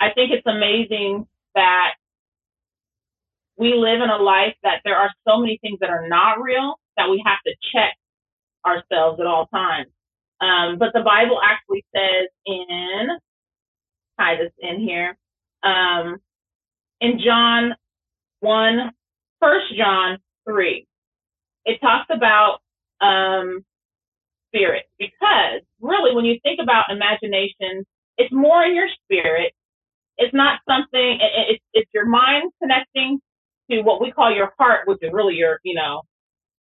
I 0.00 0.10
think 0.14 0.32
it's 0.32 0.46
amazing 0.46 1.26
that 1.54 1.94
we 3.56 3.74
live 3.74 4.00
in 4.00 4.10
a 4.10 4.18
life 4.18 4.54
that 4.62 4.80
there 4.84 4.96
are 4.96 5.10
so 5.26 5.38
many 5.38 5.58
things 5.62 5.78
that 5.80 5.90
are 5.90 6.08
not 6.08 6.40
real 6.42 6.74
that 6.96 7.08
we 7.08 7.22
have 7.24 7.38
to 7.46 7.54
check 7.72 7.96
ourselves 8.66 9.20
at 9.20 9.26
all 9.26 9.46
times. 9.46 9.88
Um, 10.40 10.78
but 10.78 10.92
the 10.92 11.00
Bible 11.00 11.40
actually 11.42 11.84
says 11.94 12.28
in, 12.44 13.08
tie 14.18 14.36
this 14.36 14.52
in 14.58 14.80
here, 14.80 15.16
um, 15.62 16.18
in 17.00 17.20
John 17.24 17.74
1, 18.40 18.90
1 19.38 19.60
John 19.78 20.18
3, 20.48 20.86
it 21.64 21.80
talks 21.80 22.06
about 22.10 22.58
um, 23.04 23.64
spirit. 24.48 24.84
Because 24.98 25.60
really 25.80 26.14
when 26.14 26.24
you 26.24 26.38
think 26.42 26.60
about 26.62 26.90
imagination 26.90 27.84
it's 28.16 28.32
more 28.32 28.62
in 28.62 28.76
your 28.76 28.88
spirit. 29.04 29.52
It's 30.18 30.32
not 30.32 30.60
something 30.68 31.18
it's, 31.20 31.62
it's 31.72 31.90
your 31.92 32.06
mind 32.06 32.52
connecting 32.62 33.18
to 33.70 33.80
what 33.82 34.00
we 34.00 34.12
call 34.12 34.32
your 34.34 34.52
heart 34.58 34.86
which 34.86 34.98
is 35.02 35.10
really 35.12 35.34
your 35.34 35.58
you 35.64 35.74
know 35.74 36.02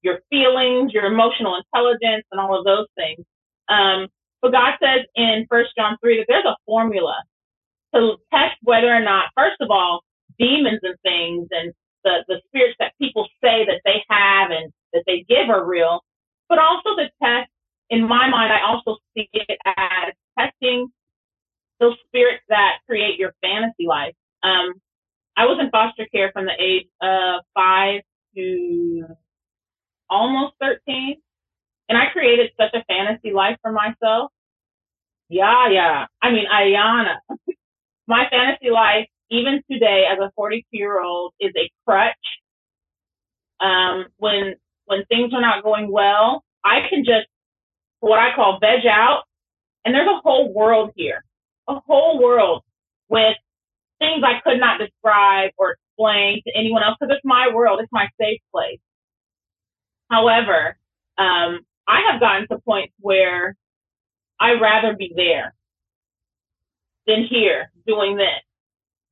your 0.01 0.19
feelings 0.29 0.93
your 0.93 1.05
emotional 1.05 1.55
intelligence 1.55 2.25
and 2.31 2.41
all 2.41 2.57
of 2.57 2.65
those 2.65 2.87
things. 2.95 3.25
Um, 3.69 4.07
but 4.41 4.51
god 4.51 4.73
says 4.83 5.05
in 5.15 5.45
first 5.49 5.71
john 5.77 5.97
3 6.01 6.17
that 6.17 6.25
there's 6.27 6.45
a 6.45 6.55
formula 6.65 7.23
to 7.93 8.15
test 8.33 8.55
whether 8.63 8.93
or 8.93 9.01
not 9.01 9.25
first 9.35 9.57
of 9.61 9.69
all 9.69 10.01
demons 10.39 10.79
and 10.81 10.95
things 11.03 11.47
and 11.51 11.73
the, 12.03 12.23
the 12.27 12.41
spirits 12.47 12.75
that 12.79 12.93
people 12.99 13.27
say 13.43 13.65
that 13.65 13.81
they 13.85 14.03
have 14.09 14.51
and 14.51 14.71
that 14.93 15.03
they 15.07 15.25
give 15.29 15.49
are 15.49 15.65
real 15.65 16.01
but 16.49 16.59
also 16.59 16.95
the 16.95 17.09
test, 17.21 17.49
in 17.89 18.07
my 18.07 18.29
mind, 18.29 18.51
I 18.53 18.61
also 18.65 18.97
see 19.15 19.29
it 19.33 19.59
as 19.65 20.13
testing 20.37 20.87
those 21.79 21.95
spirits 22.07 22.43
that 22.49 22.79
create 22.87 23.19
your 23.19 23.33
fantasy 23.41 23.85
life. 23.87 24.15
Um, 24.41 24.73
I 25.35 25.45
was 25.45 25.57
in 25.59 25.69
foster 25.69 26.07
care 26.11 26.31
from 26.31 26.45
the 26.45 26.53
age 26.59 26.87
of 27.01 27.41
five 27.53 28.01
to 28.35 29.05
almost 30.09 30.53
13. 30.61 31.15
And 31.89 31.97
I 31.97 32.05
created 32.11 32.51
such 32.59 32.73
a 32.73 32.83
fantasy 32.85 33.31
life 33.33 33.57
for 33.61 33.71
myself. 33.71 34.31
Yeah, 35.29 35.69
yeah. 35.69 36.05
I 36.21 36.31
mean, 36.31 36.45
Ayana, 36.51 37.15
my 38.07 38.25
fantasy 38.29 38.69
life, 38.69 39.07
even 39.29 39.61
today 39.69 40.05
as 40.11 40.19
a 40.19 40.31
42 40.35 40.65
year 40.71 41.01
old, 41.01 41.33
is 41.39 41.51
a 41.57 41.69
crutch. 41.85 42.13
Um, 43.59 44.05
when 44.17 44.55
when 44.93 45.05
things 45.05 45.33
are 45.33 45.41
not 45.41 45.63
going 45.63 45.91
well, 45.91 46.43
I 46.63 46.87
can 46.89 47.03
just 47.03 47.27
what 47.99 48.19
I 48.19 48.35
call 48.35 48.59
veg 48.59 48.85
out. 48.85 49.23
And 49.85 49.93
there's 49.93 50.07
a 50.07 50.21
whole 50.21 50.53
world 50.53 50.91
here, 50.95 51.23
a 51.67 51.79
whole 51.87 52.21
world 52.21 52.61
with 53.09 53.35
things 53.99 54.23
I 54.23 54.39
could 54.43 54.59
not 54.59 54.79
describe 54.79 55.51
or 55.57 55.75
explain 55.89 56.41
to 56.45 56.55
anyone 56.55 56.83
else 56.83 56.97
because 56.99 57.13
it's 57.15 57.25
my 57.25 57.49
world, 57.53 57.79
it's 57.81 57.91
my 57.91 58.07
safe 58.19 58.39
place. 58.53 58.79
However, 60.09 60.77
um, 61.17 61.61
I 61.87 62.01
have 62.11 62.19
gotten 62.19 62.47
to 62.49 62.59
points 62.59 62.93
where 62.99 63.55
I'd 64.39 64.61
rather 64.61 64.95
be 64.95 65.11
there 65.15 65.53
than 67.07 67.25
here 67.29 67.71
doing 67.87 68.15
this, 68.15 68.41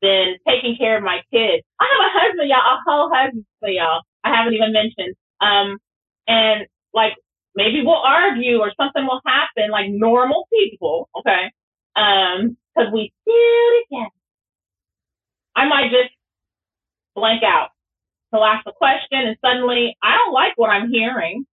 than 0.02 0.36
taking 0.48 0.78
care 0.78 0.98
of 0.98 1.04
my 1.04 1.22
kids. 1.34 1.64
I 1.80 1.88
have 1.92 2.06
a 2.06 2.20
husband, 2.20 2.50
y'all, 2.50 2.60
a 2.60 2.80
whole 2.86 3.10
husband, 3.14 3.46
y'all. 3.64 4.02
I 4.24 4.36
haven't 4.36 4.54
even 4.54 4.74
mentioned. 4.74 5.16
Um, 5.42 5.80
and 6.28 6.68
like 6.94 7.14
maybe 7.56 7.82
we'll 7.84 7.96
argue 7.96 8.60
or 8.60 8.72
something 8.80 9.06
will 9.06 9.22
happen 9.26 9.72
like 9.72 9.90
normal 9.90 10.48
people, 10.54 11.10
okay? 11.18 11.52
Um, 11.96 12.58
cause 12.78 12.88
we 12.94 13.12
still 13.22 13.82
together. 13.90 14.16
I 15.56 15.68
might 15.68 15.92
just 15.92 16.14
blank 17.16 17.44
out 17.44 17.72
he'll 18.32 18.44
ask 18.44 18.66
a 18.68 18.72
question 18.72 19.20
and 19.28 19.38
suddenly 19.44 19.98
I 20.02 20.18
don't 20.18 20.34
like 20.34 20.54
what 20.56 20.70
I'm 20.70 20.90
hearing. 20.90 21.46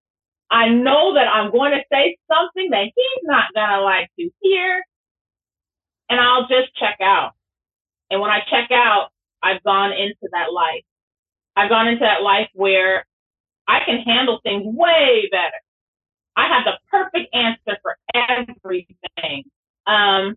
I 0.51 0.69
know 0.69 1.15
that 1.15 1.29
I'm 1.29 1.51
going 1.53 1.73
to 1.73 1.83
say 1.93 2.17
something 2.33 2.71
that 2.71 2.85
he's 2.85 3.23
not 3.25 3.53
going 3.55 3.69
to 3.69 3.83
like 3.83 4.11
to 4.19 4.31
hear. 4.41 4.83
And 6.09 6.19
I'll 6.19 6.49
just 6.49 6.75
check 6.77 6.99
out. 7.03 7.33
And 8.11 8.21
when 8.21 8.31
I 8.31 8.41
check 8.49 8.71
out, 8.71 9.11
I've 9.43 9.63
gone 9.63 9.93
into 9.93 10.29
that 10.33 10.53
life. 10.53 10.85
I've 11.55 11.69
gone 11.69 11.89
into 11.89 12.01
that 12.01 12.23
life 12.23 12.49
where 12.55 13.05
I 13.69 13.81
can 13.87 14.01
handle 14.01 14.41
things 14.45 14.65
way 14.67 15.29
better. 15.31 15.53
I 16.37 16.49
have 16.49 16.65
the 16.65 16.79
perfect 16.91 17.35
answer 17.35 17.79
for 17.83 17.97
everything. 18.15 19.45
Um, 19.87 20.37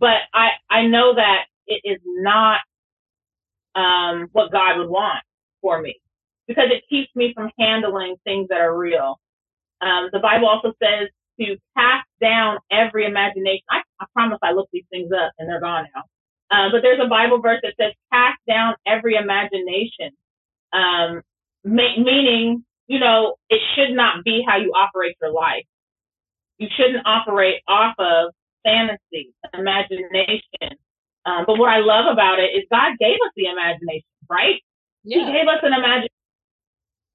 but 0.00 0.18
I, 0.34 0.50
I 0.70 0.86
know 0.86 1.14
that 1.14 1.44
it 1.66 1.82
is 1.84 2.00
not 2.04 2.60
um, 3.74 4.28
what 4.32 4.52
God 4.52 4.78
would 4.78 4.88
want 4.90 5.22
for 5.62 5.80
me 5.80 6.00
because 6.48 6.70
it 6.70 6.84
keeps 6.90 7.14
me 7.16 7.32
from 7.34 7.50
handling 7.58 8.16
things 8.24 8.48
that 8.50 8.60
are 8.60 8.76
real. 8.76 9.20
Um, 9.80 10.10
the 10.12 10.18
Bible 10.18 10.48
also 10.48 10.74
says 10.82 11.08
to 11.40 11.56
cast 11.76 12.08
down 12.20 12.58
every 12.70 13.06
imagination. 13.06 13.64
I, 13.70 13.82
I 14.00 14.06
promise 14.14 14.38
I 14.42 14.52
looked 14.52 14.72
these 14.72 14.84
things 14.90 15.10
up 15.12 15.32
and 15.38 15.48
they're 15.48 15.60
gone 15.60 15.86
now. 15.94 16.02
Uh, 16.50 16.70
but 16.72 16.82
there's 16.82 17.00
a 17.02 17.08
Bible 17.08 17.40
verse 17.40 17.60
that 17.62 17.74
says 17.80 17.92
cast 18.12 18.38
down 18.48 18.74
every 18.86 19.14
imagination, 19.16 20.10
um, 20.72 21.22
ma- 21.64 21.96
meaning, 21.96 22.64
you 22.86 22.98
know, 22.98 23.36
it 23.48 23.60
should 23.74 23.94
not 23.94 24.24
be 24.24 24.44
how 24.46 24.56
you 24.56 24.72
operate 24.72 25.16
your 25.20 25.32
life. 25.32 25.64
You 26.58 26.68
shouldn't 26.76 27.06
operate 27.06 27.62
off 27.68 27.94
of 27.98 28.32
fantasy, 28.64 29.32
imagination. 29.54 30.76
Um, 31.24 31.44
but 31.46 31.58
what 31.58 31.70
I 31.70 31.78
love 31.78 32.06
about 32.10 32.38
it 32.38 32.50
is 32.54 32.64
God 32.70 32.96
gave 32.98 33.14
us 33.14 33.32
the 33.36 33.46
imagination, 33.46 34.08
right? 34.28 34.60
Yeah. 35.04 35.26
He 35.26 35.32
gave 35.32 35.48
us 35.48 35.60
an 35.62 35.72
imagination 35.72 36.08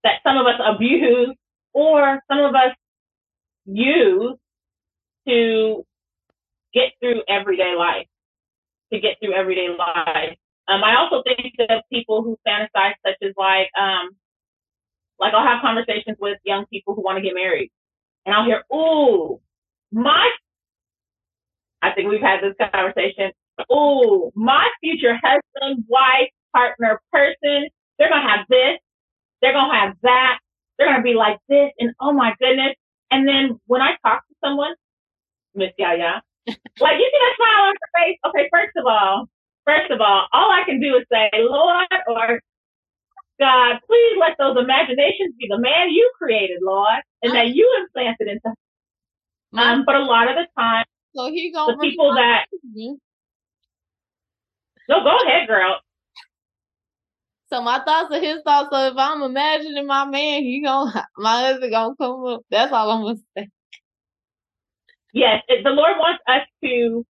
that 0.03 0.21
some 0.23 0.37
of 0.37 0.45
us 0.45 0.59
abuse 0.63 1.35
or 1.73 2.21
some 2.29 2.39
of 2.39 2.55
us 2.55 2.75
use 3.65 4.35
to 5.27 5.85
get 6.73 6.91
through 6.99 7.21
everyday 7.27 7.75
life, 7.75 8.07
to 8.93 8.99
get 8.99 9.17
through 9.19 9.33
everyday 9.33 9.69
life. 9.69 10.37
Um, 10.67 10.83
I 10.83 10.95
also 10.97 11.23
think 11.23 11.53
of 11.69 11.81
people 11.91 12.23
who 12.23 12.37
fantasize, 12.47 12.93
such 13.05 13.17
as 13.21 13.33
like, 13.37 13.69
um, 13.79 14.11
like 15.19 15.33
I'll 15.33 15.45
have 15.45 15.61
conversations 15.61 16.17
with 16.19 16.37
young 16.43 16.65
people 16.67 16.95
who 16.95 17.01
want 17.01 17.17
to 17.17 17.21
get 17.21 17.33
married, 17.35 17.71
and 18.25 18.35
I'll 18.35 18.45
hear, 18.45 18.63
"Ooh, 18.73 19.41
my," 19.91 20.29
I 21.81 21.91
think 21.91 22.09
we've 22.09 22.21
had 22.21 22.41
this 22.41 22.55
conversation. 22.73 23.31
"Ooh, 23.71 24.31
my 24.35 24.67
future 24.81 25.19
husband, 25.23 25.85
wife, 25.87 26.29
partner, 26.53 27.01
person, 27.11 27.69
they're 27.97 28.09
gonna 28.09 28.29
have 28.29 28.45
this, 28.49 28.79
they're 29.41 29.53
gonna 29.53 29.73
have 29.73 29.95
that, 30.03 30.39
they're 30.77 30.87
gonna 30.87 31.03
be 31.03 31.13
like 31.13 31.39
this, 31.49 31.71
and 31.79 31.93
oh 31.99 32.13
my 32.13 32.33
goodness." 32.39 32.75
And 33.11 33.27
then 33.27 33.59
when 33.67 33.81
I 33.81 33.95
talk 34.05 34.27
to 34.27 34.35
someone, 34.43 34.73
Miss 35.55 35.71
Yaya, 35.77 36.21
like 36.47 36.97
you 36.99 37.11
see 37.11 37.19
that 37.19 37.35
smile 37.37 37.63
on 37.69 37.75
her 37.81 38.03
face. 38.03 38.19
Okay, 38.27 38.49
first 38.51 38.75
of 38.77 38.85
all, 38.85 39.27
first 39.65 39.91
of 39.91 40.01
all, 40.01 40.27
all 40.33 40.51
I 40.51 40.63
can 40.65 40.79
do 40.79 40.97
is 40.97 41.05
say, 41.11 41.29
Lord 41.35 41.87
or 42.07 42.41
God, 43.39 43.79
please 43.85 44.17
let 44.19 44.37
those 44.39 44.57
imaginations 44.57 45.35
be 45.37 45.47
the 45.49 45.59
man 45.59 45.89
you 45.89 46.11
created, 46.17 46.59
Lord, 46.61 47.01
and 47.21 47.35
that 47.35 47.49
you 47.49 47.69
implanted 47.81 48.27
into. 48.27 48.55
Um, 49.57 49.83
but 49.85 49.95
a 49.95 50.03
lot 50.03 50.29
of 50.29 50.35
the 50.35 50.47
time, 50.57 50.85
so 51.15 51.31
he 51.31 51.51
gonna 51.51 51.75
the 51.75 51.81
people 51.81 52.13
that. 52.15 52.45
No, 54.87 55.03
go 55.03 55.17
ahead, 55.25 55.47
girl. 55.47 55.79
So 57.47 57.61
my 57.61 57.79
thoughts 57.85 58.13
are 58.13 58.19
his 58.21 58.41
thoughts. 58.43 58.69
So 58.71 58.87
if 58.87 58.93
I'm 58.97 59.21
imagining 59.23 59.87
my 59.87 60.05
man, 60.05 60.43
he 60.43 60.61
gonna 60.63 61.07
my 61.17 61.41
husband 61.41 61.71
gonna 61.71 61.95
come 61.97 62.25
up. 62.25 62.41
That's 62.49 62.71
all 62.71 62.91
I'm 62.91 63.03
gonna 63.03 63.19
say. 63.37 63.49
Yes, 65.13 65.43
it, 65.47 65.63
the 65.63 65.71
Lord 65.71 65.93
wants 65.97 66.21
us 66.27 66.41
to 66.63 67.05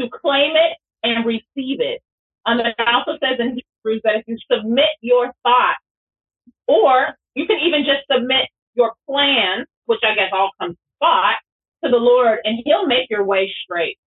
to 0.00 0.08
claim 0.08 0.52
it 0.56 0.78
and 1.02 1.26
receive 1.26 1.80
it. 1.80 2.02
Um, 2.46 2.60
it 2.60 2.74
also 2.78 3.18
says 3.22 3.38
in 3.38 3.60
Hebrews 3.84 4.02
that 4.04 4.16
if 4.16 4.24
you 4.26 4.38
submit 4.50 4.90
your 5.00 5.32
thoughts, 5.42 5.80
or 6.68 7.16
you 7.34 7.46
can 7.46 7.58
even 7.60 7.84
just 7.84 8.02
submit 8.10 8.48
your 8.74 8.92
plan, 9.08 9.66
which 9.86 10.00
I 10.04 10.14
guess 10.14 10.30
all 10.32 10.50
comes 10.60 10.76
thought, 11.00 11.36
to 11.84 11.90
the 11.90 11.98
Lord, 11.98 12.40
and 12.44 12.60
He'll 12.64 12.86
make 12.86 13.10
your 13.10 13.24
way 13.24 13.52
straight. 13.64 13.98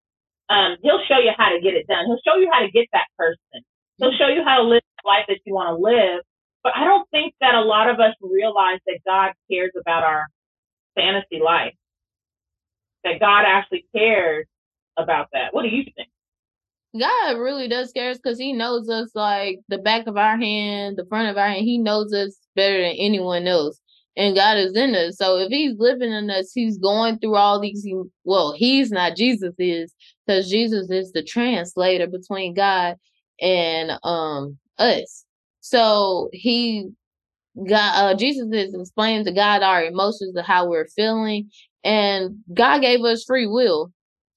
Um, 0.50 0.78
he'll 0.84 1.02
show 1.08 1.18
you 1.20 1.32
how 1.38 1.50
to 1.50 1.62
get 1.62 1.74
it 1.74 1.88
done. 1.88 2.06
He'll 2.06 2.22
show 2.26 2.40
you 2.40 2.50
how 2.52 2.62
to 2.62 2.72
get 2.72 2.88
that 2.94 3.08
person. 3.18 3.66
He'll 3.98 4.14
show 4.18 4.28
you 4.28 4.44
how 4.46 4.58
to 4.58 4.64
live 4.64 4.82
the 5.04 5.08
life 5.08 5.26
that 5.30 5.40
you 5.46 5.54
want 5.56 5.78
to 5.78 5.82
live. 5.82 6.22
But 6.64 6.74
I 6.76 6.86
don't 6.86 7.10
think 7.12 7.34
that 7.42 7.56
a 7.56 7.62
lot 7.62 7.90
of 7.90 8.00
us 8.00 8.14
realize 8.22 8.80
that 8.88 9.00
God 9.08 9.34
cares 9.52 9.72
about 9.80 10.04
our 10.04 10.28
fantasy 10.96 11.40
life 11.44 11.74
that 13.04 13.20
God 13.20 13.44
actually 13.48 13.86
cares 13.96 14.46
about 14.98 15.28
that. 15.34 15.54
What 15.54 15.64
do 15.64 15.70
you 15.70 15.84
think? 15.96 16.10
God 17.00 17.38
really 17.38 17.68
does 17.68 17.92
care 17.92 18.14
because 18.14 18.38
He 18.38 18.54
knows 18.54 18.90
us 18.90 19.10
like 19.16 19.60
the 19.68 19.80
back 19.80 20.08
of 20.08 20.18
our 20.18 20.38
hand, 20.38 20.98
the 20.98 21.06
front 21.06 21.30
of 21.30 21.38
our 21.38 21.48
hand. 21.48 21.66
He 21.66 21.78
knows 21.78 22.14
us 22.14 22.38
better 22.56 22.82
than 22.82 22.96
anyone 22.98 23.48
else. 23.48 23.80
And 24.16 24.36
God 24.36 24.58
is 24.58 24.76
in 24.76 24.94
us. 24.94 25.18
So 25.18 25.40
if 25.40 25.50
He's 25.50 25.78
living 25.80 26.12
in 26.12 26.30
us, 26.30 26.52
He's 26.54 26.78
going 26.78 27.18
through 27.18 27.36
all 27.36 27.60
these. 27.60 27.88
Well, 28.24 28.54
He's 28.54 28.92
not, 28.92 29.16
Jesus 29.16 29.56
is, 29.58 29.94
because 30.26 30.50
Jesus 30.50 30.90
is 30.92 31.12
the 31.12 31.24
translator 31.24 32.08
between 32.08 32.54
God 32.54 32.98
and 33.42 33.92
um 34.04 34.58
us. 34.78 35.26
So 35.62 36.30
He 36.32 36.90
God, 37.68 38.14
uh, 38.14 38.16
Jesus 38.16 38.48
is 38.52 38.74
explaining 38.74 39.26
to 39.26 39.32
God 39.32 39.64
our 39.64 39.84
emotions 39.84 40.36
of 40.36 40.46
how 40.46 40.68
we're 40.68 40.88
feeling, 40.88 41.52
and 41.84 42.38
God 42.54 42.82
gave 42.82 43.02
us 43.02 43.24
free 43.24 43.48
will 43.48 43.92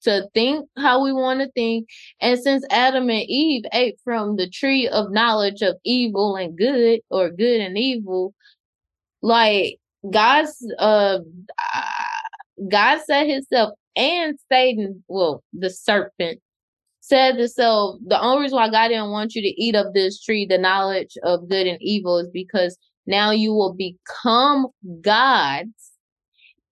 to 0.07 0.27
think 0.33 0.67
how 0.77 1.03
we 1.03 1.13
want 1.13 1.41
to 1.41 1.51
think. 1.51 1.87
And 2.19 2.39
since 2.39 2.65
Adam 2.71 3.09
and 3.09 3.23
Eve 3.27 3.63
ate 3.73 3.99
from 4.03 4.35
the 4.35 4.49
tree 4.49 4.87
of 4.87 5.11
knowledge 5.11 5.61
of 5.61 5.77
evil 5.83 6.35
and 6.35 6.57
good, 6.57 7.01
or 7.09 7.29
good 7.29 7.61
and 7.61 7.77
evil, 7.77 8.33
like 9.21 9.77
God's 10.09 10.55
uh 10.79 11.19
God 12.69 12.99
said 13.05 13.27
himself 13.27 13.73
and 13.95 14.37
Satan, 14.51 15.03
well, 15.07 15.43
the 15.53 15.69
serpent 15.69 16.39
said 17.01 17.37
to 17.37 17.47
self, 17.47 17.97
the 18.05 18.19
only 18.19 18.43
reason 18.43 18.57
why 18.57 18.69
God 18.69 18.89
didn't 18.89 19.11
want 19.11 19.35
you 19.35 19.41
to 19.41 19.61
eat 19.61 19.75
of 19.75 19.93
this 19.93 20.21
tree, 20.21 20.45
the 20.45 20.57
knowledge 20.57 21.17
of 21.23 21.47
good 21.47 21.67
and 21.67 21.81
evil, 21.81 22.17
is 22.17 22.29
because 22.29 22.77
now 23.05 23.31
you 23.31 23.53
will 23.53 23.73
become 23.73 24.67
gods 25.01 25.86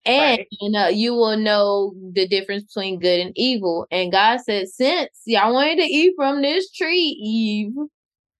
and 0.05 0.45
right. 0.61 0.85
uh, 0.85 0.89
you 0.89 1.13
will 1.13 1.37
know 1.37 1.93
the 2.13 2.27
difference 2.27 2.63
between 2.63 2.99
good 2.99 3.19
and 3.19 3.33
evil. 3.35 3.87
And 3.91 4.11
God 4.11 4.39
said, 4.41 4.67
since 4.67 5.09
y'all 5.25 5.53
wanted 5.53 5.77
to 5.77 5.85
eat 5.85 6.13
from 6.15 6.41
this 6.41 6.71
tree, 6.71 7.17
Eve, 7.21 7.73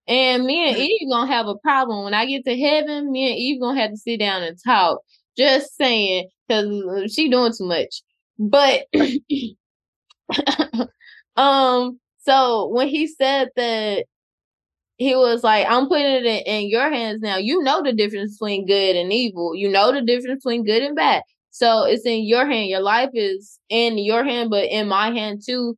and 0.07 0.45
me 0.45 0.69
and 0.69 0.77
Eve 0.77 1.09
gonna 1.09 1.31
have 1.31 1.47
a 1.47 1.55
problem. 1.55 2.03
When 2.03 2.13
I 2.13 2.25
get 2.27 2.45
to 2.45 2.57
heaven, 2.57 3.11
me 3.11 3.31
and 3.31 3.37
Eve 3.37 3.59
gonna 3.59 3.81
have 3.81 3.91
to 3.91 3.97
sit 3.97 4.19
down 4.19 4.43
and 4.43 4.57
talk. 4.63 4.99
Just 5.35 5.75
saying, 5.75 6.29
cause 6.49 6.65
uh, 6.65 7.07
she 7.07 7.29
doing 7.29 7.53
too 7.57 7.65
much. 7.65 8.03
But, 8.37 8.85
um, 11.35 11.99
so 12.19 12.67
when 12.67 12.87
he 12.87 13.07
said 13.07 13.49
that 13.55 14.05
he 14.97 15.15
was 15.15 15.43
like, 15.43 15.65
I'm 15.69 15.87
putting 15.87 16.05
it 16.05 16.25
in, 16.25 16.43
in, 16.45 16.69
your 16.69 16.89
hands 16.89 17.21
now. 17.21 17.37
You 17.37 17.61
know 17.63 17.83
the 17.83 17.91
difference 17.91 18.37
between 18.37 18.65
good 18.65 18.95
and 18.95 19.11
evil. 19.11 19.53
You 19.53 19.69
know 19.69 19.91
the 19.91 20.01
difference 20.01 20.43
between 20.43 20.63
good 20.63 20.83
and 20.83 20.95
bad. 20.95 21.23
So 21.55 21.83
it's 21.85 22.05
in 22.05 22.25
your 22.25 22.45
hand. 22.45 22.67
Your 22.67 22.81
life 22.81 23.11
is 23.13 23.61
in 23.69 23.97
your 23.97 24.25
hand, 24.25 24.49
but 24.49 24.65
in 24.65 24.89
my 24.89 25.11
hand 25.11 25.41
too. 25.41 25.77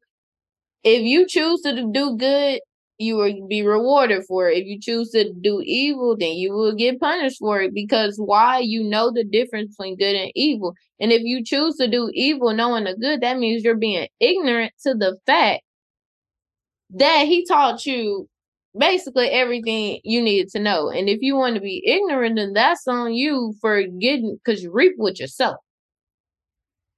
If 0.84 1.04
you 1.04 1.28
choose 1.28 1.62
to 1.62 1.88
do 1.92 2.18
good, 2.18 2.62
you 2.98 3.16
will 3.16 3.48
be 3.48 3.62
rewarded 3.62 4.24
for 4.28 4.50
it. 4.50 4.58
If 4.58 4.65
you 4.65 4.80
choose 4.80 5.12
to 5.12 5.32
do 5.32 5.62
evil, 5.63 6.17
then 6.17 6.32
you 6.32 6.54
will 6.54 6.73
get 6.73 7.00
punished 7.00 7.38
for 7.38 7.62
it. 7.62 7.75
Because 7.75 8.17
why? 8.17 8.58
You 8.58 8.84
know 8.86 9.12
the 9.12 9.23
difference 9.23 9.75
between 9.75 9.98
good 9.98 10.15
and 10.15 10.32
evil. 10.34 10.73
And 11.00 11.12
if 11.12 11.21
you 11.21 11.44
choose 11.44 11.75
to 11.75 11.88
do 11.88 12.10
evil 12.12 12.56
knowing 12.56 12.86
the 12.86 12.96
good, 12.96 13.21
that 13.21 13.38
means 13.38 13.63
you're 13.63 13.75
being 13.75 14.08
ignorant 14.19 14.73
to 14.82 14.96
the 14.96 15.19
fact 15.28 15.62
that 16.96 17.28
he 17.28 17.46
taught 17.46 17.86
you 17.86 18.28
basically 18.75 19.28
everything 19.28 20.00
you 20.04 20.23
needed 20.23 20.50
to 20.54 20.60
know. 20.60 20.90
And 20.90 21.08
if 21.08 21.19
you 21.21 21.36
want 21.36 21.54
to 21.54 21.62
be 21.62 21.84
ignorant, 21.86 22.38
then 22.38 22.54
that's 22.54 22.88
on 22.88 23.13
you 23.13 23.54
for 23.62 23.84
getting 23.84 24.40
because 24.44 24.63
you 24.63 24.71
reap 24.71 24.94
with 24.98 25.19
yourself. 25.19 25.58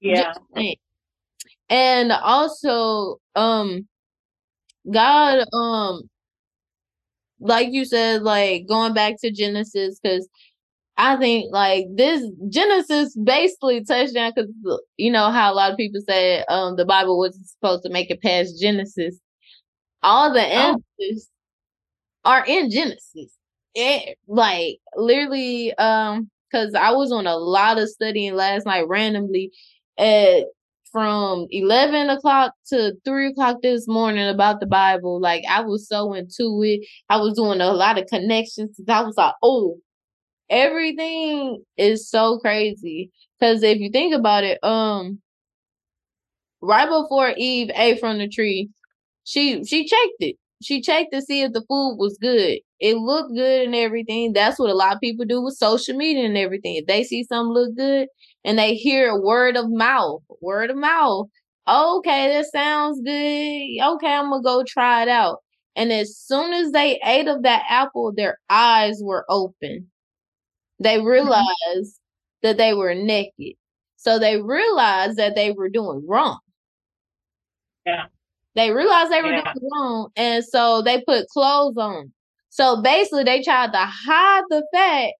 Yeah. 0.01 0.33
And 1.69 2.11
also, 2.11 3.17
um, 3.35 3.87
God, 4.91 5.45
um, 5.53 6.09
like 7.39 7.69
you 7.71 7.85
said, 7.85 8.23
like 8.23 8.67
going 8.67 8.93
back 8.93 9.15
to 9.21 9.31
Genesis, 9.31 9.99
because 10.01 10.27
I 10.97 11.15
think 11.15 11.53
like 11.53 11.85
this 11.95 12.29
Genesis 12.49 13.15
basically 13.15 13.85
touched 13.85 14.13
down 14.13 14.33
because 14.35 14.51
you 14.97 15.11
know 15.11 15.31
how 15.31 15.51
a 15.51 15.55
lot 15.55 15.71
of 15.71 15.77
people 15.77 16.01
say 16.07 16.43
um 16.49 16.75
the 16.75 16.85
Bible 16.85 17.17
wasn't 17.17 17.47
supposed 17.47 17.83
to 17.83 17.89
make 17.89 18.11
it 18.11 18.21
past 18.21 18.59
Genesis. 18.59 19.17
All 20.03 20.33
the 20.33 20.41
answers 20.41 21.29
oh. 22.25 22.31
are 22.31 22.45
in 22.45 22.69
Genesis. 22.69 23.31
it 23.75 24.17
like 24.27 24.79
literally 24.97 25.73
um 25.75 26.29
because 26.51 26.73
I 26.73 26.91
was 26.91 27.13
on 27.13 27.27
a 27.27 27.37
lot 27.37 27.77
of 27.77 27.87
studying 27.87 28.33
last 28.33 28.65
night 28.65 28.87
randomly 28.87 29.51
at 29.99 30.45
from 30.91 31.45
11 31.51 32.09
o'clock 32.09 32.53
to 32.67 32.93
3 33.05 33.27
o'clock 33.27 33.57
this 33.61 33.87
morning 33.87 34.27
about 34.27 34.59
the 34.59 34.65
Bible. 34.65 35.19
Like, 35.19 35.43
I 35.49 35.61
was 35.61 35.87
so 35.87 36.13
into 36.13 36.61
it. 36.63 36.87
I 37.09 37.17
was 37.17 37.35
doing 37.35 37.61
a 37.61 37.71
lot 37.73 37.99
of 37.99 38.07
connections. 38.07 38.79
I 38.87 39.03
was 39.03 39.17
like, 39.17 39.35
oh, 39.43 39.77
everything 40.49 41.63
is 41.77 42.09
so 42.09 42.39
crazy. 42.39 43.11
Because 43.39 43.63
if 43.63 43.79
you 43.79 43.89
think 43.91 44.15
about 44.15 44.43
it, 44.43 44.63
um, 44.63 45.21
right 46.61 46.89
before 46.89 47.33
Eve 47.37 47.71
ate 47.75 47.99
from 47.99 48.17
the 48.17 48.27
tree, 48.27 48.69
she 49.23 49.63
she 49.65 49.85
checked 49.87 50.15
it. 50.19 50.35
She 50.61 50.81
checked 50.81 51.13
to 51.13 51.21
see 51.21 51.41
if 51.41 51.53
the 51.53 51.61
food 51.61 51.95
was 51.95 52.17
good. 52.21 52.59
It 52.79 52.97
looked 52.97 53.33
good 53.33 53.65
and 53.65 53.75
everything. 53.75 54.33
That's 54.33 54.59
what 54.59 54.69
a 54.69 54.73
lot 54.75 54.93
of 54.93 55.01
people 55.01 55.25
do 55.25 55.41
with 55.41 55.55
social 55.55 55.95
media 55.95 56.25
and 56.25 56.37
everything. 56.37 56.75
If 56.75 56.85
they 56.85 57.03
see 57.03 57.23
something 57.23 57.53
look 57.53 57.75
good 57.75 58.07
and 58.43 58.59
they 58.59 58.75
hear 58.75 59.09
a 59.09 59.19
word 59.19 59.55
of 59.55 59.69
mouth, 59.69 60.21
word 60.41 60.69
of 60.69 60.77
mouth. 60.77 61.27
Okay, 61.67 62.33
that 62.33 62.45
sounds 62.51 62.99
good. 63.01 63.11
Okay, 63.11 64.13
I'm 64.13 64.29
gonna 64.29 64.41
go 64.41 64.63
try 64.63 65.03
it 65.03 65.09
out. 65.09 65.39
And 65.75 65.93
as 65.93 66.17
soon 66.17 66.51
as 66.51 66.71
they 66.71 66.99
ate 67.05 67.27
of 67.27 67.43
that 67.43 67.63
apple, 67.69 68.11
their 68.11 68.39
eyes 68.49 68.99
were 69.01 69.25
open. 69.29 69.89
They 70.79 70.97
mm-hmm. 70.97 71.07
realized 71.07 71.39
mm-hmm. 71.39 72.47
that 72.47 72.57
they 72.57 72.73
were 72.73 72.95
naked. 72.95 73.53
So 73.97 74.17
they 74.17 74.41
realized 74.41 75.17
that 75.17 75.35
they 75.35 75.51
were 75.51 75.69
doing 75.69 76.05
wrong. 76.07 76.39
Yeah. 77.85 78.05
They 78.59 78.71
realized 78.71 79.09
they 79.09 79.21
were 79.21 79.31
yeah. 79.31 79.53
doing 79.53 79.69
wrong, 79.71 80.09
and 80.17 80.43
so 80.43 80.81
they 80.81 81.01
put 81.07 81.29
clothes 81.29 81.77
on. 81.77 82.11
So 82.49 82.81
basically, 82.81 83.23
they 83.23 83.41
tried 83.41 83.71
to 83.71 83.77
hide 83.77 84.43
the 84.49 84.67
fact 84.73 85.13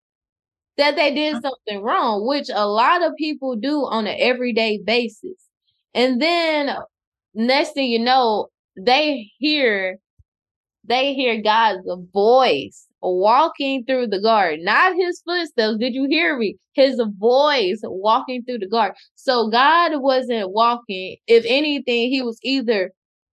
that 0.75 0.97
they 0.97 1.15
did 1.15 1.35
uh-huh. 1.35 1.49
something 1.49 1.81
wrong, 1.81 2.27
which 2.27 2.49
a 2.53 2.67
lot 2.67 3.01
of 3.01 3.15
people 3.17 3.55
do 3.55 3.85
on 3.85 4.07
an 4.07 4.17
everyday 4.19 4.79
basis. 4.83 5.37
And 5.93 6.21
then 6.21 6.75
next 7.33 7.71
thing 7.71 7.89
you 7.89 7.99
know, 7.99 8.47
they 8.75 9.31
hear 9.37 9.99
they 10.83 11.13
hear 11.13 11.41
God's 11.41 11.87
voice 12.13 12.87
walking 13.01 13.85
through 13.85 14.07
the 14.07 14.19
garden, 14.19 14.65
not 14.65 14.97
his 14.97 15.21
footsteps. 15.25 15.77
Did 15.77 15.93
you 15.93 16.07
hear 16.09 16.37
me? 16.37 16.57
His 16.73 17.01
voice 17.17 17.79
walking 17.83 18.43
through 18.43 18.59
the 18.59 18.67
garden. 18.67 18.97
So 19.15 19.47
God 19.47 20.01
wasn't 20.01 20.51
walking. 20.51 21.15
If 21.25 21.45
anything, 21.47 22.09
he 22.09 22.21
was 22.21 22.37
either 22.43 22.91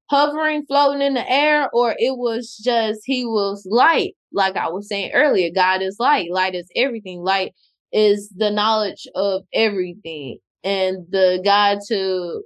hovering, 0.08 0.64
floating 0.66 1.02
in 1.02 1.14
the 1.14 1.30
air, 1.30 1.68
or 1.72 1.94
it 1.98 2.16
was 2.16 2.56
just 2.56 3.00
he 3.04 3.24
was 3.24 3.66
light. 3.68 4.14
Like 4.32 4.56
I 4.56 4.68
was 4.68 4.88
saying 4.88 5.12
earlier, 5.14 5.50
God 5.54 5.82
is 5.82 5.96
light. 5.98 6.30
Light 6.30 6.54
is 6.54 6.68
everything. 6.76 7.20
Light 7.22 7.52
is 7.92 8.28
the 8.36 8.50
knowledge 8.50 9.06
of 9.14 9.42
everything 9.52 10.38
and 10.64 11.06
the 11.10 11.40
God 11.44 11.78
to 11.88 12.42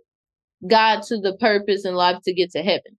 God 0.68 1.02
to 1.04 1.18
the 1.18 1.36
purpose 1.38 1.84
in 1.84 1.94
life 1.94 2.18
to 2.24 2.34
get 2.34 2.50
to 2.52 2.62
heaven. 2.62 2.96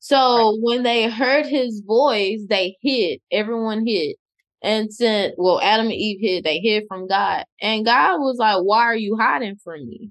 So 0.00 0.16
right. 0.16 0.58
when 0.60 0.82
they 0.82 1.08
heard 1.08 1.46
his 1.46 1.82
voice, 1.86 2.40
they 2.48 2.76
hid. 2.82 3.20
Everyone 3.30 3.86
hid. 3.86 4.16
And 4.64 4.94
said, 4.94 5.32
well, 5.38 5.60
Adam 5.60 5.86
and 5.86 5.94
Eve 5.94 6.18
hid. 6.20 6.44
They 6.44 6.58
hid 6.58 6.84
from 6.86 7.08
God. 7.08 7.44
And 7.60 7.84
God 7.84 8.18
was 8.18 8.36
like, 8.38 8.58
why 8.62 8.82
are 8.82 8.96
you 8.96 9.16
hiding 9.16 9.56
from 9.56 9.88
me? 9.88 10.10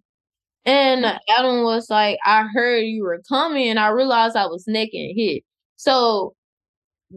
And 0.66 1.06
mm-hmm. 1.06 1.18
Adam 1.38 1.64
was 1.64 1.90
like, 1.90 2.20
I 2.26 2.48
heard 2.54 2.82
you 2.82 3.04
were 3.04 3.22
coming 3.28 3.70
and 3.70 3.80
I 3.80 3.90
realized 3.90 4.36
I 4.36 4.48
was 4.48 4.66
naked 4.68 5.00
and 5.00 5.14
hid. 5.16 5.42
So 5.76 6.36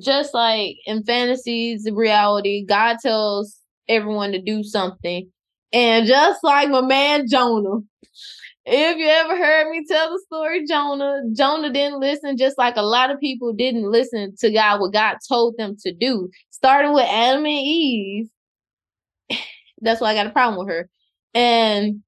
just 0.03 0.35
like 0.35 0.77
in 0.87 1.05
fantasies, 1.05 1.89
reality, 1.91 2.65
God 2.65 2.97
tells 3.01 3.59
everyone 3.89 4.33
to 4.33 4.41
do 4.41 4.63
something. 4.65 5.31
And 5.73 6.07
just 6.07 6.43
like 6.43 6.69
my 6.71 6.81
man 6.81 7.27
Jonah, 7.29 7.81
if 8.67 8.97
you 8.97 9.07
ever 9.07 9.37
heard 9.37 9.71
me 9.71 9.85
tell 9.87 10.11
the 10.11 10.23
story, 10.27 10.67
Jonah, 10.67 11.21
Jonah 11.37 11.71
didn't 11.71 12.01
listen, 12.01 12.39
just 12.39 12.57
like 12.57 12.77
a 12.77 12.83
lot 12.83 13.11
of 13.11 13.21
people 13.21 13.53
didn't 13.53 13.91
listen 13.91 14.35
to 14.39 14.51
God, 14.51 14.81
what 14.81 14.93
God 14.93 15.19
told 15.29 15.57
them 15.59 15.77
to 15.81 15.93
do. 15.93 16.31
Starting 16.51 16.95
with 16.95 17.05
Adam 17.05 17.45
and 17.45 17.49
Eve. 17.49 18.29
That's 19.83 20.01
why 20.01 20.13
I 20.13 20.15
got 20.15 20.29
a 20.29 20.31
problem 20.31 20.59
with 20.59 20.75
her. 20.75 20.89
And 21.35 22.03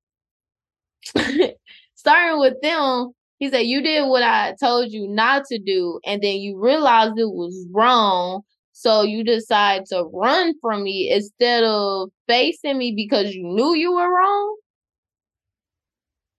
starting 1.94 2.38
with 2.40 2.60
them, 2.62 3.12
he 3.38 3.50
said, 3.50 3.60
You 3.60 3.82
did 3.82 4.08
what 4.08 4.22
I 4.22 4.54
told 4.60 4.92
you 4.92 5.06
not 5.08 5.44
to 5.46 5.58
do, 5.58 6.00
and 6.04 6.22
then 6.22 6.36
you 6.36 6.58
realized 6.58 7.18
it 7.18 7.30
was 7.30 7.66
wrong. 7.72 8.42
So 8.72 9.02
you 9.02 9.24
decide 9.24 9.86
to 9.86 10.04
run 10.12 10.54
from 10.60 10.84
me 10.84 11.10
instead 11.10 11.64
of 11.64 12.10
facing 12.28 12.76
me 12.78 12.92
because 12.94 13.34
you 13.34 13.42
knew 13.44 13.74
you 13.74 13.92
were 13.92 14.12
wrong. 14.14 14.56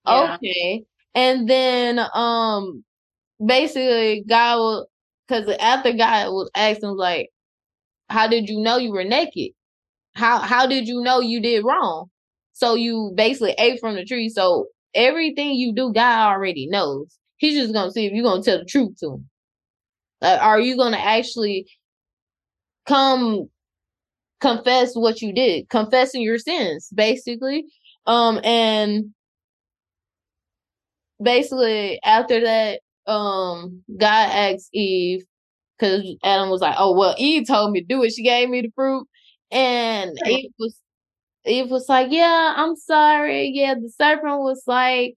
Yeah. 0.05 0.35
Okay. 0.35 0.83
And 1.15 1.49
then 1.49 1.99
um 2.13 2.83
basically 3.45 4.23
God 4.27 4.57
was 4.59 4.87
because 5.27 5.49
after 5.59 5.93
God 5.93 6.29
was 6.31 6.49
asking 6.55 6.95
like, 6.97 7.29
How 8.09 8.27
did 8.27 8.49
you 8.49 8.61
know 8.61 8.77
you 8.77 8.91
were 8.91 9.03
naked? 9.05 9.53
How 10.15 10.39
how 10.39 10.67
did 10.67 10.87
you 10.87 11.01
know 11.01 11.19
you 11.21 11.41
did 11.41 11.65
wrong? 11.65 12.09
So 12.57 12.73
you 12.73 13.11
basically 13.13 13.53
ate 13.59 13.79
from 13.79 13.93
the 13.93 14.03
tree. 14.03 14.29
So 14.29 14.65
everything 14.95 15.51
you 15.51 15.75
do, 15.75 15.93
God 15.93 16.33
already 16.33 16.67
knows. 16.67 17.15
He's 17.37 17.53
just 17.53 17.71
gonna 17.71 17.91
see 17.91 18.07
if 18.07 18.13
you're 18.13 18.23
gonna 18.23 18.41
tell 18.41 18.57
the 18.57 18.65
truth 18.65 18.97
to 19.01 19.13
him. 19.13 19.29
Like, 20.21 20.41
are 20.41 20.59
you 20.59 20.75
gonna 20.75 20.97
actually 20.97 21.67
come 22.87 23.47
confess 24.41 24.95
what 24.95 25.21
you 25.21 25.33
did, 25.33 25.69
confessing 25.69 26.23
your 26.23 26.39
sins, 26.39 26.89
basically? 26.95 27.65
Um, 28.07 28.39
and 28.43 29.13
basically 31.21 31.99
after 32.03 32.41
that, 32.41 32.81
um, 33.05 33.83
God 33.95 34.29
asked 34.31 34.69
Eve, 34.73 35.23
because 35.77 36.03
Adam 36.23 36.49
was 36.49 36.61
like, 36.61 36.75
"Oh 36.79 36.97
well, 36.97 37.15
Eve 37.19 37.47
told 37.47 37.71
me 37.71 37.81
to 37.81 37.87
do 37.87 38.03
it. 38.03 38.13
She 38.13 38.23
gave 38.23 38.49
me 38.49 38.61
the 38.61 38.71
fruit." 38.75 39.07
And 39.51 40.17
Eve 40.25 40.51
was 40.59 40.75
Eve 41.47 41.69
was 41.69 41.87
like, 41.89 42.07
Yeah, 42.11 42.53
I'm 42.55 42.75
sorry. 42.75 43.51
Yeah, 43.53 43.75
the 43.75 43.89
serpent 43.89 44.39
was 44.39 44.63
like, 44.67 45.15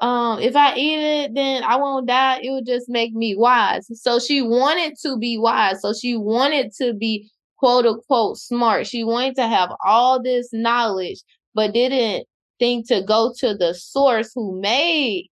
um, 0.00 0.40
if 0.40 0.56
I 0.56 0.74
eat 0.76 0.98
it, 0.98 1.34
then 1.34 1.62
I 1.62 1.76
won't 1.76 2.06
die. 2.06 2.40
It 2.42 2.50
would 2.50 2.66
just 2.66 2.88
make 2.88 3.12
me 3.12 3.36
wise. 3.36 3.86
So 4.00 4.18
she 4.18 4.40
wanted 4.40 4.96
to 5.02 5.18
be 5.18 5.36
wise. 5.38 5.82
So 5.82 5.92
she 5.92 6.16
wanted 6.16 6.72
to 6.78 6.94
be 6.94 7.30
quote 7.58 7.84
unquote 7.84 8.38
smart. 8.38 8.86
She 8.86 9.04
wanted 9.04 9.36
to 9.36 9.46
have 9.46 9.70
all 9.84 10.22
this 10.22 10.48
knowledge, 10.52 11.20
but 11.54 11.74
didn't 11.74 12.26
think 12.58 12.88
to 12.88 13.02
go 13.02 13.32
to 13.38 13.54
the 13.54 13.74
source 13.74 14.32
who 14.34 14.58
made 14.60 15.28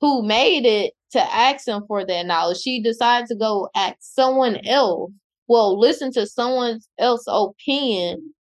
who 0.00 0.22
made 0.22 0.66
it 0.66 0.92
to 1.12 1.20
ask 1.34 1.66
him 1.66 1.84
for 1.88 2.04
that 2.04 2.26
knowledge. 2.26 2.58
She 2.58 2.82
decided 2.82 3.28
to 3.28 3.34
go 3.34 3.70
ask 3.74 3.96
someone 4.00 4.56
else. 4.66 5.10
Well, 5.46 5.78
listen 5.78 6.12
to 6.12 6.26
someone 6.26 6.80
else's 6.98 7.28
opinion 7.28 8.34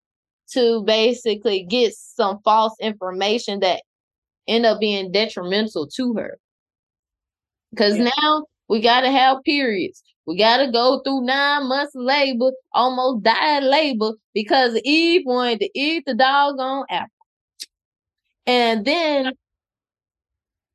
to 0.53 0.83
basically 0.83 1.63
get 1.63 1.93
some 1.93 2.39
false 2.43 2.75
information 2.79 3.59
that 3.61 3.83
end 4.47 4.65
up 4.65 4.79
being 4.79 5.11
detrimental 5.11 5.87
to 5.87 6.13
her. 6.15 6.39
Because 7.71 7.97
yeah. 7.97 8.09
now 8.21 8.45
we 8.69 8.81
got 8.81 9.01
to 9.01 9.11
have 9.11 9.43
periods. 9.43 10.03
We 10.25 10.37
got 10.37 10.57
to 10.57 10.71
go 10.71 11.01
through 11.01 11.25
nine 11.25 11.67
months 11.67 11.95
of 11.95 12.03
labor, 12.03 12.51
almost 12.73 13.23
died 13.23 13.63
labor 13.63 14.11
because 14.33 14.79
Eve 14.83 15.23
wanted 15.25 15.59
to 15.61 15.69
eat 15.73 16.03
the 16.05 16.13
doggone 16.13 16.85
apple. 16.89 17.09
And 18.45 18.85
then, 18.85 19.33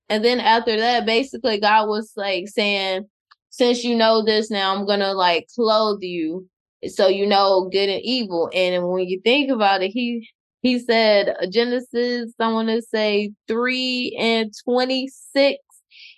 and 0.09 0.25
then 0.25 0.41
after 0.41 0.77
that, 0.77 1.07
basically, 1.07 1.61
God 1.61 1.89
was 1.89 2.13
like 2.17 2.49
saying, 2.49 3.09
since 3.51 3.85
you 3.85 3.97
know 3.97 4.23
this 4.23 4.51
now, 4.51 4.75
I'm 4.75 4.87
going 4.87 5.01
to 5.01 5.13
like 5.13 5.49
clothe 5.55 6.03
you 6.03 6.49
so 6.87 7.09
you 7.09 7.27
know 7.27 7.69
good 7.73 7.89
and 7.89 8.03
evil. 8.03 8.51
And 8.55 8.89
when 8.89 9.07
you 9.07 9.21
think 9.25 9.51
about 9.51 9.83
it, 9.83 9.91
he 9.91 10.29
he 10.63 10.79
said 10.79 11.35
uh, 11.41 11.47
Genesis, 11.51 12.33
I 12.39 12.53
want 12.53 12.69
to 12.69 12.83
say 12.83 13.33
three 13.47 14.17
and 14.19 14.53
twenty 14.65 15.09
six. 15.33 15.59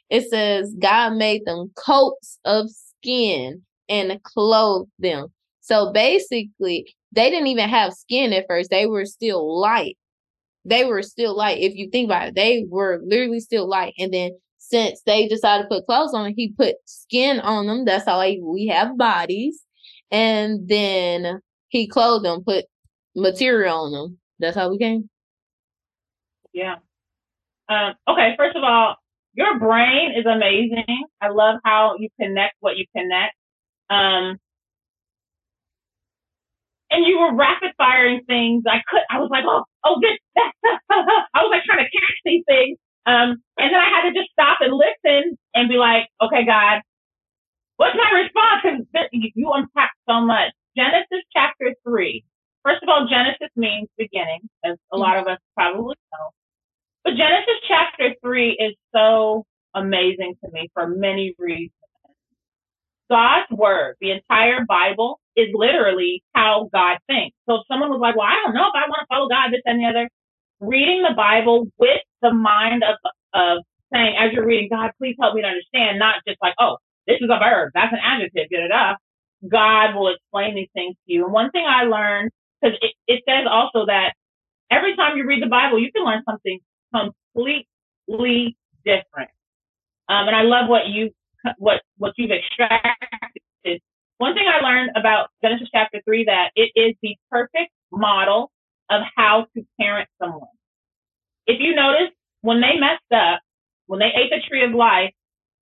It 0.09 0.29
says 0.29 0.75
God 0.79 1.15
made 1.15 1.45
them 1.45 1.71
coats 1.77 2.39
of 2.45 2.69
skin 2.71 3.63
and 3.89 4.23
clothed 4.23 4.91
them. 4.99 5.29
So 5.61 5.93
basically, 5.93 6.95
they 7.13 7.31
didn't 7.31 7.47
even 7.47 7.69
have 7.69 7.93
skin 7.93 8.33
at 8.33 8.47
first. 8.49 8.71
They 8.71 8.87
were 8.87 9.05
still 9.05 9.61
light. 9.61 9.97
They 10.65 10.85
were 10.85 11.03
still 11.03 11.37
light. 11.37 11.59
If 11.61 11.75
you 11.75 11.89
think 11.91 12.07
about 12.07 12.29
it, 12.29 12.35
they 12.35 12.67
were 12.69 13.01
literally 13.05 13.41
still 13.41 13.69
light. 13.69 13.95
And 13.99 14.13
then 14.13 14.33
since 14.59 15.01
they 15.07 15.27
decided 15.27 15.65
to 15.65 15.69
put 15.69 15.87
clothes 15.87 16.13
on, 16.13 16.35
he 16.37 16.53
put 16.53 16.77
skin 16.85 17.41
on 17.41 17.67
them. 17.67 17.85
That's 17.85 18.05
how 18.05 18.21
we 18.21 18.67
have 18.67 18.99
bodies 18.99 19.63
and 20.11 20.69
then 20.69 21.41
he 21.69 21.87
clothed 21.89 22.25
them, 22.25 22.45
put 22.45 22.65
material 23.15 23.85
on 23.85 23.93
them. 23.93 24.19
That's 24.39 24.57
how 24.57 24.71
we 24.71 24.79
came. 24.79 25.09
Yeah. 26.53 26.77
Um, 27.69 27.95
okay, 28.09 28.35
first 28.37 28.57
of 28.57 28.65
all, 28.65 28.97
your 29.35 29.59
brain 29.59 30.13
is 30.17 30.27
amazing. 30.27 31.05
I 31.21 31.29
love 31.29 31.61
how 31.65 31.95
you 31.99 32.09
connect 32.21 32.55
what 32.61 32.77
you 32.77 32.85
connect. 32.97 33.35
Um, 33.89 34.39
and 36.91 37.07
you 37.07 37.19
were 37.21 37.35
rapid 37.35 37.71
firing 37.79 38.23
things. 38.27 38.65
I 38.67 38.83
could, 38.89 39.03
I 39.11 39.21
was 39.21 39.29
like, 39.31 39.45
oh, 39.47 39.65
oh, 39.85 40.01
this, 40.03 40.19
I 40.91 41.43
was 41.43 41.51
like 41.53 41.63
trying 41.65 41.85
to 41.85 41.91
catch 41.91 42.19
these 42.25 42.43
things. 42.49 42.79
Um, 43.07 43.43
and 43.57 43.73
then 43.73 43.81
I 43.81 43.89
had 43.89 44.09
to 44.09 44.15
just 44.15 44.31
stop 44.33 44.59
and 44.61 44.75
listen 44.75 45.39
and 45.55 45.69
be 45.69 45.77
like, 45.77 46.09
okay, 46.21 46.45
God, 46.45 46.81
what's 47.81 47.97
my 47.97 48.11
response? 48.21 48.85
Because 48.93 49.33
you 49.35 49.51
unpack 49.55 49.93
so 50.07 50.21
much. 50.21 50.53
Genesis 50.77 51.25
chapter 51.33 51.75
three. 51.83 52.25
First 52.63 52.83
of 52.83 52.91
all, 52.91 53.09
Genesis 53.09 53.49
means 53.57 53.89
beginning, 53.97 54.41
as 54.63 54.77
a 54.93 54.99
lot 54.99 55.17
of 55.17 55.27
us 55.27 55.39
probably 55.57 55.97
know. 56.13 56.27
But 57.05 57.17
Genesis 57.17 57.57
chapter 57.67 58.15
three 58.23 58.53
is 58.53 58.77
so 58.95 59.47
amazing 59.75 60.35
to 60.45 60.51
me 60.53 60.69
for 60.75 60.89
many 60.89 61.35
reasons. 61.39 61.73
God's 63.11 63.51
word, 63.51 63.97
the 64.01 64.13
entire 64.13 64.67
Bible, 64.69 65.19
is 65.35 65.49
literally 65.55 66.23
how 66.35 66.69
God 66.73 66.99
thinks. 67.09 67.35
So 67.49 67.57
if 67.57 67.63
someone 67.67 67.89
was 67.89 67.99
like, 67.99 68.15
well, 68.15 68.29
I 68.29 68.37
don't 68.45 68.55
know 68.55 68.69
if 68.69 68.77
I 68.77 68.87
want 68.87 69.01
to 69.01 69.07
follow 69.09 69.29
God, 69.29 69.51
this 69.51 69.63
and 69.65 69.81
the 69.81 69.89
other, 69.89 70.11
reading 70.61 71.03
the 71.03 71.15
Bible 71.17 71.67
with 71.79 72.03
the 72.21 72.33
mind 72.33 72.85
of, 72.85 72.97
of 73.33 73.65
saying, 73.93 74.15
as 74.21 74.33
you're 74.33 74.47
reading, 74.47 74.69
God, 74.71 74.93
please 74.99 75.17
help 75.19 75.35
me 75.35 75.41
to 75.41 75.49
understand, 75.49 75.99
not 75.99 76.17
just 76.29 76.39
like, 76.43 76.55
oh, 76.61 76.77
this 77.07 77.19
is 77.21 77.31
a 77.31 77.39
verb, 77.39 77.71
that's 77.75 77.93
an 77.93 78.01
adjective, 78.03 78.49
da 78.51 78.61
da 78.61 78.69
da. 78.69 78.97
God 79.49 79.95
will 79.95 80.09
explain 80.09 80.55
these 80.55 80.69
things 80.75 80.97
to 81.07 81.13
you. 81.13 81.25
And 81.25 81.33
one 81.33 81.51
thing 81.51 81.65
I 81.67 81.85
learned, 81.85 82.31
because 82.61 82.79
it, 82.83 82.93
it 83.07 83.23
says 83.27 83.47
also 83.51 83.87
that 83.87 84.13
every 84.71 84.95
time 84.97 85.17
you 85.17 85.27
read 85.27 85.43
the 85.43 85.49
Bible, 85.49 85.81
you 85.81 85.91
can 85.93 86.05
learn 86.05 86.23
something 86.29 86.61
completely 86.95 88.57
different. 88.85 89.31
Um, 90.09 90.29
and 90.29 90.37
I 90.37 90.43
love 90.43 90.69
what 90.69 90.89
you 90.89 91.11
what 91.59 91.83
what 91.97 92.13
you've 92.17 92.31
extracted. 92.31 93.81
One 94.19 94.35
thing 94.35 94.45
I 94.47 94.63
learned 94.63 94.91
about 94.97 95.29
Genesis 95.43 95.69
chapter 95.73 96.01
three 96.05 96.25
that 96.25 96.51
it 96.55 96.71
is 96.77 96.95
the 97.03 97.17
perfect 97.31 97.73
model 97.91 98.51
of 98.91 99.03
how 99.17 99.47
to 99.57 99.65
parent 99.81 100.09
someone. 100.21 100.49
If 101.47 101.61
you 101.61 101.75
notice, 101.75 102.11
when 102.43 102.61
they 102.61 102.79
messed 102.79 103.11
up, 103.13 103.41
when 103.87 104.01
they 104.01 104.13
ate 104.15 104.31
the 104.31 104.43
tree 104.47 104.65
of 104.65 104.73
life, 104.73 105.13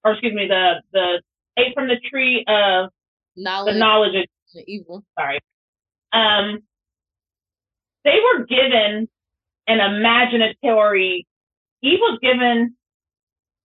or 0.05 0.13
excuse 0.13 0.35
me, 0.35 0.49
the 0.49 0.83
the 0.93 1.23
ate 1.59 1.75
from 1.75 1.89
the 1.89 2.01
tree 2.11 2.45
of 2.47 2.91
knowledge, 3.37 3.75
the 3.75 3.79
knowledge 3.79 4.15
of 4.17 4.65
evil. 4.67 5.05
Sorry. 5.19 5.41
Um, 6.13 6.61
they 8.05 8.19
were 8.23 8.47
given 8.47 9.09
an 9.67 9.79
imaginatory. 9.79 11.27
Eve 11.83 11.99
was 12.01 12.19
given 12.23 12.75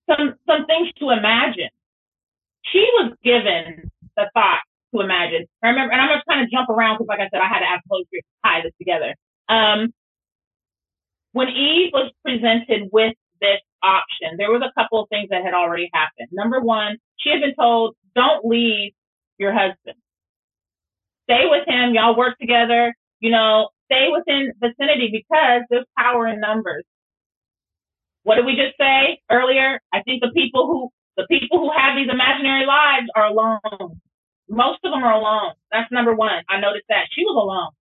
some 0.09 0.35
some 0.47 0.65
things 0.65 0.89
to 0.99 1.09
imagine. 1.11 1.69
She 2.71 2.85
was 2.95 3.13
given 3.23 3.89
the 4.15 4.29
thought 4.33 4.61
to 4.93 5.01
imagine. 5.01 5.45
I 5.63 5.69
remember, 5.69 5.91
and 5.93 6.01
I'm 6.01 6.15
just 6.15 6.25
kind 6.27 6.41
of 6.43 6.51
jump 6.51 6.69
around 6.69 6.95
because, 6.95 7.07
like 7.07 7.19
I 7.19 7.29
said, 7.31 7.41
I 7.41 7.47
had 7.47 7.59
to 7.59 7.65
ask 7.65 7.83
Holy 7.89 8.05
Spirit 8.05 8.23
to 8.23 8.49
tie 8.49 8.61
this 8.63 8.73
together. 8.77 9.15
Um, 9.49 9.93
when 11.33 11.49
Eve 11.49 11.91
was 11.93 12.11
presented 12.23 12.89
with 12.91 13.13
this 13.41 13.59
option, 13.83 14.37
there 14.37 14.51
was 14.51 14.61
a 14.63 14.71
couple 14.79 15.01
of 15.01 15.09
things 15.09 15.29
that 15.29 15.43
had 15.43 15.53
already 15.53 15.89
happened. 15.93 16.29
Number 16.31 16.59
one, 16.61 16.97
she 17.17 17.29
had 17.29 17.41
been 17.41 17.55
told, 17.55 17.95
"Don't 18.15 18.45
leave 18.45 18.93
your 19.37 19.53
husband. 19.53 19.97
Stay 21.25 21.47
with 21.49 21.67
him. 21.67 21.93
Y'all 21.93 22.17
work 22.17 22.37
together. 22.39 22.95
You 23.19 23.31
know, 23.31 23.69
stay 23.85 24.09
within 24.11 24.53
vicinity 24.59 25.09
because 25.11 25.63
there's 25.69 25.85
power 25.97 26.27
in 26.27 26.39
numbers." 26.39 26.85
What 28.23 28.35
did 28.35 28.45
we 28.45 28.55
just 28.55 28.77
say 28.79 29.19
earlier? 29.29 29.81
I 29.93 30.01
think 30.03 30.21
the 30.21 30.31
people 30.33 30.67
who 30.67 30.89
the 31.17 31.27
people 31.29 31.59
who 31.59 31.71
have 31.77 31.95
these 31.95 32.09
imaginary 32.11 32.65
lives 32.65 33.07
are 33.15 33.27
alone. 33.27 34.01
Most 34.49 34.79
of 34.83 34.91
them 34.91 35.03
are 35.03 35.13
alone. 35.13 35.53
That's 35.71 35.91
number 35.91 36.15
one. 36.15 36.43
I 36.49 36.59
noticed 36.59 36.85
that 36.89 37.07
she 37.11 37.23
was 37.23 37.35
alone. 37.35 37.71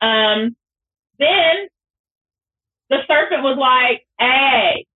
Um, 0.00 0.56
then 1.18 1.68
the 2.90 2.98
serpent 3.08 3.42
was 3.42 3.58
like, 3.58 4.06
"Hey, 4.18 4.86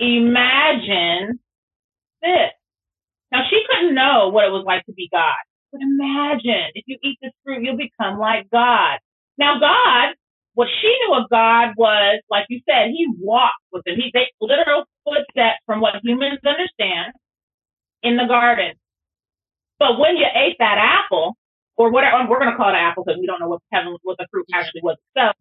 imagine 0.00 1.40
this." 2.22 2.52
Now 3.32 3.44
she 3.50 3.62
couldn't 3.70 3.94
know 3.94 4.30
what 4.30 4.46
it 4.46 4.52
was 4.52 4.64
like 4.66 4.84
to 4.86 4.92
be 4.92 5.08
God, 5.12 5.36
but 5.72 5.82
imagine 5.82 6.72
if 6.74 6.84
you 6.86 6.98
eat 7.04 7.18
this 7.22 7.32
fruit, 7.44 7.62
you'll 7.62 7.76
become 7.76 8.18
like 8.18 8.50
God. 8.50 8.98
Now 9.38 9.60
God 9.60 10.14
what 10.54 10.68
she 10.82 10.88
knew 10.88 11.14
of 11.14 11.30
God 11.30 11.74
was, 11.76 12.20
like 12.30 12.46
you 12.48 12.60
said, 12.68 12.90
he 12.90 13.06
walked 13.18 13.54
with 13.72 13.86
him. 13.86 13.96
He 13.96 14.10
takes 14.12 14.32
literal 14.40 14.84
footsteps 15.04 15.58
from 15.66 15.80
what 15.80 15.94
humans 16.02 16.40
understand 16.44 17.14
in 18.02 18.16
the 18.16 18.26
garden. 18.26 18.74
But 19.78 19.98
when 19.98 20.16
you 20.16 20.26
ate 20.34 20.56
that 20.58 20.78
apple, 20.78 21.36
or 21.76 21.90
whatever, 21.90 22.16
um, 22.16 22.28
we're 22.28 22.38
going 22.38 22.50
to 22.50 22.56
call 22.56 22.68
it 22.68 22.76
an 22.76 22.80
apple 22.80 23.04
because 23.04 23.18
we 23.18 23.26
don't 23.26 23.40
know 23.40 23.48
what 23.48 23.62
heaven, 23.72 23.96
what 24.02 24.18
the 24.18 24.26
fruit 24.30 24.46
actually 24.52 24.82
was. 24.82 24.96
So 25.16 25.32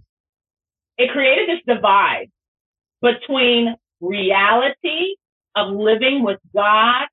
it 0.97 1.11
created 1.11 1.49
this 1.49 1.75
divide 1.75 2.27
between 3.01 3.75
reality 4.01 5.15
of 5.55 5.73
living 5.73 6.23
with 6.23 6.39
God 6.55 7.07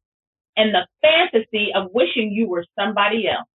and 0.56 0.74
the 0.74 0.86
fantasy 1.02 1.72
of 1.74 1.90
wishing 1.92 2.32
you 2.32 2.48
were 2.48 2.64
somebody 2.78 3.28
else. 3.28 3.46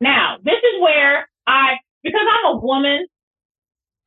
Now, 0.00 0.38
this 0.42 0.58
is 0.58 0.80
where 0.80 1.28
I, 1.46 1.76
because 2.02 2.20
I'm 2.20 2.56
a 2.56 2.58
woman 2.58 3.06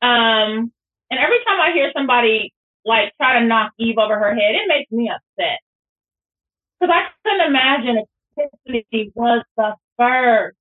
um, 0.02 0.72
and 1.10 1.18
every 1.20 1.38
time 1.46 1.60
I 1.60 1.72
hear 1.72 1.90
somebody 1.96 2.52
like 2.84 3.12
try 3.16 3.40
to 3.40 3.46
knock 3.46 3.72
Eve 3.78 3.98
over 3.98 4.18
her 4.18 4.34
head, 4.34 4.54
it 4.54 4.68
makes 4.68 4.90
me 4.90 5.10
upset. 5.10 5.58
Because 6.78 6.94
I 6.94 7.08
couldn't 7.24 7.46
imagine 7.46 8.04
if 8.36 8.50
Tiffanii 8.66 9.10
was 9.14 9.42
the 9.56 9.74
first. 9.96 10.56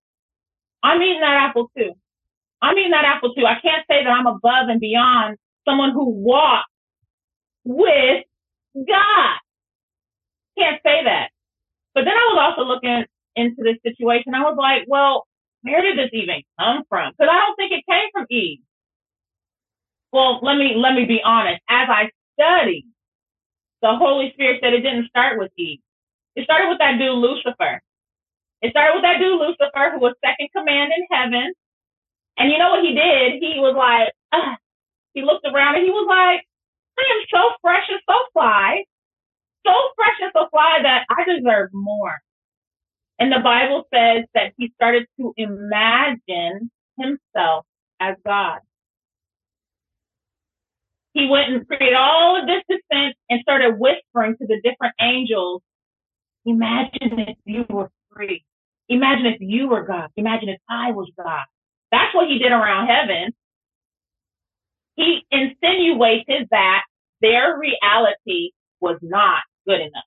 I'm 0.81 1.01
eating 1.01 1.21
that 1.21 1.49
apple 1.49 1.69
too. 1.77 1.91
I'm 2.61 2.77
eating 2.77 2.91
that 2.91 3.05
apple 3.05 3.33
too. 3.33 3.45
I 3.45 3.59
can't 3.61 3.85
say 3.89 4.03
that 4.03 4.09
I'm 4.09 4.27
above 4.27 4.69
and 4.69 4.79
beyond 4.79 5.37
someone 5.67 5.91
who 5.91 6.09
walks 6.09 6.69
with 7.65 8.23
God. 8.75 9.37
Can't 10.57 10.81
say 10.85 11.03
that. 11.03 11.29
But 11.93 12.05
then 12.05 12.13
I 12.13 12.29
was 12.33 12.39
also 12.39 12.67
looking 12.67 13.05
into 13.35 13.63
this 13.63 13.77
situation. 13.83 14.35
I 14.35 14.43
was 14.43 14.55
like, 14.57 14.83
well, 14.87 15.27
where 15.63 15.81
did 15.81 15.97
this 15.97 16.11
even 16.13 16.43
come 16.59 16.83
from? 16.87 17.11
Because 17.11 17.29
I 17.31 17.39
don't 17.39 17.55
think 17.55 17.71
it 17.71 17.83
came 17.89 18.09
from 18.13 18.25
Eve. 18.29 18.59
Well, 20.13 20.39
let 20.43 20.57
me 20.57 20.73
let 20.77 20.93
me 20.93 21.05
be 21.05 21.21
honest. 21.23 21.61
As 21.69 21.89
I 21.89 22.09
studied, 22.39 22.85
the 23.81 23.95
Holy 23.95 24.31
Spirit 24.33 24.59
said 24.61 24.73
it 24.73 24.81
didn't 24.81 25.09
start 25.09 25.39
with 25.39 25.51
Eve. 25.57 25.79
It 26.35 26.43
started 26.45 26.69
with 26.69 26.79
that 26.79 26.97
dude 26.99 27.17
Lucifer. 27.17 27.81
It 28.61 28.71
started 28.71 28.95
with 28.95 29.03
that 29.03 29.19
dude 29.19 29.39
Lucifer 29.39 29.91
who 29.91 29.99
was 29.99 30.13
second 30.23 30.49
command 30.55 30.91
in 30.95 31.05
heaven. 31.11 31.53
And 32.37 32.51
you 32.51 32.57
know 32.57 32.71
what 32.71 32.83
he 32.83 32.93
did? 32.93 33.41
He 33.41 33.59
was 33.59 33.75
like, 33.75 34.13
he 35.13 35.21
looked 35.21 35.45
around 35.45 35.75
and 35.75 35.85
he 35.85 35.91
was 35.91 36.07
like, 36.07 36.45
I 36.97 37.03
am 37.03 37.25
so 37.33 37.55
fresh 37.61 37.83
and 37.89 38.01
so 38.07 38.15
fly, 38.33 38.83
so 39.65 39.73
fresh 39.95 40.17
and 40.21 40.31
so 40.33 40.47
fly 40.49 40.79
that 40.83 41.05
I 41.09 41.23
deserve 41.25 41.69
more. 41.73 42.19
And 43.19 43.31
the 43.31 43.39
Bible 43.39 43.83
says 43.93 44.25
that 44.33 44.53
he 44.57 44.71
started 44.75 45.05
to 45.19 45.33
imagine 45.37 46.71
himself 46.97 47.65
as 47.99 48.15
God 48.25 48.59
he 51.15 51.27
went 51.27 51.51
and 51.51 51.65
created 51.65 51.95
all 51.95 52.39
of 52.39 52.45
this 52.45 52.61
dissent 52.69 53.15
and 53.29 53.39
started 53.41 53.79
whispering 53.79 54.35
to 54.37 54.45
the 54.45 54.59
different 54.61 54.93
angels, 55.01 55.61
imagine 56.45 57.19
if 57.19 57.37
you 57.45 57.65
were 57.69 57.89
free. 58.13 58.43
Imagine 58.89 59.25
if 59.27 59.37
you 59.39 59.69
were 59.69 59.83
God. 59.83 60.09
Imagine 60.17 60.49
if 60.49 60.59
I 60.69 60.91
was 60.91 61.09
God. 61.17 61.43
That's 61.91 62.13
what 62.13 62.27
he 62.27 62.37
did 62.37 62.51
around 62.51 62.87
heaven. 62.87 63.33
He 64.95 65.25
insinuated 65.31 66.49
that 66.51 66.83
their 67.21 67.57
reality 67.57 68.51
was 68.81 68.97
not 69.01 69.41
good 69.67 69.81
enough. 69.81 70.05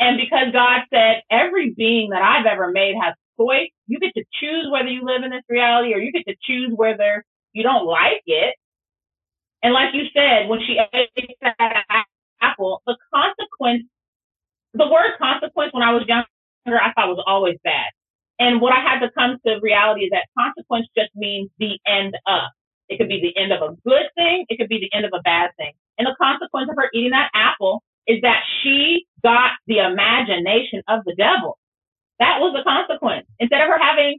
And 0.00 0.18
because 0.18 0.52
God 0.52 0.82
said, 0.92 1.22
every 1.30 1.70
being 1.70 2.10
that 2.10 2.22
I've 2.22 2.46
ever 2.46 2.70
made 2.70 2.96
has 3.02 3.14
choice, 3.38 3.70
you 3.86 3.98
get 4.00 4.14
to 4.16 4.24
choose 4.40 4.68
whether 4.70 4.88
you 4.88 5.04
live 5.04 5.22
in 5.24 5.30
this 5.30 5.44
reality 5.48 5.94
or 5.94 5.98
you 5.98 6.12
get 6.12 6.26
to 6.28 6.36
choose 6.42 6.72
whether 6.74 7.24
you 7.52 7.62
don't 7.62 7.86
like 7.86 8.22
it. 8.26 8.56
And 9.62 9.74
like 9.74 9.94
you 9.94 10.04
said, 10.14 10.48
when 10.48 10.60
she 10.60 10.78
ate 10.94 11.36
that 11.42 12.04
apple, 12.42 12.82
the 12.86 12.96
consequence, 13.14 13.84
the 14.74 14.86
word 14.88 15.12
consequence 15.18 15.72
when 15.74 15.82
I 15.82 15.92
was 15.92 16.04
younger, 16.06 16.26
I 16.66 16.92
thought 16.94 17.08
was 17.08 17.24
always 17.26 17.56
bad. 17.64 17.90
And 18.38 18.60
what 18.60 18.72
I 18.72 18.80
had 18.80 19.00
to 19.00 19.10
come 19.12 19.38
to 19.46 19.60
reality 19.62 20.04
is 20.04 20.10
that 20.12 20.26
consequence 20.38 20.86
just 20.96 21.10
means 21.14 21.50
the 21.58 21.78
end 21.86 22.16
of. 22.26 22.42
It 22.88 22.98
could 22.98 23.08
be 23.08 23.20
the 23.20 23.40
end 23.40 23.52
of 23.52 23.62
a 23.62 23.74
good 23.88 24.06
thing. 24.14 24.46
It 24.48 24.58
could 24.58 24.68
be 24.68 24.78
the 24.78 24.96
end 24.96 25.06
of 25.06 25.12
a 25.14 25.22
bad 25.22 25.50
thing. 25.56 25.72
And 25.98 26.06
the 26.06 26.14
consequence 26.20 26.68
of 26.70 26.76
her 26.76 26.90
eating 26.94 27.10
that 27.12 27.30
apple 27.34 27.82
is 28.06 28.20
that 28.22 28.42
she 28.62 29.06
got 29.24 29.52
the 29.66 29.78
imagination 29.78 30.82
of 30.88 31.04
the 31.04 31.14
devil. 31.16 31.58
That 32.20 32.40
was 32.40 32.54
the 32.56 32.62
consequence. 32.62 33.26
Instead 33.38 33.62
of 33.62 33.68
her 33.68 33.78
having 33.80 34.18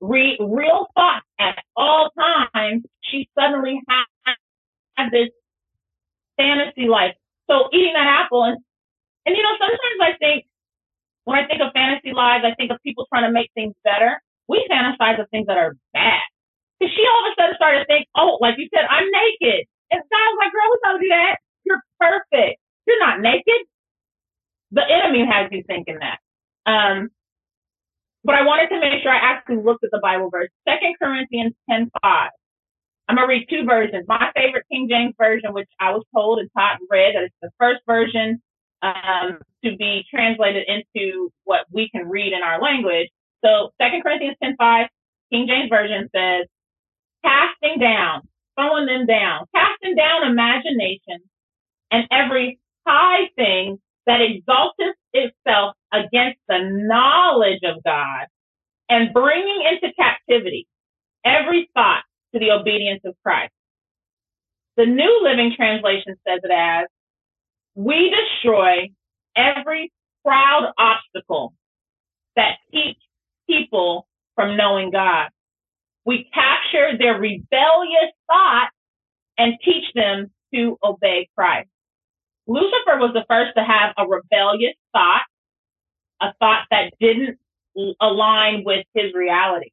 re- 0.00 0.38
real 0.40 0.86
thoughts 0.94 1.26
at 1.38 1.58
all 1.76 2.10
times, 2.54 2.84
she 3.02 3.28
suddenly 3.38 3.80
had 3.88 4.04
have 4.96 5.12
this 5.12 5.28
fantasy 6.36 6.88
life. 6.88 7.14
So 7.50 7.68
eating 7.72 7.94
that 7.94 8.24
apple 8.24 8.44
and 8.44 8.58
and 9.26 9.36
you 9.36 9.42
know, 9.42 9.56
sometimes 9.58 10.00
I 10.02 10.16
think 10.18 10.46
when 11.28 11.36
I 11.36 11.44
think 11.44 11.60
of 11.60 11.76
fantasy 11.76 12.16
lives, 12.16 12.40
I 12.48 12.56
think 12.56 12.72
of 12.72 12.80
people 12.80 13.04
trying 13.12 13.28
to 13.28 13.32
make 13.32 13.52
things 13.52 13.76
better. 13.84 14.16
we 14.48 14.64
fantasize 14.72 15.20
of 15.20 15.28
things 15.28 15.46
that 15.46 15.58
are 15.60 15.76
bad. 15.92 16.24
Because 16.80 16.94
she 16.96 17.04
all 17.04 17.20
of 17.20 17.28
a 17.28 17.34
sudden 17.36 17.54
started 17.60 17.80
to 17.80 17.84
think, 17.84 18.08
oh, 18.16 18.38
like 18.40 18.56
you 18.56 18.66
said, 18.72 18.88
I'm 18.88 19.04
naked. 19.04 19.68
And 19.92 20.00
God 20.00 20.28
was 20.32 20.38
like, 20.40 20.52
girl, 20.56 20.68
we 20.72 20.78
told 20.88 21.02
you 21.02 21.12
that. 21.12 21.36
You're 21.68 21.84
perfect. 22.00 22.56
You're 22.86 23.04
not 23.04 23.20
naked. 23.20 23.60
The 24.72 24.88
enemy 24.88 25.28
has 25.28 25.52
you 25.52 25.62
thinking 25.68 26.00
that. 26.00 26.16
Um, 26.64 27.10
but 28.24 28.34
I 28.34 28.48
wanted 28.48 28.72
to 28.72 28.80
make 28.80 29.02
sure 29.02 29.12
I 29.12 29.20
actually 29.20 29.60
looked 29.60 29.84
at 29.84 29.90
the 29.92 30.00
Bible 30.00 30.30
verse. 30.30 30.48
Second 30.66 30.96
Corinthians 30.96 31.52
10 31.68 31.90
5. 32.02 32.30
I'm 33.08 33.16
gonna 33.16 33.28
read 33.28 33.48
two 33.50 33.64
versions. 33.68 34.06
My 34.08 34.32
favorite 34.34 34.64
King 34.72 34.88
James 34.88 35.14
version, 35.18 35.52
which 35.52 35.68
I 35.78 35.92
was 35.92 36.04
told 36.14 36.38
and 36.38 36.48
taught 36.56 36.80
and 36.80 36.88
read, 36.88 37.16
that 37.16 37.24
it's 37.24 37.36
the 37.42 37.50
first 37.60 37.80
version 37.86 38.40
um, 38.82 39.38
to 39.64 39.76
be 39.76 40.04
translated 40.10 40.64
into 40.68 41.32
what 41.44 41.66
we 41.70 41.88
can 41.90 42.08
read 42.08 42.32
in 42.32 42.42
our 42.42 42.60
language. 42.60 43.08
So 43.44 43.70
Second 43.80 44.02
Corinthians 44.02 44.36
10 44.42 44.56
5, 44.58 44.86
King 45.32 45.46
James 45.48 45.68
Version 45.70 46.08
says, 46.14 46.46
casting 47.24 47.80
down, 47.80 48.22
throwing 48.56 48.86
them 48.86 49.06
down, 49.06 49.46
casting 49.54 49.96
down 49.96 50.30
imagination 50.30 51.18
and 51.90 52.06
every 52.10 52.58
high 52.86 53.28
thing 53.36 53.78
that 54.06 54.20
exalteth 54.22 54.96
itself 55.12 55.74
against 55.92 56.38
the 56.48 56.58
knowledge 56.60 57.60
of 57.64 57.82
God 57.84 58.26
and 58.88 59.12
bringing 59.12 59.62
into 59.70 59.94
captivity 59.94 60.66
every 61.24 61.68
thought 61.74 62.04
to 62.32 62.40
the 62.40 62.52
obedience 62.52 63.02
of 63.04 63.14
Christ. 63.22 63.52
The 64.76 64.86
New 64.86 65.20
Living 65.22 65.52
Translation 65.56 66.14
says 66.26 66.40
it 66.42 66.50
as, 66.50 66.86
we 67.74 68.10
destroy 68.10 68.90
every 69.36 69.92
proud 70.24 70.72
obstacle 70.78 71.54
that 72.36 72.56
keeps 72.72 73.00
people 73.48 74.06
from 74.34 74.56
knowing 74.56 74.90
God. 74.90 75.28
We 76.04 76.30
capture 76.32 76.96
their 76.98 77.18
rebellious 77.18 78.12
thoughts 78.30 78.74
and 79.36 79.54
teach 79.64 79.84
them 79.94 80.30
to 80.54 80.78
obey 80.82 81.28
Christ. 81.36 81.68
Lucifer 82.46 82.98
was 82.98 83.12
the 83.14 83.24
first 83.28 83.52
to 83.56 83.64
have 83.64 83.94
a 83.98 84.06
rebellious 84.06 84.74
thought, 84.92 85.22
a 86.20 86.32
thought 86.40 86.64
that 86.70 86.92
didn't 87.00 87.38
align 88.00 88.64
with 88.64 88.86
his 88.94 89.12
reality. 89.14 89.70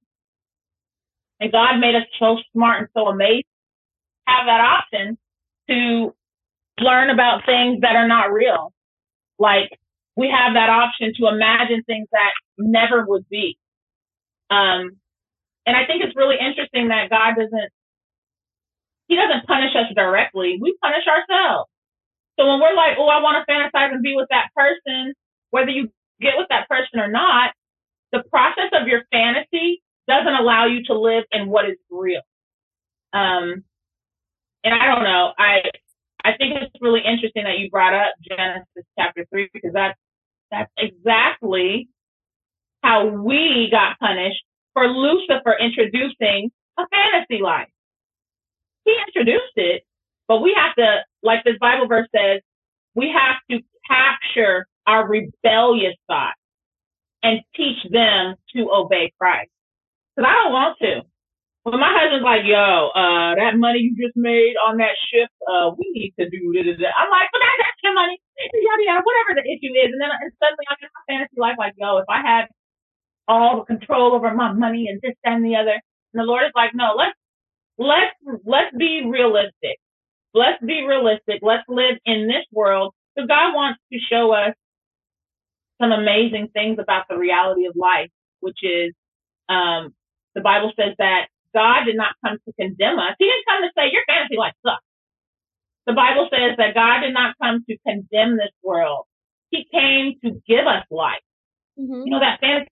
And 1.40 1.52
God 1.52 1.80
made 1.80 1.96
us 1.96 2.04
so 2.20 2.38
smart 2.54 2.80
and 2.80 2.88
so 2.94 3.08
amazing 3.08 3.44
have 4.28 4.46
that 4.46 4.62
option 4.62 5.18
to 5.70 6.16
learn 6.80 7.10
about 7.10 7.46
things 7.46 7.82
that 7.82 7.96
are 7.96 8.08
not 8.08 8.32
real. 8.32 8.74
Like 9.40 9.70
we 10.16 10.30
have 10.30 10.54
that 10.54 10.70
option 10.70 11.14
to 11.20 11.28
imagine 11.28 11.84
things 11.86 12.08
that 12.12 12.32
never 12.58 13.06
would 13.06 13.28
be. 13.30 13.58
Um, 14.50 14.98
and 15.66 15.76
I 15.76 15.86
think 15.86 16.04
it's 16.04 16.16
really 16.16 16.38
interesting 16.40 16.90
that 16.90 17.10
God 17.10 17.36
doesn't, 17.36 17.70
He 19.08 19.16
doesn't 19.16 19.48
punish 19.48 19.76
us 19.76 19.94
directly. 19.96 20.58
We 20.62 20.78
punish 20.82 21.04
ourselves. 21.08 21.70
So 22.40 22.48
when 22.48 22.60
we're 22.60 22.76
like, 22.76 22.98
oh, 23.00 23.08
I 23.08 23.22
want 23.22 23.46
to 23.46 23.52
fantasize 23.52 23.94
and 23.94 24.04
be 24.04 24.16
with 24.16 24.28
that 24.30 24.50
person, 24.56 25.14
whether 25.52 25.70
you 25.70 25.90
get 26.20 26.34
with 26.38 26.48
that 26.50 26.68
person 26.68 27.00
or 27.00 27.08
not, 27.08 27.52
the 28.12 28.24
process 28.30 28.72
of 28.74 28.88
your 28.88 29.04
fantasy 29.12 29.82
doesn't 30.08 30.34
allow 30.34 30.66
you 30.66 30.84
to 30.86 30.94
live 30.94 31.24
in 31.32 31.48
what 31.50 31.66
is 31.70 31.78
real. 31.90 32.22
Um, 33.14 33.64
and 34.64 34.74
I 34.74 34.88
don't 34.88 35.04
know. 35.04 35.34
I 35.38 35.64
I 36.26 36.36
think 36.38 36.56
it's 36.60 36.74
really 36.82 37.02
interesting 37.06 37.44
that 37.44 37.60
you 37.60 37.70
brought 37.70 37.94
up 37.94 38.14
Genesis 38.28 38.84
chapter 38.98 39.28
three 39.30 39.48
because 39.54 39.74
that's 39.74 39.98
that's 40.50 40.72
exactly 40.78 41.88
how 42.82 43.08
we 43.08 43.70
got 43.72 44.00
punished 44.00 44.44
for 44.74 44.88
Lucifer 44.88 45.56
introducing 45.60 46.52
a 46.80 46.84
fantasy 46.88 47.42
life. 47.44 47.70
He 48.86 48.96
introduced 49.08 49.54
it, 49.56 49.84
but 50.28 50.42
we 50.42 50.56
have 50.58 50.76
to, 50.76 51.02
like 51.24 51.44
this 51.44 51.58
Bible 51.60 51.88
verse 51.88 52.08
says, 52.16 52.42
we 52.96 53.14
have 53.16 53.38
to 53.52 53.64
capture 53.88 54.68
our 54.88 55.08
rebellious 55.08 55.96
thoughts 56.08 56.40
and 57.24 57.42
teach 57.56 57.78
them 57.92 58.36
to 58.56 58.70
obey 58.72 59.14
Christ. 59.20 59.50
Because 60.16 60.30
I 60.30 60.44
don't 60.44 60.54
want 60.54 60.78
to. 60.80 61.02
When 61.66 61.82
my 61.82 61.90
husband's 61.90 62.22
like, 62.22 62.46
yo, 62.46 62.94
uh, 62.94 63.34
that 63.42 63.58
money 63.58 63.82
you 63.82 63.98
just 63.98 64.14
made 64.14 64.54
on 64.62 64.78
that 64.78 64.94
shift, 65.10 65.34
uh, 65.50 65.74
we 65.74 65.90
need 65.98 66.14
to 66.22 66.30
do 66.30 66.54
this. 66.54 66.78
I'm 66.78 67.10
like, 67.10 67.26
but 67.34 67.42
that, 67.42 67.58
that's 67.58 67.82
your 67.82 67.98
money. 67.98 68.22
Yada, 68.38 68.84
yada, 68.86 69.02
whatever 69.02 69.34
the 69.34 69.46
issue 69.50 69.74
is. 69.74 69.90
And 69.90 69.98
then 69.98 70.14
and 70.14 70.30
suddenly 70.38 70.66
I'm 70.70 70.78
in 70.78 70.94
my 70.94 71.04
fantasy 71.10 71.38
life 71.42 71.58
like, 71.58 71.74
yo, 71.82 71.98
if 71.98 72.06
I 72.06 72.22
had 72.22 72.46
all 73.28 73.66
the 73.66 73.66
control 73.66 74.14
over 74.14 74.30
my 74.38 74.54
money 74.54 74.86
and 74.94 75.02
this, 75.02 75.18
that, 75.26 75.34
and 75.34 75.46
the 75.46 75.58
other. 75.58 75.82
And 76.14 76.22
the 76.22 76.30
Lord 76.30 76.46
is 76.46 76.54
like, 76.54 76.78
no, 76.78 76.94
let's, 76.94 77.18
let's, 77.82 78.14
let's 78.46 78.70
be 78.78 79.02
realistic. 79.10 79.82
Let's 80.38 80.62
be 80.62 80.86
realistic. 80.86 81.42
Let's 81.42 81.66
live 81.68 81.98
in 82.06 82.28
this 82.28 82.46
world. 82.54 82.94
So 83.18 83.26
God 83.26 83.58
wants 83.58 83.82
to 83.92 83.98
show 83.98 84.38
us 84.38 84.54
some 85.82 85.92
amazing 85.92 86.50
things 86.54 86.78
about 86.78 87.10
the 87.10 87.18
reality 87.18 87.66
of 87.66 87.74
life, 87.76 88.14
which 88.40 88.62
is, 88.62 88.94
um, 89.50 89.96
the 90.36 90.42
Bible 90.42 90.72
says 90.78 90.94
that 91.00 91.26
God 91.56 91.86
did 91.86 91.96
not 91.96 92.14
come 92.24 92.38
to 92.46 92.54
condemn 92.60 93.00
us. 93.00 93.16
He 93.18 93.26
didn't 93.26 93.48
come 93.48 93.64
to 93.64 93.72
say 93.78 93.92
your 93.92 94.04
fantasy 94.08 94.38
life 94.38 94.54
sucks. 94.62 94.84
The 95.88 95.94
Bible 95.94 96.28
says 96.30 96.58
that 96.58 96.76
God 96.76 97.02
did 97.02 97.14
not 97.14 97.36
come 97.42 97.64
to 97.70 97.78
condemn 97.88 98.38
this 98.38 98.54
world. 98.64 99.06
He 99.52 99.66
came 99.72 100.20
to 100.24 100.42
give 100.48 100.68
us 100.68 100.84
life. 100.92 101.24
Mm-hmm. 101.80 102.04
You 102.06 102.12
know, 102.12 102.20
that 102.20 102.42
fantasy 102.42 102.70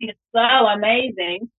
is 0.00 0.16
so 0.34 0.40
amazing. 0.40 1.50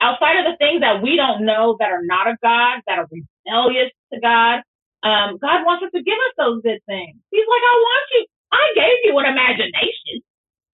Outside 0.00 0.38
of 0.40 0.46
the 0.50 0.56
things 0.58 0.80
that 0.80 1.02
we 1.02 1.16
don't 1.16 1.44
know 1.44 1.76
that 1.78 1.90
are 1.90 2.02
not 2.02 2.26
of 2.26 2.40
God, 2.42 2.80
that 2.86 2.98
are 2.98 3.08
rebellious 3.10 3.92
to 4.12 4.20
God, 4.20 4.62
um, 5.02 5.38
God 5.38 5.66
wants 5.66 5.84
us 5.84 5.92
to 5.94 6.02
give 6.02 6.18
us 6.18 6.34
those 6.38 6.62
good 6.62 6.80
things. 6.86 7.18
He's 7.30 7.46
like, 7.46 7.62
I 7.62 7.76
want 7.76 8.06
you. 8.12 8.26
I 8.52 8.64
gave 8.74 8.98
you 9.04 9.18
an 9.18 9.26
imagination. 9.26 10.22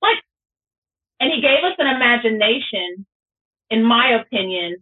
Like, 0.03 0.19
and 1.21 1.33
he 1.33 1.41
gave 1.41 1.65
us 1.65 1.75
an 1.79 1.89
imagination, 1.89 3.07
in 3.71 3.83
my 3.83 4.21
opinion, 4.21 4.77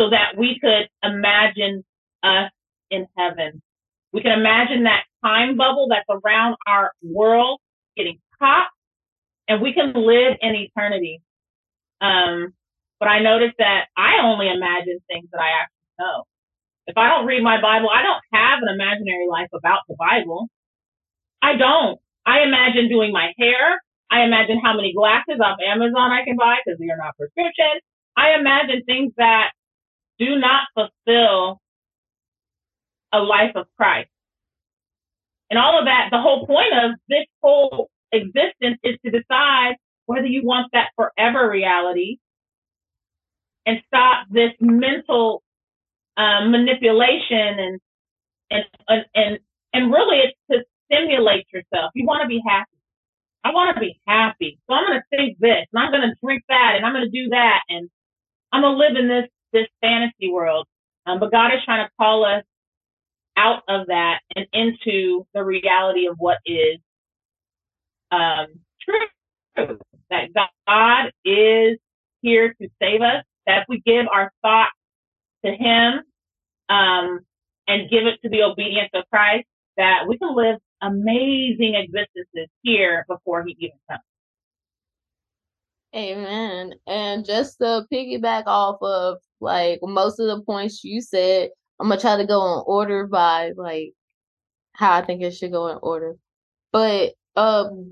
so 0.00 0.08
that 0.10 0.36
we 0.38 0.58
could 0.58 0.88
imagine 1.02 1.84
us 2.22 2.50
in 2.90 3.06
heaven. 3.18 3.60
We 4.12 4.22
can 4.22 4.32
imagine 4.32 4.84
that 4.84 5.04
time 5.22 5.56
bubble 5.56 5.88
that's 5.90 6.08
around 6.08 6.56
our 6.66 6.92
world 7.02 7.60
getting 7.96 8.18
popped 8.38 8.72
and 9.46 9.60
we 9.60 9.74
can 9.74 9.92
live 9.92 10.38
in 10.40 10.54
eternity. 10.54 11.20
Um, 12.00 12.54
but 12.98 13.08
I 13.08 13.20
noticed 13.20 13.56
that 13.58 13.86
I 13.96 14.24
only 14.24 14.48
imagine 14.48 15.00
things 15.06 15.28
that 15.32 15.40
I 15.40 15.62
actually 15.62 15.94
know. 15.98 16.24
If 16.86 16.96
I 16.96 17.08
don't 17.08 17.26
read 17.26 17.42
my 17.42 17.60
Bible, 17.60 17.90
I 17.92 18.02
don't 18.02 18.22
have 18.32 18.60
an 18.62 18.72
imaginary 18.72 19.28
life 19.28 19.48
about 19.52 19.80
the 19.86 19.96
Bible. 19.98 20.48
I 21.42 21.56
don't. 21.56 22.00
I 22.24 22.40
imagine 22.40 22.88
doing 22.88 23.12
my 23.12 23.32
hair. 23.38 23.80
I 24.10 24.22
imagine 24.22 24.60
how 24.62 24.74
many 24.74 24.92
glasses 24.94 25.40
off 25.44 25.58
Amazon 25.64 26.10
I 26.10 26.24
can 26.24 26.36
buy 26.36 26.56
because 26.64 26.78
they 26.80 26.88
are 26.88 26.96
not 26.96 27.16
prescription. 27.16 27.80
I 28.16 28.34
imagine 28.38 28.82
things 28.86 29.12
that 29.18 29.52
do 30.20 30.38
not 30.38 30.68
fulfill 30.74 31.60
a 33.12 33.18
life 33.18 33.56
of 33.56 33.66
Christ. 33.76 34.10
And 35.50 35.58
all 35.58 35.78
of 35.78 35.86
that, 35.86 36.10
the 36.12 36.20
whole 36.20 36.46
point 36.46 36.72
of 36.72 36.92
this 37.08 37.26
whole 37.42 37.90
existence 38.12 38.78
is 38.84 38.96
to 39.04 39.10
decide 39.10 39.74
whether 40.06 40.26
you 40.26 40.42
want 40.44 40.68
that 40.72 40.90
forever 40.94 41.50
reality 41.50 42.18
and 43.66 43.82
stop 43.86 44.26
this 44.30 44.52
mental 44.60 45.42
um, 46.16 46.50
manipulation 46.50 47.58
and, 47.58 47.80
and 48.50 48.64
and 48.88 49.04
and 49.14 49.38
and 49.72 49.92
really 49.92 50.18
it's 50.18 50.38
to 50.50 50.64
stimulate 50.86 51.46
yourself. 51.52 51.92
You 51.94 52.04
want 52.06 52.22
to 52.22 52.28
be 52.28 52.42
happy. 52.46 52.70
I 53.44 53.50
want 53.52 53.74
to 53.74 53.80
be 53.80 53.98
happy. 54.06 54.58
So 54.66 54.74
I'm 54.74 54.86
going 54.86 55.00
to 55.00 55.16
think 55.16 55.38
this 55.38 55.66
and 55.72 55.82
I'm 55.82 55.90
going 55.90 56.02
to 56.02 56.14
drink 56.22 56.42
that 56.48 56.74
and 56.76 56.84
I'm 56.84 56.92
going 56.92 57.10
to 57.10 57.10
do 57.10 57.30
that 57.30 57.60
and 57.68 57.88
I'm 58.52 58.62
going 58.62 58.74
to 58.74 58.78
live 58.78 58.96
in 58.96 59.08
this 59.08 59.28
this 59.52 59.66
fantasy 59.80 60.30
world. 60.30 60.66
Um, 61.06 61.20
but 61.20 61.30
God 61.32 61.48
is 61.54 61.60
trying 61.64 61.86
to 61.86 61.90
call 61.98 62.24
us 62.24 62.44
out 63.36 63.62
of 63.68 63.86
that 63.88 64.20
and 64.36 64.46
into 64.52 65.26
the 65.34 65.42
reality 65.44 66.06
of 66.06 66.16
what 66.18 66.38
is 66.46 66.78
um, 68.10 68.46
true. 68.82 69.78
That 70.10 70.28
God 70.66 71.12
is 71.24 71.78
here 72.22 72.54
to 72.60 72.68
save 72.82 73.02
us. 73.02 73.24
That 73.46 73.60
if 73.60 73.64
we 73.68 73.82
give 73.84 74.06
our 74.12 74.32
thoughts 74.42 74.72
to 75.44 75.52
Him 75.52 76.02
um, 76.68 77.20
and 77.68 77.90
give 77.90 78.06
it 78.06 78.20
to 78.22 78.28
the 78.28 78.42
obedience 78.42 78.90
of 78.94 79.04
Christ, 79.12 79.46
that 79.76 80.04
we 80.08 80.18
can 80.18 80.34
live 80.34 80.56
amazing 80.82 81.74
existences 81.76 82.48
here 82.62 83.04
before 83.08 83.44
He 83.44 83.56
even 83.60 83.78
comes. 83.90 84.02
Amen. 85.94 86.74
And 86.86 87.24
just 87.24 87.58
to 87.58 87.84
piggyback 87.92 88.44
off 88.46 88.78
of 88.82 89.18
like 89.40 89.80
most 89.82 90.20
of 90.20 90.26
the 90.28 90.42
points 90.44 90.84
you 90.84 91.00
said, 91.00 91.50
I'm 91.80 91.88
gonna 91.88 92.00
try 92.00 92.16
to 92.16 92.26
go 92.26 92.58
in 92.58 92.64
order 92.66 93.06
by 93.06 93.52
like 93.56 93.92
how 94.74 94.94
I 94.94 95.04
think 95.04 95.22
it 95.22 95.32
should 95.34 95.52
go 95.52 95.68
in 95.68 95.78
order. 95.82 96.16
But 96.72 97.14
um 97.36 97.90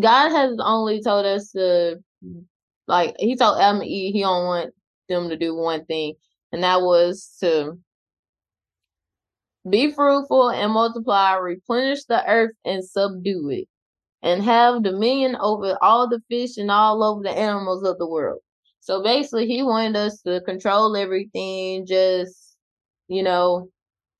God 0.00 0.30
has 0.30 0.58
only 0.60 1.02
told 1.02 1.26
us 1.26 1.52
to 1.52 2.02
like 2.88 3.16
he 3.18 3.36
told 3.36 3.60
Adam 3.60 3.80
and 3.82 3.88
Eve 3.90 4.14
he 4.14 4.22
don't 4.22 4.46
want 4.46 4.74
them 5.08 5.28
to 5.30 5.36
do 5.36 5.54
one 5.54 5.84
thing, 5.86 6.14
and 6.52 6.62
that 6.64 6.82
was 6.82 7.36
to 7.40 7.78
be 9.68 9.90
fruitful 9.92 10.50
and 10.50 10.72
multiply, 10.72 11.34
replenish 11.36 12.04
the 12.04 12.24
earth 12.28 12.54
and 12.64 12.84
subdue 12.84 13.50
it, 13.50 13.68
and 14.26 14.42
have 14.42 14.82
dominion 14.82 15.36
over 15.36 15.78
all 15.80 16.08
the 16.08 16.20
fish 16.28 16.56
and 16.56 16.68
all 16.68 17.04
over 17.04 17.22
the 17.22 17.30
animals 17.30 17.84
of 17.84 17.96
the 17.98 18.08
world. 18.08 18.40
So 18.80 19.00
basically, 19.00 19.46
he 19.46 19.62
wanted 19.62 19.94
us 19.94 20.20
to 20.22 20.40
control 20.40 20.96
everything, 20.96 21.86
just, 21.86 22.56
you 23.06 23.22
know, 23.22 23.68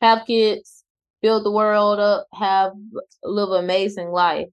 have 0.00 0.24
kids, 0.24 0.84
build 1.22 1.44
the 1.44 1.50
world 1.50 1.98
up, 1.98 2.28
have 2.34 2.70
live 3.24 3.50
an 3.50 3.64
amazing 3.64 4.10
life. 4.10 4.46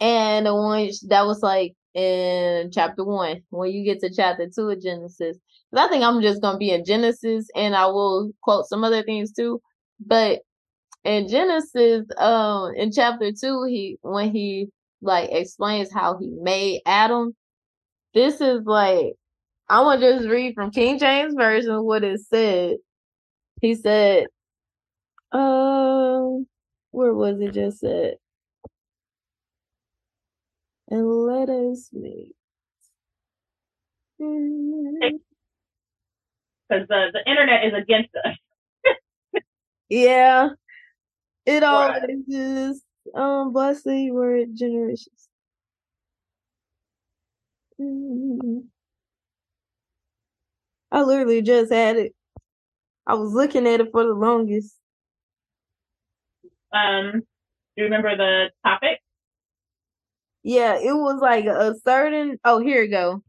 And 0.00 0.46
the 0.46 0.54
one 0.56 0.90
that 1.08 1.24
was 1.24 1.40
like 1.40 1.74
in 1.94 2.72
chapter 2.72 3.04
one. 3.04 3.42
When 3.50 3.70
you 3.70 3.84
get 3.84 4.00
to 4.00 4.10
chapter 4.12 4.48
two 4.52 4.70
of 4.70 4.82
Genesis, 4.82 5.38
I 5.72 5.86
think 5.86 6.02
I'm 6.02 6.20
just 6.20 6.42
gonna 6.42 6.58
be 6.58 6.72
in 6.72 6.84
Genesis, 6.84 7.48
and 7.54 7.76
I 7.76 7.86
will 7.86 8.32
quote 8.42 8.66
some 8.66 8.82
other 8.82 9.04
things 9.04 9.32
too. 9.32 9.60
But 10.04 10.40
in 11.04 11.28
Genesis, 11.28 12.06
um, 12.16 12.74
in 12.74 12.90
chapter 12.90 13.30
two, 13.32 13.64
he 13.68 13.98
when 14.02 14.32
he 14.32 14.68
like 15.02 15.30
explains 15.32 15.92
how 15.92 16.18
he 16.18 16.28
made 16.28 16.82
Adam, 16.86 17.34
this 18.14 18.40
is 18.40 18.62
like 18.64 19.14
I 19.68 19.82
want 19.82 20.00
to 20.00 20.16
just 20.18 20.28
read 20.28 20.54
from 20.54 20.70
King 20.72 20.98
James 20.98 21.34
version 21.34 21.84
what 21.84 22.02
it 22.02 22.20
said. 22.20 22.78
He 23.60 23.74
said, 23.74 24.26
um, 25.32 26.46
where 26.90 27.14
was 27.14 27.40
it 27.40 27.54
just 27.54 27.80
said? 27.80 28.16
And 30.88 31.06
let 31.26 31.48
us 31.48 31.90
make. 31.92 32.34
Because 34.18 35.20
the, 36.88 37.06
the 37.12 37.30
internet 37.30 37.64
is 37.66 37.72
against 37.74 38.10
us. 38.24 38.36
Yeah, 39.88 40.50
it 41.46 41.62
always 41.64 42.02
right. 42.02 42.10
is. 42.28 42.82
Um, 43.14 43.52
blessed 43.52 43.86
word 43.86 44.48
generations. 44.54 45.28
Mm-hmm. 47.80 48.58
I 50.92 51.02
literally 51.02 51.42
just 51.42 51.72
had 51.72 51.96
it. 51.96 52.14
I 53.06 53.14
was 53.14 53.32
looking 53.32 53.66
at 53.66 53.80
it 53.80 53.90
for 53.90 54.04
the 54.04 54.12
longest. 54.12 54.76
Um, 56.72 57.12
do 57.12 57.22
you 57.76 57.84
remember 57.84 58.16
the 58.16 58.50
topic? 58.64 59.00
Yeah, 60.42 60.76
it 60.76 60.94
was 60.94 61.20
like 61.20 61.46
a 61.46 61.74
certain. 61.84 62.38
Oh, 62.44 62.60
here 62.60 62.82
we 62.82 62.88
go. 62.88 63.22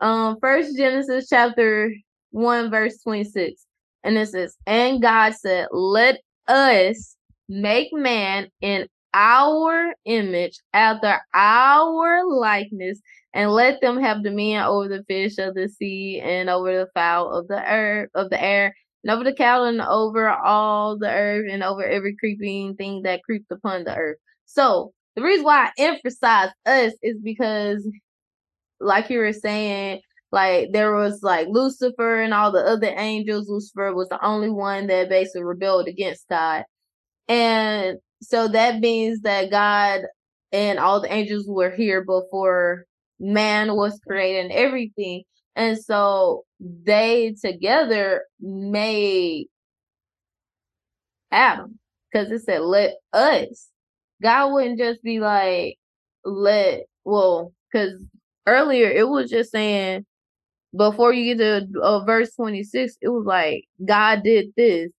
Um, 0.00 0.38
First 0.40 0.76
Genesis 0.76 1.28
chapter 1.28 1.92
one 2.30 2.70
verse 2.70 3.02
twenty 3.02 3.24
six. 3.24 3.66
And 4.04 4.16
it 4.16 4.28
says, 4.28 4.56
And 4.66 5.02
God 5.02 5.34
said, 5.34 5.68
Let 5.72 6.20
us 6.46 7.16
make 7.48 7.92
man 7.92 8.48
in 8.60 8.86
our 9.16 9.94
image, 10.04 10.60
after 10.74 11.18
our 11.34 12.24
likeness, 12.26 13.00
and 13.32 13.50
let 13.50 13.80
them 13.80 13.98
have 13.98 14.22
dominion 14.22 14.64
over 14.64 14.88
the 14.88 15.04
fish 15.04 15.38
of 15.38 15.54
the 15.54 15.68
sea, 15.68 16.20
and 16.22 16.50
over 16.50 16.70
the 16.70 16.88
fowl 16.94 17.32
of 17.32 17.48
the 17.48 17.62
earth 17.66 18.10
of 18.14 18.28
the 18.28 18.42
air, 18.42 18.76
and 19.02 19.10
over 19.10 19.24
the 19.24 19.32
cattle, 19.32 19.64
and 19.64 19.80
over 19.80 20.28
all 20.28 20.98
the 20.98 21.10
earth, 21.10 21.46
and 21.50 21.62
over 21.62 21.82
every 21.82 22.14
creeping 22.16 22.76
thing 22.76 23.02
that 23.02 23.22
creeps 23.24 23.50
upon 23.50 23.84
the 23.84 23.96
earth. 23.96 24.18
So 24.44 24.92
the 25.16 25.22
reason 25.22 25.44
why 25.44 25.66
I 25.66 25.70
emphasize 25.78 26.50
us 26.66 26.92
is 27.02 27.16
because, 27.22 27.88
like 28.80 29.08
you 29.08 29.18
were 29.18 29.32
saying, 29.32 30.02
like 30.30 30.72
there 30.72 30.94
was 30.94 31.22
like 31.22 31.48
Lucifer 31.48 32.20
and 32.20 32.34
all 32.34 32.52
the 32.52 32.60
other 32.60 32.92
angels. 32.96 33.48
Lucifer 33.48 33.94
was 33.94 34.08
the 34.10 34.22
only 34.22 34.50
one 34.50 34.88
that 34.88 35.08
basically 35.08 35.44
rebelled 35.44 35.88
against 35.88 36.28
God. 36.28 36.64
And 37.28 37.98
so 38.22 38.48
that 38.48 38.80
means 38.80 39.20
that 39.22 39.50
God 39.50 40.02
and 40.52 40.78
all 40.78 41.00
the 41.00 41.12
angels 41.12 41.46
were 41.48 41.70
here 41.70 42.04
before 42.04 42.84
man 43.20 43.74
was 43.74 44.00
created 44.06 44.44
and 44.46 44.52
everything. 44.52 45.24
And 45.54 45.78
so 45.78 46.44
they 46.60 47.34
together 47.42 48.24
made 48.40 49.48
Adam 51.30 51.78
because 52.10 52.30
it 52.30 52.40
said, 52.42 52.62
let 52.62 52.94
us. 53.12 53.68
God 54.22 54.52
wouldn't 54.52 54.78
just 54.78 55.02
be 55.02 55.20
like, 55.20 55.76
let, 56.24 56.82
well, 57.04 57.52
because 57.70 58.02
earlier 58.46 58.88
it 58.90 59.08
was 59.08 59.30
just 59.30 59.50
saying, 59.50 60.06
before 60.76 61.12
you 61.12 61.34
get 61.34 61.42
to 61.72 61.80
uh, 61.82 62.04
verse 62.04 62.34
26, 62.36 62.96
it 63.02 63.08
was 63.08 63.24
like 63.26 63.64
God 63.86 64.22
did 64.22 64.48
this. 64.56 64.90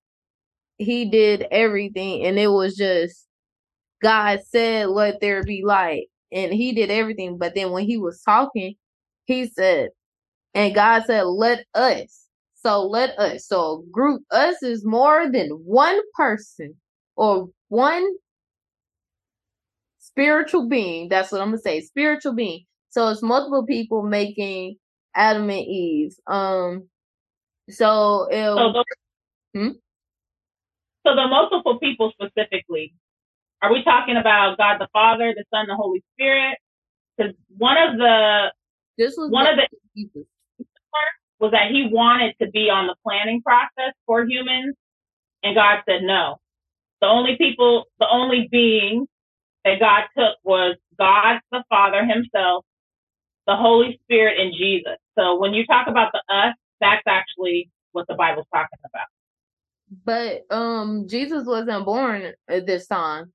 He 0.78 1.09
did 1.09 1.47
everything, 1.51 2.25
and 2.25 2.39
it 2.39 2.47
was 2.49 2.75
just 2.75 3.25
God 4.01 4.39
said, 4.47 4.89
Let 4.89 5.19
there 5.21 5.43
be 5.43 5.63
light. 5.65 6.07
And 6.32 6.53
he 6.53 6.73
did 6.73 6.91
everything. 6.91 7.38
But 7.38 7.55
then 7.55 7.71
when 7.71 7.86
he 7.86 7.97
was 7.97 8.21
talking, 8.21 8.75
he 9.25 9.47
said, 9.47 9.89
and 10.53 10.75
God 10.75 11.03
said, 11.05 11.23
Let 11.23 11.65
us. 11.73 12.25
So 12.55 12.86
let 12.88 13.17
us. 13.19 13.47
So 13.47 13.86
group 13.91 14.23
us 14.32 14.61
is 14.63 14.86
more 14.86 15.32
than 15.32 15.49
one 15.49 15.99
person 16.15 16.75
or 17.15 17.49
one 17.69 18.07
spiritual 19.99 20.67
being. 20.67 21.09
That's 21.09 21.32
what 21.32 21.41
I'm 21.41 21.49
gonna 21.49 21.59
say. 21.59 21.82
Spiritual 21.82 22.36
being. 22.36 22.65
So 22.89 23.09
it's 23.09 23.21
multiple 23.23 23.65
people 23.65 24.03
making 24.03 24.78
Adam 25.15 25.43
and 25.43 25.59
Eve. 25.59 26.13
Um, 26.28 26.89
so 27.69 28.28
it, 28.32 28.45
so, 28.45 28.73
the, 29.53 29.59
hmm? 29.59 29.69
So 31.08 31.16
the 31.16 31.28
multiple 31.28 31.80
people 31.80 32.14
specifically, 32.14 32.93
are 33.62 33.74
we 33.74 33.84
talking 33.84 34.18
about 34.18 34.58
God 34.58 34.78
the 34.80 34.88
Father, 34.93 35.34
the 35.36 35.45
Son, 35.53 35.68
the 35.68 35.76
Holy 35.76 36.03
Spirit? 36.16 36.58
Because 37.18 37.34
one 37.58 37.78
of 37.78 37.97
the 37.97 38.51
this 38.97 39.16
was 39.18 39.32
one 39.32 39.47
of 39.47 39.58
the 39.58 39.68
Jesus. 39.95 40.28
was 41.39 41.51
that 41.51 41.72
he 41.72 41.89
wanted 41.91 42.36
to 42.41 42.49
be 42.51 42.70
on 42.70 42.88
the 42.88 42.95
planning 43.03 43.41
process 43.43 43.93
for 44.08 44.26
humans, 44.26 44.76
and 45.43 45.55
God 45.55 45.80
said 45.88 46.01
no. 46.03 46.38
The 47.01 47.08
only 47.08 47.38
people, 47.38 47.86
the 47.99 48.08
only 48.12 48.47
being 48.51 49.08
that 49.66 49.80
God 49.80 50.03
took 50.18 50.38
was 50.43 50.78
God 50.99 51.39
the 51.51 51.64
Father 51.70 52.05
Himself 52.05 52.58
the 53.47 53.55
Holy 53.58 53.99
Spirit 54.05 54.39
and 54.39 54.53
Jesus. 54.58 54.97
So 55.18 55.38
when 55.39 55.53
you 55.53 55.66
talk 55.68 55.88
about 55.89 56.12
the 56.14 56.22
us, 56.34 56.55
that's 56.82 57.03
actually 57.08 57.70
what 57.93 58.08
the 58.08 58.16
Bible's 58.16 58.47
talking 58.53 58.80
about. 58.86 59.16
But 60.06 60.42
um 60.52 61.08
Jesus 61.08 61.46
wasn't 61.46 61.86
born 61.86 62.34
at 62.50 62.66
this 62.68 62.88
time. 62.88 63.32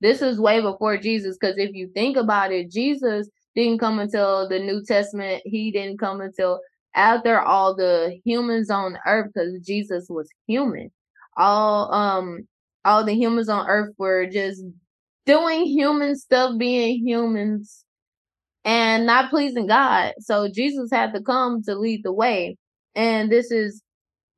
This 0.00 0.20
is 0.20 0.38
way 0.40 0.60
before 0.60 0.98
Jesus 0.98 1.38
because 1.40 1.56
if 1.58 1.74
you 1.74 1.88
think 1.94 2.16
about 2.16 2.52
it, 2.52 2.70
Jesus 2.70 3.28
didn't 3.54 3.78
come 3.78 3.98
until 3.98 4.48
the 4.48 4.58
New 4.58 4.84
Testament. 4.84 5.42
He 5.44 5.70
didn't 5.70 5.98
come 5.98 6.20
until 6.20 6.60
after 6.94 7.40
all 7.40 7.74
the 7.74 8.18
humans 8.24 8.70
on 8.70 8.98
earth 9.06 9.30
because 9.32 9.58
Jesus 9.60 10.06
was 10.08 10.28
human. 10.46 10.90
All 11.36 11.92
um 11.92 12.46
all 12.84 13.04
the 13.04 13.14
humans 13.14 13.48
on 13.48 13.66
earth 13.66 13.94
were 13.98 14.26
just 14.26 14.62
doing 15.24 15.66
human 15.66 16.16
stuff, 16.16 16.58
being 16.58 17.04
humans 17.06 17.84
and 18.64 19.06
not 19.06 19.30
pleasing 19.30 19.66
God. 19.66 20.14
So 20.20 20.48
Jesus 20.48 20.90
had 20.92 21.14
to 21.14 21.22
come 21.22 21.62
to 21.62 21.74
lead 21.74 22.02
the 22.04 22.12
way. 22.12 22.56
And 22.94 23.30
this 23.30 23.50
is 23.50 23.82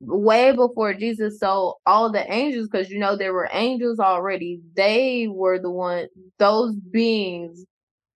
way 0.01 0.51
before 0.51 0.93
Jesus. 0.93 1.39
So 1.39 1.77
all 1.85 2.11
the 2.11 2.31
angels, 2.31 2.67
because 2.69 2.89
you 2.89 2.99
know 2.99 3.15
there 3.15 3.33
were 3.33 3.49
angels 3.51 3.99
already, 3.99 4.61
they 4.75 5.27
were 5.27 5.59
the 5.59 5.69
one 5.71 6.07
those 6.37 6.75
beings 6.75 7.65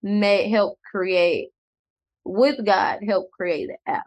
may 0.02 0.50
help 0.50 0.80
create 0.90 1.50
with 2.26 2.66
God 2.66 3.00
help 3.06 3.32
create 3.32 3.70
Adam. 3.86 4.04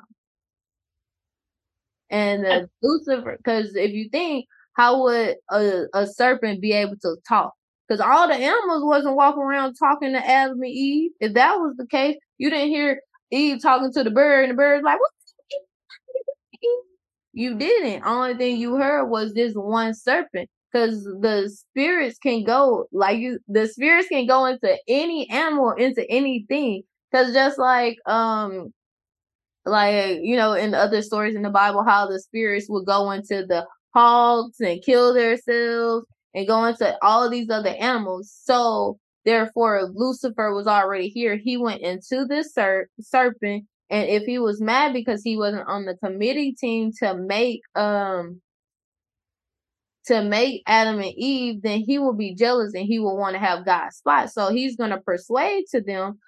And 2.09 2.45
the 2.45 2.71
Lucifer, 2.83 3.37
because 3.37 3.75
if 3.75 3.91
you 3.93 4.09
think, 4.09 4.47
how 4.75 5.03
would 5.03 5.37
a, 5.51 5.85
a 5.93 6.07
serpent 6.07 6.61
be 6.61 6.73
able 6.73 6.97
to 7.03 7.17
talk? 7.27 7.53
Because 7.89 8.01
all 8.01 8.29
the 8.29 8.35
animals 8.35 8.85
wasn't 8.85 9.17
walking 9.17 9.43
around 9.43 9.75
talking 9.75 10.13
to 10.13 10.19
Adam 10.19 10.61
and 10.61 10.71
Eve. 10.71 11.13
If 11.21 11.35
that 11.35 11.57
was 11.57 11.75
the 11.77 11.87
case, 11.87 12.17
you 12.39 12.51
didn't 12.51 12.69
hear 12.69 13.01
Eve 13.31 13.61
talking 13.61 13.93
to 13.93 14.05
the 14.05 14.11
bird, 14.11 14.45
and 14.45 14.53
the 14.53 14.57
bird's 14.57 14.85
like, 14.85 14.99
"What?" 15.01 15.11
You 17.37 17.55
didn't. 17.55 18.03
Only 18.07 18.35
thing 18.35 18.57
you 18.57 18.77
heard 18.77 19.11
was 19.11 19.35
this 19.35 19.53
one 19.53 19.93
serpent. 19.93 20.49
Because 20.73 21.05
the 21.05 21.51
spirits 21.55 22.19
can 22.19 22.45
go 22.45 22.87
like 22.93 23.19
you. 23.19 23.39
The 23.47 23.69
spirits 23.69 24.09
can 24.09 24.27
go 24.27 24.47
into 24.47 24.77
any 24.89 25.29
animal, 25.29 25.73
into 25.73 26.11
anything. 26.11 26.83
Because 27.13 27.35
just 27.35 27.59
like 27.59 27.99
um, 28.09 28.73
like 29.67 30.19
you 30.23 30.35
know, 30.35 30.55
in 30.55 30.73
other 30.73 31.03
stories 31.03 31.37
in 31.37 31.43
the 31.43 31.51
Bible, 31.51 31.85
how 31.85 32.07
the 32.07 32.19
spirits 32.21 32.71
would 32.71 32.87
go 32.87 33.11
into 33.11 33.45
the 33.47 33.67
hogs 33.95 34.59
and 34.61 34.83
kill 34.83 35.13
themselves 35.13 36.07
and 36.35 36.47
go 36.47 36.65
into 36.65 36.97
all 37.03 37.29
these 37.29 37.51
other 37.51 37.75
animals. 37.79 38.33
So 38.45 38.99
therefore, 39.27 39.91
Lucifer 39.95 40.55
was 40.55 40.67
already 40.67 41.09
here. 41.09 41.37
He 41.37 41.59
went 41.59 41.83
into 41.83 42.25
this 42.25 42.55
ser- 42.55 42.89
serpent 42.99 43.67
And 43.91 44.09
if 44.09 44.25
he 44.25 44.39
was 44.39 44.61
mad 44.61 44.93
because 44.93 45.23
he 45.23 45.37
wasn't 45.37 45.69
on 45.69 45.85
the 45.85 45.97
committee 45.97 46.53
team 46.53 46.93
to 47.01 47.15
make 47.15 47.61
um 47.75 48.41
to 50.07 50.23
make 50.23 50.63
Adam 50.67 51.01
and 51.01 51.13
Eve, 51.17 51.63
then 51.63 51.81
he 51.81 51.99
will 51.99 52.15
be 52.15 52.35
jealous 52.35 52.75
and 52.75 52.87
he 52.87 52.99
will 52.99 53.17
want 53.17 53.35
to 53.35 53.41
have 53.41 53.65
God's 53.65 53.97
spot. 53.97 54.31
So 54.33 54.51
he's 54.51 54.77
gonna 54.77 55.01
persuade 55.01 55.65
to 55.73 55.81
them, 55.81 56.19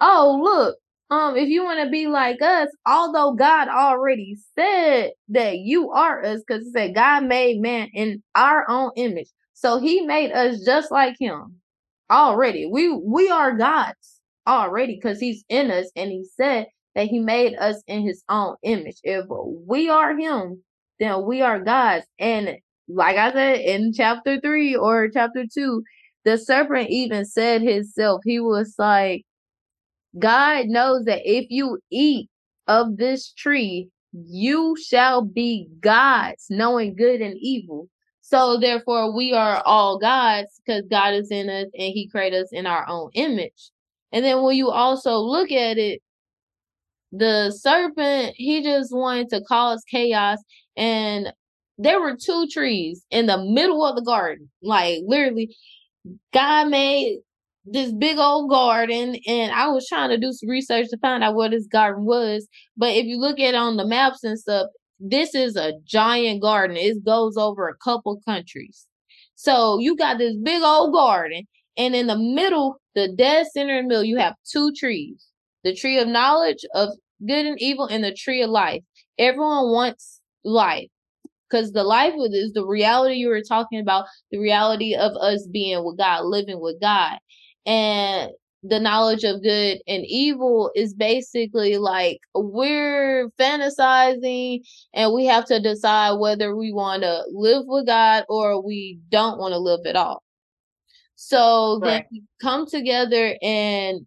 oh 0.00 0.40
look, 0.42 0.76
um, 1.10 1.36
if 1.36 1.48
you 1.48 1.62
want 1.62 1.84
to 1.84 1.90
be 1.90 2.06
like 2.06 2.40
us, 2.40 2.68
although 2.86 3.34
God 3.34 3.68
already 3.68 4.36
said 4.58 5.10
that 5.28 5.58
you 5.58 5.90
are 5.90 6.24
us, 6.24 6.40
because 6.46 6.66
it 6.66 6.72
said 6.72 6.94
God 6.94 7.24
made 7.24 7.60
man 7.60 7.88
in 7.92 8.22
our 8.34 8.64
own 8.70 8.92
image. 8.96 9.28
So 9.52 9.78
he 9.78 10.00
made 10.02 10.32
us 10.32 10.64
just 10.64 10.90
like 10.90 11.16
him 11.20 11.56
already. 12.10 12.66
We 12.66 12.90
we 12.90 13.30
are 13.30 13.56
God's 13.56 14.20
already 14.46 14.94
because 14.94 15.20
he's 15.20 15.44
in 15.50 15.70
us 15.70 15.90
and 15.94 16.10
he 16.10 16.24
said 16.34 16.66
that 16.94 17.06
he 17.06 17.20
made 17.20 17.54
us 17.56 17.82
in 17.86 18.02
his 18.02 18.22
own 18.28 18.56
image. 18.62 18.98
If 19.02 19.26
we 19.66 19.88
are 19.88 20.16
him, 20.16 20.62
then 21.00 21.24
we 21.26 21.42
are 21.42 21.60
God's. 21.60 22.06
And 22.18 22.56
like 22.88 23.16
I 23.16 23.32
said 23.32 23.60
in 23.60 23.92
chapter 23.92 24.40
three 24.40 24.76
or 24.76 25.08
chapter 25.08 25.44
two, 25.52 25.82
the 26.24 26.38
serpent 26.38 26.90
even 26.90 27.24
said 27.24 27.62
himself, 27.62 28.20
he 28.24 28.40
was 28.40 28.74
like, 28.78 29.24
God 30.18 30.66
knows 30.66 31.04
that 31.06 31.22
if 31.24 31.46
you 31.48 31.78
eat 31.90 32.28
of 32.68 32.96
this 32.98 33.32
tree, 33.32 33.88
you 34.12 34.76
shall 34.76 35.22
be 35.22 35.68
gods, 35.80 36.46
knowing 36.50 36.94
good 36.94 37.20
and 37.20 37.36
evil. 37.38 37.88
So 38.20 38.58
therefore, 38.58 39.14
we 39.14 39.32
are 39.32 39.62
all 39.64 39.98
gods 39.98 40.60
because 40.64 40.84
God 40.90 41.14
is 41.14 41.30
in 41.30 41.48
us 41.48 41.66
and 41.74 41.92
He 41.92 42.08
created 42.08 42.42
us 42.42 42.50
in 42.52 42.66
our 42.66 42.86
own 42.88 43.10
image. 43.14 43.70
And 44.12 44.24
then 44.24 44.42
when 44.42 44.56
you 44.56 44.70
also 44.70 45.16
look 45.16 45.50
at 45.50 45.78
it, 45.78 46.02
the 47.12 47.50
serpent, 47.50 48.34
he 48.36 48.62
just 48.62 48.94
wanted 48.94 49.28
to 49.30 49.42
cause 49.42 49.84
chaos. 49.88 50.38
And 50.76 51.32
there 51.78 52.00
were 52.00 52.16
two 52.16 52.48
trees 52.50 53.04
in 53.10 53.26
the 53.26 53.38
middle 53.38 53.84
of 53.84 53.96
the 53.96 54.02
garden. 54.02 54.50
Like 54.62 55.02
literally, 55.06 55.54
God 56.32 56.68
made 56.68 57.18
this 57.64 57.92
big 57.92 58.18
old 58.18 58.50
garden 58.50 59.16
and 59.26 59.52
I 59.52 59.68
was 59.68 59.86
trying 59.86 60.10
to 60.10 60.18
do 60.18 60.32
some 60.32 60.48
research 60.48 60.88
to 60.88 60.98
find 60.98 61.22
out 61.22 61.34
what 61.34 61.52
this 61.52 61.66
garden 61.66 62.04
was. 62.04 62.48
But 62.76 62.90
if 62.90 63.04
you 63.04 63.18
look 63.18 63.38
at 63.38 63.54
on 63.54 63.76
the 63.76 63.86
maps 63.86 64.24
and 64.24 64.38
stuff, 64.38 64.68
this 64.98 65.34
is 65.34 65.56
a 65.56 65.74
giant 65.84 66.42
garden. 66.42 66.76
It 66.76 67.04
goes 67.04 67.36
over 67.36 67.68
a 67.68 67.76
couple 67.76 68.20
countries. 68.26 68.86
So 69.34 69.78
you 69.78 69.96
got 69.96 70.18
this 70.18 70.36
big 70.36 70.62
old 70.62 70.92
garden, 70.92 71.48
and 71.76 71.96
in 71.96 72.06
the 72.06 72.16
middle, 72.16 72.80
the 72.94 73.08
dead 73.08 73.46
center 73.52 73.76
in 73.76 73.84
the 73.84 73.88
middle, 73.88 74.04
you 74.04 74.18
have 74.18 74.36
two 74.48 74.72
trees. 74.72 75.26
The 75.64 75.74
tree 75.74 75.98
of 75.98 76.08
knowledge 76.08 76.64
of 76.74 76.90
good 77.26 77.46
and 77.46 77.60
evil 77.60 77.86
and 77.86 78.02
the 78.02 78.14
tree 78.14 78.42
of 78.42 78.50
life. 78.50 78.82
Everyone 79.18 79.70
wants 79.70 80.20
life 80.44 80.88
because 81.48 81.72
the 81.72 81.84
life 81.84 82.14
is 82.16 82.52
the 82.52 82.66
reality 82.66 83.14
you 83.16 83.28
were 83.28 83.42
talking 83.42 83.78
about, 83.78 84.06
the 84.30 84.38
reality 84.38 84.94
of 84.94 85.12
us 85.16 85.46
being 85.46 85.84
with 85.84 85.98
God, 85.98 86.24
living 86.24 86.60
with 86.60 86.80
God 86.80 87.18
and 87.66 88.30
the 88.64 88.78
knowledge 88.78 89.24
of 89.24 89.42
good 89.42 89.80
and 89.88 90.04
evil 90.06 90.70
is 90.76 90.94
basically 90.94 91.78
like 91.78 92.20
we're 92.34 93.28
fantasizing 93.38 94.60
and 94.94 95.12
we 95.12 95.26
have 95.26 95.44
to 95.46 95.60
decide 95.60 96.12
whether 96.12 96.54
we 96.54 96.72
want 96.72 97.02
to 97.02 97.24
live 97.32 97.64
with 97.66 97.86
God 97.86 98.24
or 98.28 98.64
we 98.64 99.00
don't 99.08 99.38
want 99.38 99.52
to 99.52 99.58
live 99.58 99.80
at 99.86 99.96
all. 99.96 100.22
So 101.16 101.80
right. 101.80 101.88
then 101.88 102.04
we 102.12 102.22
come 102.40 102.66
together 102.66 103.36
and 103.42 104.06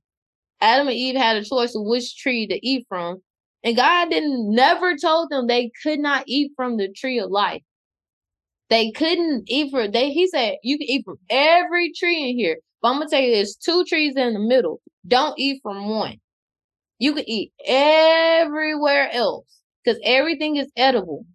Adam 0.61 0.87
and 0.87 0.95
Eve 0.95 1.15
had 1.15 1.37
a 1.37 1.43
choice 1.45 1.75
of 1.75 1.83
which 1.85 2.17
tree 2.17 2.47
to 2.47 2.67
eat 2.67 2.85
from. 2.89 3.21
And 3.63 3.75
God 3.75 4.09
didn't 4.09 4.53
never 4.53 4.95
told 4.95 5.29
them 5.29 5.47
they 5.47 5.71
could 5.83 5.99
not 5.99 6.23
eat 6.27 6.51
from 6.55 6.77
the 6.77 6.89
tree 6.91 7.19
of 7.19 7.31
life. 7.31 7.63
They 8.69 8.91
couldn't 8.91 9.49
eat 9.49 9.71
from 9.71 9.91
they 9.91 10.11
he 10.11 10.27
said 10.27 10.57
you 10.63 10.77
can 10.77 10.87
eat 10.87 11.05
from 11.05 11.17
every 11.29 11.91
tree 11.93 12.29
in 12.29 12.37
here, 12.37 12.57
but 12.81 12.89
I'm 12.89 12.97
gonna 12.99 13.09
tell 13.09 13.21
you, 13.21 13.33
there's 13.33 13.55
two 13.55 13.83
trees 13.85 14.15
in 14.15 14.33
the 14.33 14.39
middle. 14.39 14.81
Don't 15.07 15.37
eat 15.37 15.61
from 15.61 15.89
one. 15.89 16.17
You 16.99 17.13
can 17.13 17.27
eat 17.29 17.51
everywhere 17.65 19.09
else 19.11 19.45
because 19.83 19.99
everything 20.03 20.55
is 20.55 20.71
edible. 20.75 21.25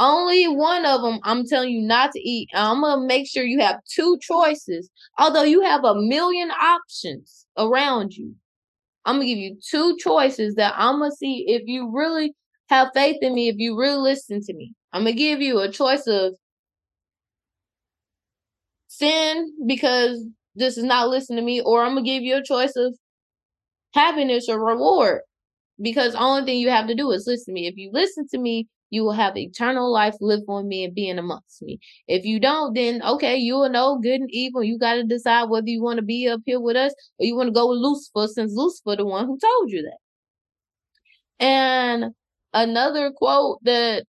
Only 0.00 0.48
one 0.48 0.84
of 0.84 1.02
them 1.02 1.20
I'm 1.22 1.46
telling 1.46 1.70
you 1.70 1.82
not 1.82 2.12
to 2.12 2.20
eat. 2.20 2.48
I'm 2.54 2.80
gonna 2.80 3.06
make 3.06 3.28
sure 3.28 3.44
you 3.44 3.60
have 3.60 3.78
two 3.88 4.18
choices. 4.20 4.90
Although 5.18 5.44
you 5.44 5.62
have 5.62 5.84
a 5.84 5.94
million 5.94 6.50
options 6.50 7.46
around 7.56 8.14
you, 8.14 8.34
I'm 9.04 9.16
gonna 9.16 9.26
give 9.26 9.38
you 9.38 9.56
two 9.70 9.96
choices 9.98 10.56
that 10.56 10.74
I'm 10.76 10.98
gonna 10.98 11.12
see 11.12 11.44
if 11.48 11.62
you 11.66 11.90
really 11.94 12.34
have 12.70 12.88
faith 12.94 13.18
in 13.22 13.34
me, 13.34 13.48
if 13.48 13.56
you 13.58 13.78
really 13.78 13.98
listen 13.98 14.40
to 14.42 14.54
me. 14.54 14.74
I'm 14.92 15.02
gonna 15.02 15.12
give 15.12 15.40
you 15.40 15.60
a 15.60 15.70
choice 15.70 16.06
of 16.06 16.34
sin 18.88 19.52
because 19.66 20.24
this 20.56 20.78
is 20.78 20.84
not 20.84 21.08
listening 21.08 21.38
to 21.38 21.44
me, 21.44 21.60
or 21.60 21.82
I'm 21.82 21.94
gonna 21.94 22.02
give 22.02 22.22
you 22.22 22.36
a 22.36 22.42
choice 22.42 22.74
of 22.76 22.96
happiness 23.94 24.48
or 24.48 24.64
reward. 24.64 25.20
Because 25.80 26.14
only 26.14 26.44
thing 26.44 26.58
you 26.58 26.70
have 26.70 26.86
to 26.88 26.94
do 26.94 27.10
is 27.10 27.26
listen 27.26 27.46
to 27.46 27.60
me. 27.60 27.66
If 27.66 27.76
you 27.76 27.90
listen 27.92 28.26
to 28.28 28.38
me, 28.38 28.68
you 28.90 29.02
will 29.02 29.12
have 29.12 29.36
eternal 29.36 29.92
life 29.92 30.14
live 30.20 30.42
on 30.48 30.68
me 30.68 30.84
and 30.84 30.94
being 30.94 31.18
amongst 31.18 31.62
me. 31.62 31.78
If 32.06 32.24
you 32.24 32.38
don't, 32.40 32.74
then 32.74 33.02
okay, 33.02 33.36
you 33.36 33.54
will 33.54 33.68
know 33.68 33.98
good 34.02 34.20
and 34.20 34.30
evil. 34.30 34.62
You 34.62 34.78
got 34.78 34.94
to 34.94 35.04
decide 35.04 35.48
whether 35.48 35.68
you 35.68 35.82
want 35.82 35.98
to 35.98 36.04
be 36.04 36.28
up 36.28 36.40
here 36.44 36.60
with 36.60 36.76
us 36.76 36.94
or 37.18 37.26
you 37.26 37.36
want 37.36 37.48
to 37.48 37.52
go 37.52 37.68
with 37.68 37.78
Lucifer, 37.78 38.26
since 38.28 38.52
Lucifer 38.54 38.96
the 38.96 39.04
one 39.04 39.26
who 39.26 39.38
told 39.38 39.70
you 39.70 39.82
that. 39.82 39.98
And 41.44 42.14
another 42.52 43.10
quote 43.10 43.58
that 43.64 44.04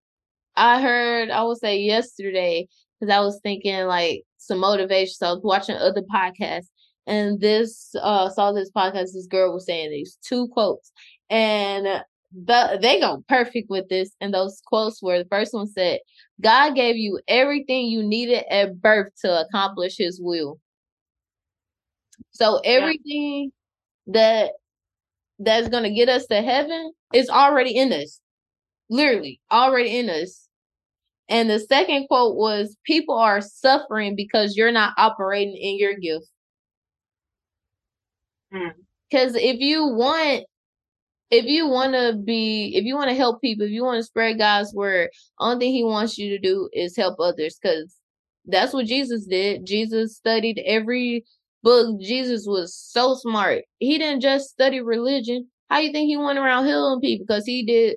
I 0.56 0.80
heard, 0.80 1.30
I 1.30 1.42
would 1.42 1.58
say 1.58 1.78
yesterday, 1.80 2.68
because 2.98 3.14
I 3.14 3.20
was 3.20 3.40
thinking 3.42 3.86
like 3.86 4.22
some 4.38 4.58
motivation. 4.58 5.14
So 5.14 5.26
I 5.26 5.32
was 5.32 5.42
watching 5.42 5.76
other 5.76 6.02
podcasts 6.02 6.68
and 7.06 7.40
this 7.40 7.94
uh 8.00 8.30
saw 8.30 8.52
this 8.52 8.70
podcast, 8.70 9.12
this 9.12 9.26
girl 9.26 9.52
was 9.52 9.66
saying 9.66 9.90
these 9.90 10.18
two 10.22 10.48
quotes. 10.48 10.92
And 11.28 12.02
the, 12.32 12.78
they 12.80 13.00
go 13.00 13.24
perfect 13.28 13.70
with 13.70 13.88
this. 13.88 14.10
And 14.20 14.32
those 14.32 14.60
quotes 14.66 15.02
were 15.02 15.18
the 15.18 15.28
first 15.28 15.52
one 15.52 15.66
said, 15.66 16.00
God 16.40 16.74
gave 16.74 16.96
you 16.96 17.20
everything 17.28 17.86
you 17.86 18.02
needed 18.02 18.44
at 18.50 18.80
birth 18.80 19.12
to 19.22 19.46
accomplish 19.46 19.96
his 19.98 20.20
will. 20.22 20.60
So 22.30 22.60
everything 22.64 23.50
yeah. 24.06 24.12
that 24.14 24.52
that's 25.38 25.68
gonna 25.68 25.90
get 25.90 26.08
us 26.08 26.26
to 26.26 26.42
heaven 26.42 26.92
is 27.12 27.28
already 27.28 27.76
in 27.76 27.92
us. 27.92 28.20
Literally, 28.88 29.40
already 29.50 29.98
in 29.98 30.10
us. 30.10 30.48
And 31.28 31.48
the 31.48 31.60
second 31.60 32.08
quote 32.08 32.36
was 32.36 32.76
people 32.84 33.16
are 33.16 33.40
suffering 33.40 34.16
because 34.16 34.56
you're 34.56 34.72
not 34.72 34.94
operating 34.98 35.56
in 35.56 35.78
your 35.78 35.94
gift. 35.94 36.26
Because 38.50 39.32
mm. 39.34 39.40
if 39.40 39.60
you 39.60 39.86
want, 39.86 40.44
if 41.30 41.44
you 41.46 41.68
want 41.68 41.94
to 41.94 42.16
be, 42.24 42.72
if 42.74 42.84
you 42.84 42.96
want 42.96 43.10
to 43.10 43.16
help 43.16 43.40
people, 43.40 43.64
if 43.64 43.70
you 43.70 43.84
want 43.84 43.98
to 43.98 44.04
spread 44.04 44.38
God's 44.38 44.74
word, 44.74 45.10
only 45.38 45.66
thing 45.66 45.74
He 45.74 45.84
wants 45.84 46.18
you 46.18 46.30
to 46.30 46.38
do 46.38 46.68
is 46.72 46.96
help 46.96 47.18
others. 47.20 47.58
Because 47.60 47.96
that's 48.46 48.72
what 48.72 48.86
Jesus 48.86 49.26
did. 49.26 49.64
Jesus 49.64 50.16
studied 50.16 50.60
every 50.66 51.24
book. 51.62 52.00
Jesus 52.00 52.46
was 52.46 52.74
so 52.74 53.14
smart. 53.14 53.62
He 53.78 53.98
didn't 53.98 54.22
just 54.22 54.50
study 54.50 54.80
religion. 54.80 55.48
How 55.68 55.78
you 55.78 55.92
think 55.92 56.08
he 56.08 56.16
went 56.16 56.38
around 56.38 56.66
healing 56.66 57.00
people? 57.00 57.26
Because 57.26 57.46
he 57.46 57.64
did 57.64 57.96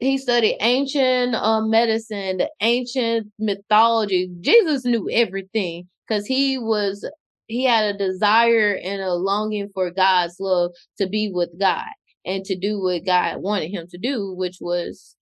he 0.00 0.16
studied 0.16 0.56
ancient 0.60 1.34
uh, 1.34 1.60
medicine, 1.60 2.36
the 2.36 2.50
ancient 2.60 3.32
mythology. 3.38 4.30
Jesus 4.40 4.84
knew 4.84 5.08
everything 5.10 5.88
because 6.06 6.26
he 6.26 6.58
was 6.58 7.08
he 7.46 7.64
had 7.64 7.94
a 7.94 7.98
desire 7.98 8.78
and 8.84 9.00
a 9.00 9.14
longing 9.14 9.70
for 9.74 9.90
God's 9.90 10.36
love 10.38 10.72
to 10.98 11.08
be 11.08 11.30
with 11.32 11.50
God 11.58 11.88
and 12.28 12.44
to 12.44 12.56
do 12.56 12.80
what 12.80 13.06
God 13.06 13.38
wanted 13.42 13.70
him 13.70 13.86
to 13.88 13.98
do, 13.98 14.34
which 14.34 14.58
was 14.60 15.16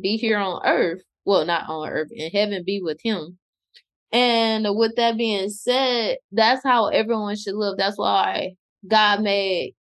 be 0.00 0.16
here 0.18 0.38
on 0.38 0.60
earth. 0.64 1.02
Well, 1.24 1.44
not 1.44 1.68
on 1.68 1.88
earth, 1.88 2.10
in 2.12 2.30
heaven, 2.30 2.62
be 2.64 2.80
with 2.82 3.00
him. 3.02 3.38
And 4.12 4.66
with 4.76 4.94
that 4.96 5.16
being 5.16 5.48
said, 5.48 6.18
that's 6.30 6.62
how 6.62 6.88
everyone 6.88 7.36
should 7.36 7.56
live. 7.56 7.76
That's 7.78 7.98
why 7.98 8.52
God 8.86 9.22
made 9.22 9.74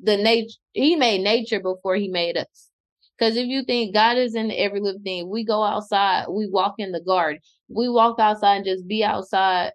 the 0.00 0.16
nature, 0.16 0.58
he 0.72 0.96
made 0.96 1.22
nature 1.22 1.60
before 1.60 1.96
he 1.96 2.08
made 2.08 2.36
us. 2.36 2.70
Because 3.16 3.36
if 3.36 3.46
you 3.46 3.62
think 3.62 3.94
God 3.94 4.18
is 4.18 4.34
in 4.34 4.50
every 4.50 4.80
living 4.80 5.02
thing, 5.02 5.30
we 5.30 5.44
go 5.44 5.62
outside, 5.62 6.26
we 6.28 6.48
walk 6.48 6.74
in 6.78 6.92
the 6.92 7.00
garden, 7.00 7.40
we 7.68 7.88
walk 7.88 8.18
outside 8.18 8.56
and 8.56 8.64
just 8.64 8.86
be 8.88 9.04
outside. 9.04 9.70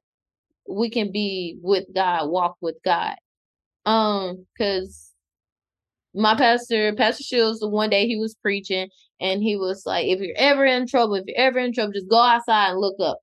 We 0.70 0.90
can 0.90 1.12
be 1.14 1.58
with 1.62 1.86
God, 1.96 2.30
walk 2.30 2.58
with 2.60 2.76
God. 2.84 3.16
Um, 3.86 4.46
because 4.54 5.07
my 6.18 6.36
pastor, 6.36 6.94
Pastor 6.96 7.24
Shields, 7.24 7.64
one 7.64 7.90
day 7.90 8.08
he 8.08 8.18
was 8.18 8.36
preaching 8.36 8.90
and 9.22 9.42
he 9.42 9.56
was 9.56 9.84
like, 9.86 10.08
if 10.08 10.20
you're 10.20 10.36
ever 10.38 10.66
in 10.66 10.88
trouble, 10.88 11.16
if 11.16 11.26
you're 11.28 11.38
ever 11.38 11.60
in 11.60 11.74
trouble, 11.74 11.94
just 11.94 12.10
go 12.10 12.20
outside 12.20 12.72
and 12.72 12.80
look 12.80 12.96
up. 13.00 13.20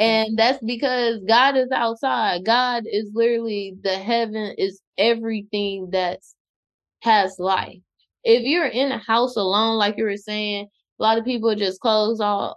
Mm-hmm. 0.00 0.02
And 0.02 0.38
that's 0.38 0.62
because 0.64 1.18
God 1.28 1.56
is 1.56 1.70
outside. 1.72 2.44
God 2.44 2.84
is 2.90 3.10
literally 3.12 3.76
the 3.82 3.98
heaven 3.98 4.54
is 4.56 4.80
everything 4.96 5.90
that 5.92 6.20
has 7.02 7.36
life. 7.38 7.78
If 8.22 8.42
you're 8.42 8.66
in 8.66 8.92
a 8.92 8.98
house 8.98 9.36
alone, 9.36 9.76
like 9.76 9.96
you 9.98 10.04
were 10.04 10.16
saying, 10.16 10.68
a 10.98 11.02
lot 11.02 11.18
of 11.18 11.24
people 11.24 11.54
just 11.54 11.80
close 11.80 12.20
off. 12.20 12.56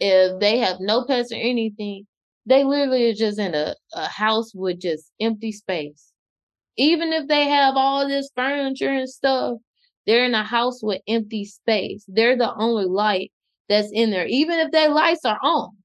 If 0.00 0.40
they 0.40 0.58
have 0.58 0.78
no 0.80 1.04
pets 1.04 1.32
or 1.32 1.36
anything, 1.36 2.06
they 2.46 2.64
literally 2.64 3.10
are 3.10 3.14
just 3.14 3.38
in 3.38 3.54
a, 3.54 3.74
a 3.94 4.06
house 4.08 4.52
with 4.54 4.80
just 4.80 5.10
empty 5.20 5.52
space. 5.52 6.09
Even 6.80 7.12
if 7.12 7.28
they 7.28 7.46
have 7.46 7.76
all 7.76 8.08
this 8.08 8.30
furniture 8.34 8.88
and 8.88 9.06
stuff, 9.06 9.58
they're 10.06 10.24
in 10.24 10.34
a 10.34 10.42
house 10.42 10.82
with 10.82 11.02
empty 11.06 11.44
space. 11.44 12.06
They're 12.08 12.38
the 12.38 12.54
only 12.54 12.86
light 12.86 13.32
that's 13.68 13.90
in 13.92 14.10
there. 14.10 14.24
Even 14.24 14.58
if 14.58 14.70
their 14.72 14.88
lights 14.88 15.26
are 15.26 15.38
on, 15.42 15.76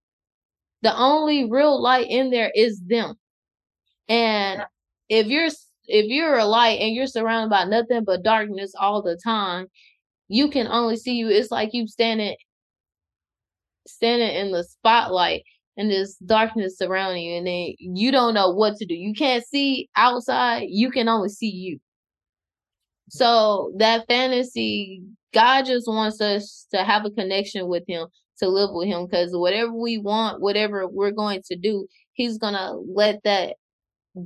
the 0.83 0.97
only 0.97 1.51
real 1.51 1.81
light 1.81 2.07
in 2.09 2.29
there 2.29 2.49
is 2.55 2.79
them. 2.87 3.15
And 4.07 4.61
if 5.09 5.27
you're 5.27 5.49
if 5.87 6.05
you're 6.05 6.37
a 6.37 6.45
light 6.45 6.79
and 6.79 6.95
you're 6.95 7.07
surrounded 7.07 7.49
by 7.49 7.65
nothing 7.65 8.05
but 8.05 8.23
darkness 8.23 8.71
all 8.79 9.01
the 9.01 9.19
time, 9.21 9.67
you 10.29 10.49
can 10.49 10.65
only 10.67 10.95
see 10.95 11.15
you. 11.15 11.27
It's 11.27 11.51
like 11.51 11.73
you 11.73 11.87
standing 11.87 12.37
standing 13.85 14.33
in 14.33 14.53
the 14.53 14.63
spotlight 14.63 15.43
and 15.77 15.89
this 15.89 16.15
darkness 16.17 16.77
surrounding 16.77 17.23
you, 17.23 17.37
and 17.37 17.47
then 17.47 17.73
you 17.79 18.11
don't 18.11 18.33
know 18.33 18.49
what 18.49 18.77
to 18.77 18.85
do. 18.85 18.93
You 18.93 19.13
can't 19.13 19.45
see 19.45 19.89
outside, 19.95 20.67
you 20.69 20.89
can 20.89 21.07
only 21.09 21.29
see 21.29 21.49
you. 21.49 21.79
So 23.09 23.73
that 23.77 24.07
fantasy, 24.07 25.03
God 25.33 25.65
just 25.65 25.87
wants 25.87 26.21
us 26.21 26.65
to 26.73 26.83
have 26.83 27.05
a 27.05 27.11
connection 27.11 27.67
with 27.67 27.83
Him, 27.87 28.07
to 28.39 28.47
live 28.47 28.69
with 28.73 28.87
Him, 28.87 29.05
because 29.05 29.31
whatever 29.33 29.71
we 29.73 29.97
want, 29.97 30.41
whatever 30.41 30.87
we're 30.87 31.11
going 31.11 31.41
to 31.47 31.55
do, 31.55 31.87
He's 32.13 32.37
gonna 32.37 32.73
let 32.73 33.21
that 33.23 33.57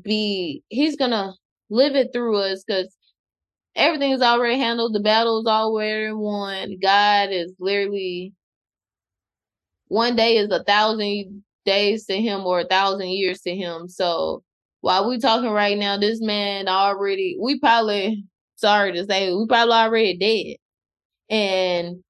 be. 0.03 0.63
He's 0.69 0.95
gonna 0.95 1.33
live 1.69 1.95
it 1.95 2.09
through 2.13 2.37
us, 2.37 2.63
because 2.65 2.95
everything 3.75 4.11
is 4.11 4.21
already 4.21 4.59
handled. 4.59 4.93
The 4.93 4.99
battle 4.99 5.39
is 5.39 5.47
already 5.47 6.11
won. 6.11 6.77
God 6.81 7.29
is 7.31 7.53
literally 7.59 8.33
one 9.89 10.15
day 10.15 10.37
is 10.37 10.49
a 10.51 10.63
thousand 10.63 11.43
days 11.65 12.05
to 12.07 12.19
him 12.19 12.45
or 12.45 12.61
a 12.61 12.67
thousand 12.67 13.09
years 13.09 13.41
to 13.41 13.55
him. 13.55 13.89
So 13.89 14.43
while 14.81 15.09
we 15.09 15.19
talking 15.19 15.51
right 15.51 15.77
now, 15.77 15.97
this 15.97 16.21
man 16.21 16.67
already 16.67 17.37
we 17.39 17.59
probably 17.59 18.25
sorry 18.55 18.93
to 18.93 19.05
say 19.05 19.33
we 19.33 19.45
probably 19.47 19.73
already 19.73 20.17
dead. 20.17 21.35
And 21.35 22.03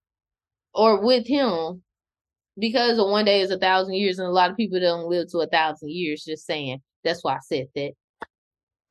or 0.73 1.03
with 1.03 1.27
him 1.27 1.83
because 2.59 2.99
of 2.99 3.09
one 3.09 3.25
day 3.25 3.41
is 3.41 3.51
a 3.51 3.59
thousand 3.59 3.95
years 3.95 4.19
and 4.19 4.27
a 4.27 4.31
lot 4.31 4.51
of 4.51 4.57
people 4.57 4.79
don't 4.79 5.09
live 5.09 5.29
to 5.31 5.39
a 5.39 5.47
thousand 5.47 5.91
years, 5.91 6.23
just 6.25 6.45
saying. 6.45 6.81
That's 7.03 7.23
why 7.23 7.35
I 7.35 7.39
said 7.43 7.67
that. 7.75 7.93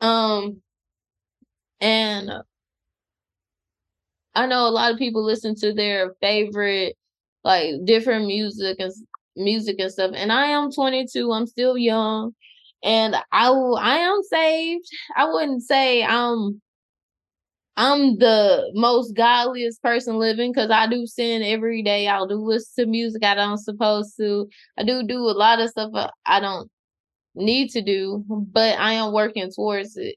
Um 0.06 0.62
and 1.80 2.30
I 4.34 4.46
know 4.46 4.68
a 4.68 4.70
lot 4.70 4.92
of 4.92 4.98
people 4.98 5.24
listen 5.24 5.54
to 5.56 5.72
their 5.74 6.14
favorite 6.20 6.97
like 7.48 7.84
different 7.84 8.26
music 8.26 8.76
and 8.78 8.92
music 9.36 9.76
and 9.80 9.90
stuff. 9.90 10.12
And 10.14 10.30
I 10.30 10.48
am 10.48 10.70
22. 10.70 11.32
I'm 11.32 11.46
still 11.46 11.78
young, 11.78 12.34
and 12.84 13.16
I 13.32 13.48
I 13.50 13.96
am 13.96 14.22
saved. 14.22 14.84
I 15.16 15.24
wouldn't 15.32 15.62
say 15.62 16.04
I'm 16.04 16.60
I'm 17.76 18.18
the 18.18 18.70
most 18.74 19.14
godliest 19.14 19.82
person 19.82 20.16
living 20.18 20.52
because 20.52 20.70
I 20.70 20.88
do 20.88 21.06
sin 21.06 21.42
every 21.42 21.82
day. 21.82 22.08
I'll 22.08 22.26
do 22.26 22.34
listen 22.36 22.84
to 22.84 22.90
music 22.90 23.24
I 23.24 23.34
don't 23.34 23.58
supposed 23.58 24.16
to. 24.18 24.48
I 24.78 24.84
do 24.84 25.02
do 25.04 25.18
a 25.18 25.32
lot 25.44 25.60
of 25.60 25.70
stuff 25.70 25.90
I 26.26 26.40
don't 26.40 26.70
need 27.34 27.70
to 27.70 27.82
do, 27.82 28.24
but 28.28 28.78
I 28.78 28.94
am 28.94 29.12
working 29.12 29.50
towards 29.54 29.96
it 29.96 30.16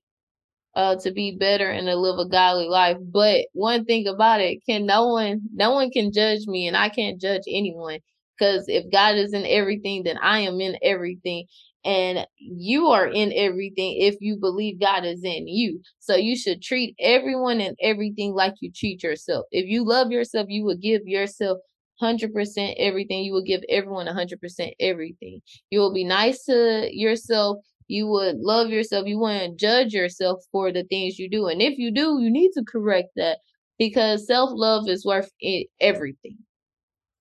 uh 0.75 0.95
to 0.97 1.11
be 1.11 1.35
better 1.37 1.69
and 1.69 1.87
to 1.87 1.95
live 1.95 2.19
a 2.19 2.27
godly 2.29 2.67
life. 2.67 2.97
But 3.01 3.47
one 3.53 3.85
thing 3.85 4.07
about 4.07 4.41
it, 4.41 4.59
can 4.65 4.85
no 4.85 5.07
one 5.07 5.41
no 5.53 5.71
one 5.71 5.91
can 5.91 6.11
judge 6.11 6.47
me 6.47 6.67
and 6.67 6.77
I 6.77 6.89
can't 6.89 7.19
judge 7.19 7.43
anyone. 7.47 7.99
Because 8.37 8.65
if 8.67 8.91
God 8.91 9.15
is 9.15 9.33
in 9.33 9.45
everything, 9.45 10.03
then 10.03 10.17
I 10.17 10.39
am 10.39 10.61
in 10.61 10.77
everything. 10.81 11.45
And 11.83 12.25
you 12.37 12.87
are 12.87 13.07
in 13.07 13.31
everything 13.35 13.97
if 13.99 14.15
you 14.19 14.37
believe 14.37 14.79
God 14.79 15.05
is 15.05 15.23
in 15.23 15.47
you. 15.47 15.81
So 15.99 16.15
you 16.15 16.35
should 16.35 16.61
treat 16.61 16.95
everyone 16.99 17.61
and 17.61 17.75
everything 17.81 18.33
like 18.33 18.55
you 18.61 18.71
treat 18.71 19.03
yourself. 19.03 19.45
If 19.51 19.67
you 19.67 19.83
love 19.83 20.11
yourself, 20.11 20.47
you 20.49 20.63
will 20.63 20.77
give 20.77 21.01
yourself 21.05 21.59
100% 22.01 22.75
everything. 22.77 23.23
You 23.23 23.33
will 23.33 23.43
give 23.43 23.61
everyone 23.69 24.07
100% 24.07 24.71
everything. 24.79 25.41
You 25.69 25.79
will 25.79 25.93
be 25.93 26.03
nice 26.03 26.43
to 26.45 26.89
yourself 26.91 27.57
you 27.87 28.07
would 28.07 28.37
love 28.37 28.69
yourself. 28.69 29.07
You 29.07 29.19
wouldn't 29.19 29.59
judge 29.59 29.93
yourself 29.93 30.43
for 30.51 30.71
the 30.71 30.83
things 30.83 31.19
you 31.19 31.29
do. 31.29 31.47
And 31.47 31.61
if 31.61 31.77
you 31.77 31.91
do, 31.91 32.19
you 32.21 32.29
need 32.29 32.51
to 32.53 32.63
correct 32.63 33.09
that 33.15 33.39
because 33.77 34.27
self 34.27 34.51
love 34.53 34.87
is 34.87 35.05
worth 35.05 35.31
everything. 35.79 36.37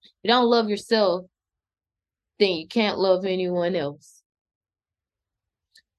If 0.03 0.25
you 0.25 0.29
don't 0.29 0.51
love 0.51 0.69
yourself, 0.69 1.25
then 2.39 2.53
you 2.53 2.69
can't 2.69 2.99
love 2.99 3.25
anyone 3.25 3.77
else. 3.77 4.23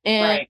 And 0.03 0.47
right. 0.47 0.49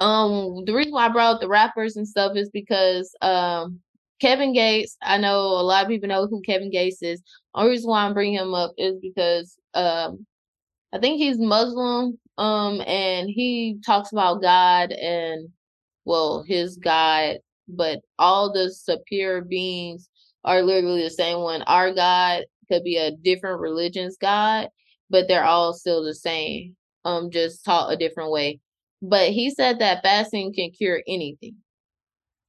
um, 0.00 0.64
the 0.64 0.74
reason 0.74 0.92
why 0.92 1.06
I 1.06 1.08
brought 1.08 1.36
up 1.36 1.40
the 1.40 1.48
rappers 1.48 1.96
and 1.96 2.06
stuff 2.06 2.36
is 2.36 2.50
because 2.50 3.14
um, 3.22 3.80
Kevin 4.22 4.52
Gates. 4.52 4.96
I 5.02 5.18
know 5.18 5.38
a 5.40 5.62
lot 5.62 5.82
of 5.82 5.88
people 5.88 6.08
know 6.08 6.28
who 6.28 6.42
Kevin 6.42 6.70
Gates 6.70 7.02
is. 7.02 7.20
The 7.20 7.60
only 7.60 7.70
reason 7.70 7.90
why 7.90 8.04
I'm 8.04 8.14
bringing 8.14 8.38
him 8.38 8.54
up 8.54 8.72
is 8.78 8.94
because 9.02 9.56
um, 9.74 10.24
I 10.92 10.98
think 10.98 11.18
he's 11.18 11.38
Muslim, 11.38 12.18
um, 12.38 12.80
and 12.86 13.28
he 13.28 13.78
talks 13.84 14.12
about 14.12 14.42
God 14.42 14.92
and 14.92 15.48
well, 16.04 16.42
his 16.42 16.76
God, 16.76 17.38
but 17.68 18.00
all 18.18 18.52
the 18.52 18.70
superior 18.72 19.42
beings 19.42 20.08
are 20.44 20.62
literally 20.62 21.02
the 21.02 21.10
same 21.10 21.38
one. 21.38 21.62
Our 21.62 21.94
God 21.94 22.44
could 22.68 22.82
be 22.82 22.96
a 22.96 23.12
different 23.12 23.60
religion's 23.60 24.16
God, 24.16 24.68
but 25.10 25.28
they're 25.28 25.44
all 25.44 25.72
still 25.72 26.02
the 26.02 26.14
same. 26.14 26.76
Um, 27.04 27.30
just 27.30 27.64
taught 27.64 27.92
a 27.92 27.96
different 27.96 28.30
way. 28.30 28.60
But 29.00 29.30
he 29.30 29.50
said 29.50 29.78
that 29.80 30.02
fasting 30.02 30.52
can 30.54 30.70
cure 30.70 31.02
anything. 31.06 31.56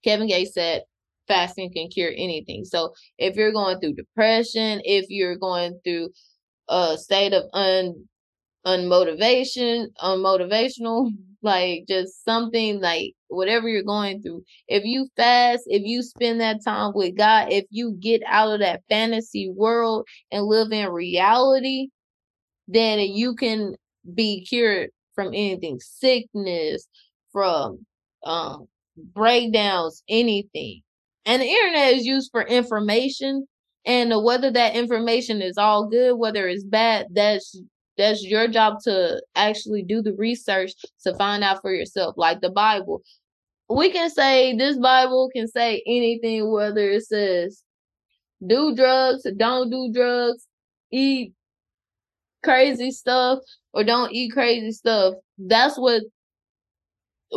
Kevin 0.04 0.28
Gates 0.28 0.54
said 0.54 0.84
fasting 1.28 1.72
can 1.74 1.90
cure 1.90 2.12
anything. 2.16 2.66
So 2.66 2.94
if 3.18 3.36
you're 3.36 3.52
going 3.52 3.80
through 3.80 3.94
depression, 3.94 4.82
if 4.84 5.06
you're 5.10 5.38
going 5.38 5.80
through 5.84 6.10
a 6.70 6.98
state 6.98 7.34
of 7.34 7.44
un 7.54 8.08
unmotivation, 8.66 9.88
unmotivational, 10.02 11.12
like 11.42 11.86
just 11.88 12.24
something 12.24 12.80
like 12.80 13.14
whatever 13.28 13.68
you're 13.68 13.84
going 13.84 14.22
through. 14.22 14.44
If 14.68 14.86
you 14.86 15.08
fast, 15.18 15.64
if 15.68 15.84
you 15.84 16.02
spend 16.02 16.40
that 16.42 16.64
time 16.64 16.94
with 16.96 17.18
God, 17.18 17.52
if 17.52 17.66
you 17.70 17.98
get 18.00 18.22
out 18.26 18.54
of 18.54 18.60
that 18.62 18.84
fantasy 18.90 19.50
world 19.50 20.08
and 20.32 20.46
live 20.46 20.72
in 20.72 20.90
reality, 20.90 21.90
then 22.68 23.00
you 23.00 23.36
can 23.36 23.76
be 24.14 24.46
cured 24.46 24.90
from 25.16 25.28
anything, 25.28 25.80
sickness, 25.80 26.88
from 27.32 27.86
um 28.24 28.68
breakdowns, 28.98 30.04
anything. 30.08 30.82
And 31.26 31.42
the 31.42 31.48
internet 31.48 31.94
is 31.94 32.06
used 32.06 32.32
for 32.32 32.44
information. 32.44 33.48
And 33.86 34.14
whether 34.24 34.50
that 34.52 34.76
information 34.76 35.42
is 35.42 35.58
all 35.58 35.88
good, 35.88 36.16
whether 36.16 36.48
it's 36.48 36.64
bad, 36.64 37.08
that's 37.12 37.60
that's 37.98 38.24
your 38.24 38.48
job 38.48 38.80
to 38.84 39.22
actually 39.36 39.84
do 39.84 40.02
the 40.02 40.14
research 40.14 40.72
to 41.04 41.14
find 41.16 41.44
out 41.44 41.62
for 41.62 41.74
yourself 41.74 42.16
like 42.18 42.42
the 42.42 42.50
bible. 42.50 43.02
We 43.70 43.92
can 43.92 44.10
say 44.10 44.56
this 44.56 44.78
bible 44.78 45.30
can 45.34 45.48
say 45.48 45.84
anything 45.86 46.52
whether 46.52 46.90
it 46.90 47.06
says 47.06 47.64
do 48.46 48.76
drugs 48.76 49.26
don't 49.38 49.70
do 49.70 49.92
drugs 49.94 50.48
eat 50.92 51.34
crazy 52.44 52.92
stuff 52.92 53.40
or 53.74 53.84
don't 53.84 54.12
eat 54.12 54.34
crazy 54.34 54.72
stuff. 54.72 55.16
That's 55.38 55.78
what 55.78 56.04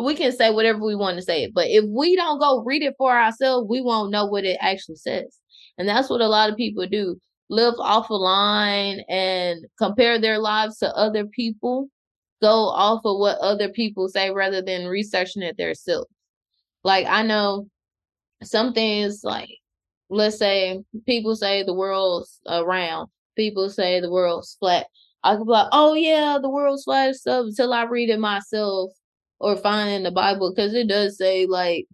we 0.03 0.15
can 0.15 0.33
say 0.33 0.51
whatever 0.51 0.85
we 0.85 0.95
want 0.95 1.17
to 1.17 1.23
say 1.23 1.51
but 1.55 1.67
if 1.69 1.85
we 1.89 2.17
don't 2.17 2.39
go 2.39 2.63
read 2.65 2.83
it 2.83 2.95
for 2.99 3.17
ourselves 3.17 3.67
we 3.69 3.81
won't 3.81 4.11
know 4.11 4.27
what 4.27 4.45
it 4.45 4.59
actually 4.61 4.97
says. 4.97 5.39
And 5.79 5.87
that's 5.87 6.09
what 6.09 6.23
a 6.23 6.29
lot 6.29 6.51
of 6.51 6.57
people 6.57 6.87
do 6.87 7.21
live 7.49 7.75
off 7.79 8.11
a 8.11 8.15
line 8.15 9.01
and 9.09 9.65
compare 9.79 10.21
their 10.21 10.39
lives 10.39 10.79
to 10.79 10.95
other 10.97 11.27
people, 11.27 11.89
go 12.43 12.69
off 12.69 13.03
of 13.05 13.19
what 13.19 13.39
other 13.39 13.69
people 13.69 14.09
say 14.09 14.31
rather 14.31 14.63
than 14.63 14.87
researching 14.87 15.43
it 15.43 15.57
themselves. 15.57 16.09
Like 16.85 17.07
I 17.07 17.23
know 17.23 17.69
some 18.43 18.73
things 18.73 19.23
like 19.25 19.51
let's 20.09 20.39
say 20.39 20.83
people 21.07 21.35
say 21.37 21.63
the 21.63 21.75
world's 21.75 22.41
around, 22.47 23.09
people 23.37 23.71
say 23.71 24.01
the 24.01 24.11
world's 24.11 24.57
flat. 24.61 24.87
I 25.25 25.37
could 25.37 25.47
be 25.47 25.51
like, 25.51 25.69
oh 25.73 25.95
yeah, 25.95 26.39
the 26.41 26.51
world's 26.51 26.85
flat 26.85 27.17
stuff 27.17 27.47
until 27.47 27.73
I 27.73 27.85
read 27.85 28.11
it 28.11 28.21
myself 28.21 28.93
or 29.41 29.57
find 29.57 29.91
in 29.91 30.03
the 30.05 30.11
Bible 30.11 30.53
because 30.55 30.75
it 30.75 30.89
does 30.89 31.19
say 31.19 31.47
like 31.47 31.87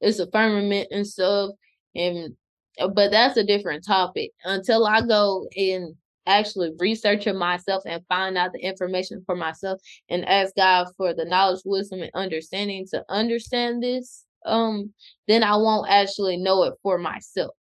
it's 0.00 0.18
a 0.18 0.30
firmament 0.30 0.88
and 0.90 1.06
stuff 1.06 1.50
and 1.94 2.36
but 2.78 3.10
that's 3.10 3.36
a 3.36 3.44
different 3.44 3.84
topic. 3.84 4.30
Until 4.44 4.86
I 4.86 5.00
go 5.02 5.46
and 5.56 5.94
actually 6.26 6.70
research 6.78 7.26
it 7.26 7.34
myself 7.34 7.82
and 7.86 8.02
find 8.08 8.38
out 8.38 8.52
the 8.52 8.60
information 8.60 9.22
for 9.26 9.36
myself 9.36 9.80
and 10.08 10.24
ask 10.24 10.54
God 10.56 10.86
for 10.96 11.12
the 11.12 11.24
knowledge, 11.24 11.60
wisdom, 11.64 12.00
and 12.00 12.10
understanding 12.14 12.86
to 12.90 13.04
understand 13.10 13.82
this 13.82 14.24
um, 14.44 14.92
then 15.28 15.42
I 15.42 15.56
won't 15.56 15.90
actually 15.90 16.36
know 16.36 16.64
it 16.64 16.74
for 16.82 16.98
myself. 16.98 17.54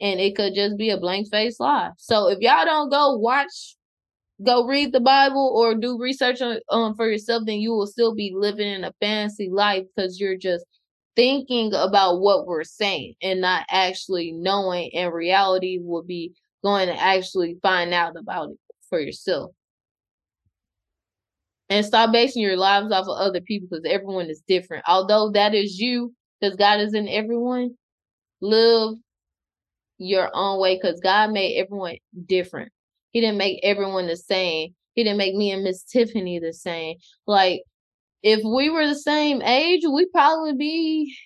And 0.00 0.20
it 0.20 0.36
could 0.36 0.54
just 0.54 0.76
be 0.76 0.90
a 0.90 0.98
blank 0.98 1.28
face 1.30 1.58
lie. 1.58 1.90
So 1.96 2.28
if 2.28 2.38
y'all 2.40 2.64
don't 2.64 2.90
go 2.90 3.16
watch, 3.16 3.76
go 4.44 4.66
read 4.66 4.92
the 4.92 5.00
Bible 5.00 5.52
or 5.56 5.74
do 5.74 5.98
research 5.98 6.40
on 6.40 6.58
um 6.70 6.94
for 6.94 7.10
yourself, 7.10 7.42
then 7.46 7.58
you 7.58 7.72
will 7.72 7.86
still 7.86 8.14
be 8.14 8.32
living 8.34 8.68
in 8.68 8.84
a 8.84 8.94
fantasy 9.00 9.48
life 9.50 9.84
because 9.94 10.20
you're 10.20 10.36
just 10.36 10.64
thinking 11.18 11.74
about 11.74 12.20
what 12.20 12.46
we're 12.46 12.62
saying 12.62 13.14
and 13.20 13.40
not 13.40 13.66
actually 13.70 14.30
knowing 14.30 14.88
in 14.92 15.10
reality 15.10 15.80
will 15.82 16.04
be 16.04 16.32
going 16.62 16.86
to 16.86 16.94
actually 16.94 17.56
find 17.60 17.92
out 17.92 18.16
about 18.16 18.50
it 18.50 18.58
for 18.88 19.00
yourself 19.00 19.50
and 21.68 21.84
stop 21.84 22.12
basing 22.12 22.40
your 22.40 22.56
lives 22.56 22.92
off 22.92 23.08
of 23.08 23.18
other 23.18 23.40
people 23.40 23.66
because 23.68 23.84
everyone 23.84 24.30
is 24.30 24.42
different. 24.46 24.84
Although 24.86 25.32
that 25.32 25.54
is 25.54 25.80
you, 25.80 26.14
because 26.40 26.54
God 26.54 26.78
is 26.78 26.94
in 26.94 27.08
everyone, 27.08 27.74
live 28.40 28.94
your 29.98 30.30
own 30.32 30.60
way 30.60 30.76
because 30.76 31.00
God 31.00 31.32
made 31.32 31.58
everyone 31.58 31.96
different. 32.26 32.70
He 33.10 33.20
didn't 33.20 33.38
make 33.38 33.58
everyone 33.64 34.06
the 34.06 34.16
same. 34.16 34.76
He 34.94 35.02
didn't 35.02 35.18
make 35.18 35.34
me 35.34 35.50
and 35.50 35.64
Miss 35.64 35.82
Tiffanii 35.84 36.40
the 36.40 36.52
same. 36.52 36.98
Like, 37.26 37.62
if 38.22 38.40
we 38.44 38.70
were 38.70 38.86
the 38.86 38.94
same 38.94 39.42
age, 39.42 39.82
we'd 39.88 40.12
probably 40.12 40.54
be 40.54 41.16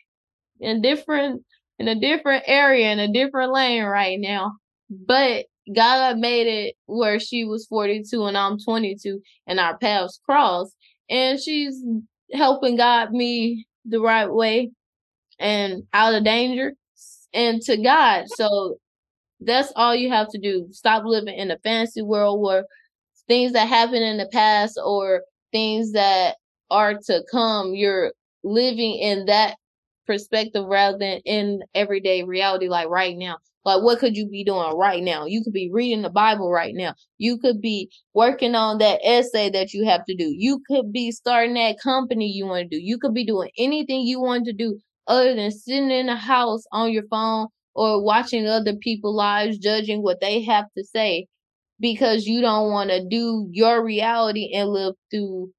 in 0.61 0.81
different 0.83 1.43
in 1.79 1.89
a 1.89 1.99
different 1.99 2.45
area 2.47 2.93
in 2.93 2.99
a 2.99 3.13
different 3.13 3.53
lane 3.53 3.83
right 3.83 4.21
now. 4.21 4.53
But 4.91 5.47
God 5.75 6.19
made 6.19 6.47
it 6.47 6.75
where 6.87 7.19
she 7.19 7.45
was 7.45 7.67
42 7.67 8.25
and 8.25 8.37
I'm 8.37 8.59
22 8.59 9.21
and 9.47 9.59
our 9.59 9.79
paths 9.79 10.21
crossed 10.25 10.77
and 11.09 11.41
she's 11.41 11.83
helping 12.33 12.77
guide 12.77 13.13
me 13.13 13.67
the 13.85 14.01
right 14.01 14.31
way 14.31 14.71
and 15.39 15.85
out 15.93 16.15
of 16.15 16.25
danger 16.25 16.75
and 17.33 17.61
to 17.63 17.77
God. 17.77 18.27
So 18.29 18.77
that's 19.41 19.73
all 19.77 19.95
you 19.95 20.11
have 20.11 20.29
to 20.31 20.39
do. 20.39 20.69
Stop 20.71 21.05
living 21.05 21.35
in 21.35 21.51
a 21.51 21.59
fantasy 21.59 22.03
world 22.03 22.41
where 22.41 22.65
things 23.29 23.53
that 23.53 23.69
happened 23.69 24.05
in 24.05 24.19
the 24.19 24.29
past 24.33 24.79
or 24.83 25.23
things 25.53 25.93
that 25.93 26.37
are 26.73 26.95
to 27.07 27.23
come, 27.31 27.75
you're 27.75 28.13
living 28.43 28.99
in 28.99 29.27
that 29.27 29.57
perspective 30.07 30.65
rather 30.67 30.99
than 30.99 31.21
in 31.25 31.61
everyday 31.75 32.25
reality 32.25 32.69
like 32.69 32.89
right 32.89 33.17
now. 33.17 33.37
Like, 33.65 33.83
what 33.83 34.01
could 34.01 34.17
you 34.17 34.29
be 34.29 34.43
doing 34.43 34.77
right 34.77 35.03
now? 35.03 35.25
You 35.27 35.45
could 35.45 35.53
be 35.53 35.71
reading 35.73 36.03
the 36.03 36.11
Bible 36.11 36.51
right 36.51 36.75
now. 36.75 36.95
You 37.19 37.39
could 37.39 37.61
be 37.61 37.91
working 38.13 38.57
on 38.57 38.79
that 38.79 39.01
essay 39.05 39.51
that 39.51 39.73
you 39.73 39.85
have 39.85 40.05
to 40.07 40.17
do. 40.17 40.35
You 40.37 40.61
could 40.69 40.93
be 40.93 41.13
starting 41.13 41.55
that 41.55 41.79
company 41.79 42.27
you 42.27 42.47
want 42.47 42.69
to 42.69 42.77
do. 42.77 42.83
You 42.83 42.99
could 42.99 43.15
be 43.15 43.25
doing 43.25 43.51
anything 43.57 44.01
you 44.01 44.21
want 44.21 44.47
to 44.47 44.53
do 44.53 44.81
other 45.07 45.37
than 45.37 45.53
sitting 45.53 45.93
in 45.93 46.07
the 46.07 46.17
house 46.17 46.65
on 46.73 46.91
your 46.91 47.05
phone 47.09 47.47
or 47.75 48.03
watching 48.03 48.49
other 48.49 48.75
people's 48.75 49.17
lives, 49.17 49.59
judging 49.59 50.03
what 50.03 50.21
they 50.21 50.43
have 50.43 50.67
to 50.77 50.85
say 50.85 51.29
because 51.83 52.27
you 52.27 52.41
don't 52.41 52.71
want 52.71 52.91
to 52.91 53.05
do 53.05 53.49
your 53.51 53.85
reality 53.85 54.53
and 54.55 54.71
live 54.71 54.95
through 55.11 55.51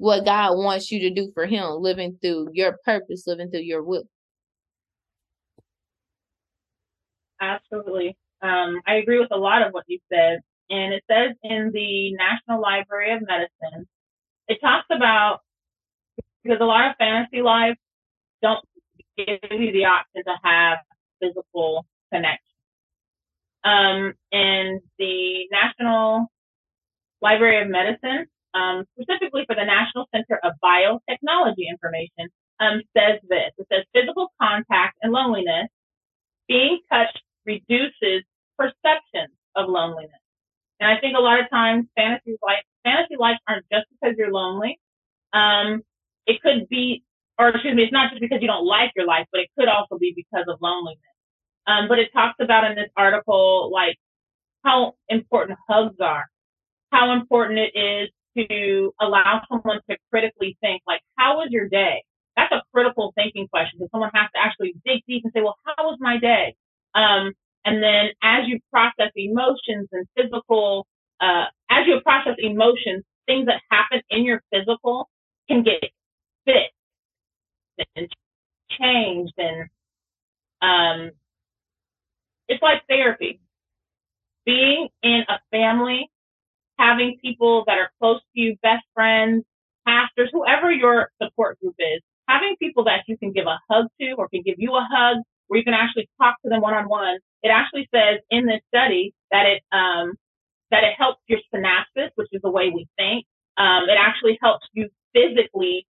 what 0.00 0.24
God 0.24 0.56
wants 0.56 0.90
you 0.90 0.98
to 1.00 1.10
do 1.10 1.30
for 1.34 1.44
Him, 1.44 1.66
living 1.78 2.16
through 2.22 2.48
your 2.54 2.78
purpose, 2.86 3.24
living 3.26 3.50
through 3.50 3.60
your 3.60 3.82
will. 3.82 4.04
Absolutely. 7.38 8.16
Um, 8.40 8.80
I 8.86 8.94
agree 8.94 9.18
with 9.18 9.30
a 9.30 9.36
lot 9.36 9.60
of 9.60 9.74
what 9.74 9.84
you 9.88 9.98
said. 10.10 10.40
And 10.70 10.94
it 10.94 11.04
says 11.10 11.36
in 11.42 11.70
the 11.74 12.14
National 12.14 12.62
Library 12.62 13.12
of 13.12 13.20
Medicine, 13.20 13.86
it 14.48 14.58
talks 14.62 14.86
about 14.90 15.40
because 16.42 16.58
a 16.62 16.64
lot 16.64 16.88
of 16.88 16.96
fantasy 16.96 17.42
lives 17.42 17.76
don't 18.40 18.64
give 19.18 19.38
you 19.50 19.70
the 19.70 19.84
option 19.84 20.22
to 20.24 20.34
have 20.42 20.78
physical 21.20 21.84
connection. 22.10 22.40
Um, 23.64 24.14
and 24.32 24.80
the 24.98 25.46
National 25.52 26.28
Library 27.20 27.60
of 27.60 27.68
Medicine, 27.68 28.28
um, 28.54 28.84
specifically 28.98 29.44
for 29.46 29.54
the 29.54 29.64
National 29.64 30.08
Center 30.14 30.40
of 30.42 30.52
Biotechnology 30.62 31.68
Information, 31.68 32.28
um, 32.60 32.82
says 32.96 33.20
this. 33.28 33.52
It 33.58 33.66
says 33.72 33.84
physical 33.94 34.28
contact 34.40 34.98
and 35.02 35.12
loneliness, 35.12 35.68
being 36.48 36.80
touched 36.92 37.22
reduces 37.46 38.24
perception 38.58 39.28
of 39.56 39.68
loneliness. 39.68 40.20
And 40.80 40.90
I 40.90 41.00
think 41.00 41.16
a 41.16 41.20
lot 41.20 41.40
of 41.40 41.48
times 41.50 41.86
fantasy 41.96 42.36
life, 42.42 42.62
fantasy 42.84 43.16
life 43.18 43.38
aren't 43.48 43.64
just 43.72 43.86
because 43.90 44.16
you're 44.18 44.32
lonely. 44.32 44.78
Um, 45.32 45.82
it 46.26 46.40
could 46.42 46.68
be, 46.68 47.02
or 47.38 47.48
excuse 47.48 47.74
me, 47.74 47.84
it's 47.84 47.92
not 47.92 48.10
just 48.10 48.20
because 48.20 48.40
you 48.40 48.48
don't 48.48 48.66
like 48.66 48.92
your 48.96 49.06
life, 49.06 49.26
but 49.32 49.40
it 49.40 49.48
could 49.58 49.68
also 49.68 49.98
be 49.98 50.12
because 50.14 50.46
of 50.48 50.58
loneliness. 50.60 51.00
Um, 51.66 51.88
but 51.88 51.98
it 51.98 52.08
talks 52.12 52.36
about 52.40 52.64
in 52.70 52.76
this 52.76 52.90
article, 52.96 53.70
like 53.72 53.96
how 54.64 54.94
important 55.08 55.58
hugs 55.68 55.96
are, 56.00 56.26
how 56.90 57.12
important 57.12 57.58
it 57.58 57.78
is 57.78 58.10
to 58.48 58.94
allow 59.00 59.42
someone 59.48 59.80
to 59.88 59.96
critically 60.10 60.56
think, 60.60 60.82
like, 60.86 61.00
how 61.16 61.38
was 61.38 61.48
your 61.50 61.68
day? 61.68 62.04
That's 62.36 62.52
a 62.52 62.62
critical 62.72 63.12
thinking 63.16 63.48
question 63.48 63.78
because 63.78 63.90
someone 63.90 64.10
has 64.14 64.28
to 64.34 64.40
actually 64.40 64.74
dig 64.84 65.02
deep 65.06 65.24
and 65.24 65.32
say, 65.34 65.40
well, 65.40 65.58
how 65.64 65.84
was 65.84 65.98
my 66.00 66.18
day? 66.18 66.54
Um, 66.94 67.32
and 67.64 67.82
then 67.82 68.10
as 68.22 68.48
you 68.48 68.58
process 68.70 69.10
emotions 69.16 69.88
and 69.92 70.06
physical, 70.16 70.86
uh, 71.20 71.44
as 71.70 71.86
you 71.86 72.00
process 72.00 72.34
emotions, 72.38 73.04
things 73.26 73.46
that 73.46 73.60
happen 73.70 74.00
in 74.10 74.24
your 74.24 74.42
physical 74.52 75.08
can 75.48 75.62
get 75.62 75.84
fixed 76.44 76.74
and 77.96 78.08
changed. 78.70 79.34
And 79.38 79.68
um, 80.62 81.10
it's 82.48 82.62
like 82.62 82.82
therapy. 82.88 83.40
Being 84.46 84.88
in 85.02 85.24
a 85.28 85.38
family, 85.50 86.10
having 86.80 87.18
people 87.22 87.64
that 87.68 87.78
are 87.78 87.92
close 88.00 88.20
to 88.20 88.40
you, 88.42 88.56
best 88.64 88.84
friends, 88.94 89.44
pastors, 89.86 90.30
whoever 90.32 90.72
your 90.72 91.10
support 91.22 91.60
group 91.60 91.76
is, 91.80 92.02
having 92.28 92.56
people 92.60 92.84
that 92.86 93.02
you 93.08 93.18
can 93.18 93.32
give 93.32 93.46
a 93.46 93.60
hug 93.70 93.86
to 94.00 94.12
or 94.18 94.28
can 94.30 94.42
give 94.44 94.56
you 94.58 94.74
a 94.76 94.88
hug 94.90 95.18
where 95.48 95.58
you 95.58 95.64
can 95.64 95.74
actually 95.74 96.10
talk 96.22 96.36
to 96.44 96.50
them 96.50 96.62
one 96.62 96.74
on 96.74 96.88
one. 96.88 97.18
It 97.44 97.50
actually 97.50 97.88
says 97.94 98.20
in 98.30 98.46
this 98.46 98.62
study 98.74 99.14
that 99.32 99.46
it 99.46 99.62
um, 99.72 100.14
that 100.72 100.84
it 100.84 100.94
helps 100.98 101.20
your 101.28 101.40
synapses, 101.54 102.10
which 102.16 102.28
is 102.32 102.42
the 102.42 102.50
way 102.50 102.70
we 102.74 102.88
think. 102.98 103.26
Um, 103.58 103.84
it 103.90 103.98
actually 104.00 104.38
helps 104.42 104.66
you 104.74 104.90
physically 105.14 105.86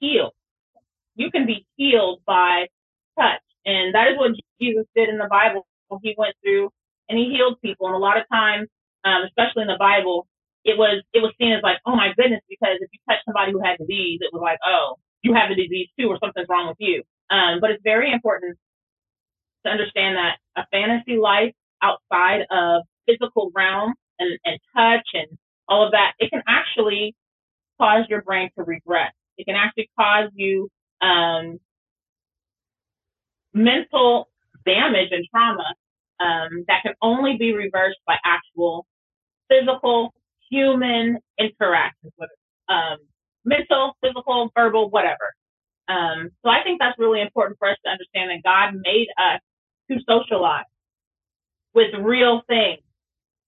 heal. 0.00 0.32
You 1.16 1.30
can 1.30 1.46
be 1.46 1.66
healed 1.76 2.22
by 2.26 2.68
touch, 3.18 3.42
and 3.66 3.94
that 3.94 4.08
is 4.08 4.18
what 4.18 4.32
Jesus 4.60 4.86
did 4.96 5.08
in 5.10 5.18
the 5.18 5.28
Bible. 5.30 5.66
When 5.88 6.00
he 6.02 6.14
went 6.18 6.34
through 6.44 6.70
and 7.08 7.18
he 7.18 7.30
healed 7.30 7.60
people, 7.62 7.88
and 7.88 7.96
a 7.96 8.00
lot 8.00 8.18
of 8.18 8.24
times, 8.32 8.68
um, 9.06 9.22
especially 9.22 9.62
in 9.62 9.68
the 9.68 9.78
Bible, 9.78 10.26
it 10.64 10.76
was 10.76 11.02
it 11.14 11.22
was 11.22 11.32
seen 11.38 11.52
as 11.52 11.62
like, 11.62 11.78
oh 11.86 11.94
my 11.94 12.10
goodness, 12.18 12.42
because 12.50 12.76
if 12.82 12.90
you 12.92 12.98
touch 13.08 13.22
somebody 13.24 13.52
who 13.52 13.62
had 13.62 13.78
disease, 13.78 14.18
it 14.20 14.34
was 14.34 14.42
like, 14.42 14.58
oh, 14.66 14.98
you 15.22 15.32
have 15.34 15.48
the 15.48 15.54
disease 15.54 15.88
too, 15.98 16.08
or 16.08 16.18
something's 16.18 16.48
wrong 16.50 16.66
with 16.66 16.80
you. 16.80 17.02
Um, 17.30 17.60
but 17.60 17.70
it's 17.70 17.82
very 17.82 18.12
important 18.12 18.58
to 19.64 19.70
understand 19.70 20.16
that 20.16 20.38
a 20.56 20.66
fantasy 20.72 21.16
life 21.16 21.54
outside 21.82 22.46
of 22.50 22.82
physical 23.06 23.52
realm 23.54 23.94
and, 24.18 24.38
and 24.44 24.58
touch 24.74 25.06
and 25.14 25.38
all 25.68 25.86
of 25.86 25.92
that, 25.92 26.12
it 26.18 26.30
can 26.30 26.42
actually 26.48 27.14
cause 27.80 28.04
your 28.08 28.22
brain 28.22 28.50
to 28.56 28.64
regress. 28.64 29.12
It 29.38 29.44
can 29.46 29.56
actually 29.56 29.90
cause 29.98 30.30
you 30.34 30.68
um, 31.00 31.58
mental 33.52 34.28
damage 34.64 35.08
and 35.12 35.26
trauma 35.30 35.74
um, 36.20 36.64
that 36.68 36.82
can 36.82 36.94
only 37.02 37.36
be 37.36 37.52
reversed 37.52 37.98
by 38.06 38.16
actual 38.24 38.86
physical 39.48 40.12
human 40.50 41.18
interactions 41.38 42.12
with 42.18 42.30
um, 42.68 42.98
mental, 43.44 43.96
physical, 44.02 44.50
verbal, 44.56 44.90
whatever. 44.90 45.34
Um, 45.88 46.30
so 46.44 46.50
I 46.50 46.62
think 46.64 46.80
that's 46.80 46.98
really 46.98 47.20
important 47.20 47.58
for 47.58 47.68
us 47.68 47.76
to 47.84 47.90
understand 47.90 48.30
that 48.30 48.42
God 48.42 48.80
made 48.84 49.08
us 49.18 49.40
to 49.90 49.98
socialize 50.08 50.64
with 51.74 51.94
real 51.94 52.42
things. 52.48 52.80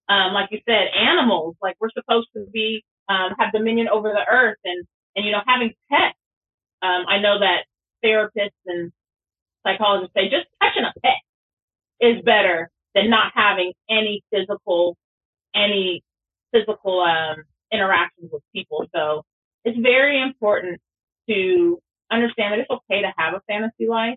Um, 0.09 0.33
like 0.33 0.49
you 0.51 0.61
said, 0.67 0.89
animals, 0.97 1.57
like 1.61 1.77
we're 1.81 1.91
supposed 1.91 2.29
to 2.35 2.47
be, 2.53 2.85
um, 3.09 3.33
have 3.39 3.53
dominion 3.53 3.89
over 3.89 4.11
the 4.11 4.25
earth 4.31 4.59
and, 4.65 4.87
and, 5.17 5.27
you 5.27 5.33
know, 5.33 5.43
having 5.47 5.75
pets. 5.91 6.17
Um, 6.81 7.05
I 7.09 7.19
know 7.19 7.41
that 7.41 7.65
therapists 8.05 8.51
and 8.67 8.93
psychologists 9.67 10.15
say 10.15 10.31
just 10.31 10.47
touching 10.63 10.85
a 10.85 10.93
pet 11.03 11.21
is 12.01 12.23
better 12.23 12.71
than 12.95 13.11
not 13.11 13.33
having 13.35 13.73
any 13.91 14.23
physical, 14.31 14.97
any 15.55 16.03
physical, 16.53 17.01
um, 17.01 17.45
interactions 17.73 18.31
with 18.33 18.43
people. 18.55 18.87
So 18.95 19.25
it's 19.65 19.79
very 19.79 20.21
important 20.21 20.81
to 21.29 21.81
understand 22.11 22.53
that 22.53 22.61
it's 22.61 22.71
okay 22.71 23.03
to 23.03 23.13
have 23.17 23.35
a 23.35 23.41
fantasy 23.47 23.87
life, 23.89 24.17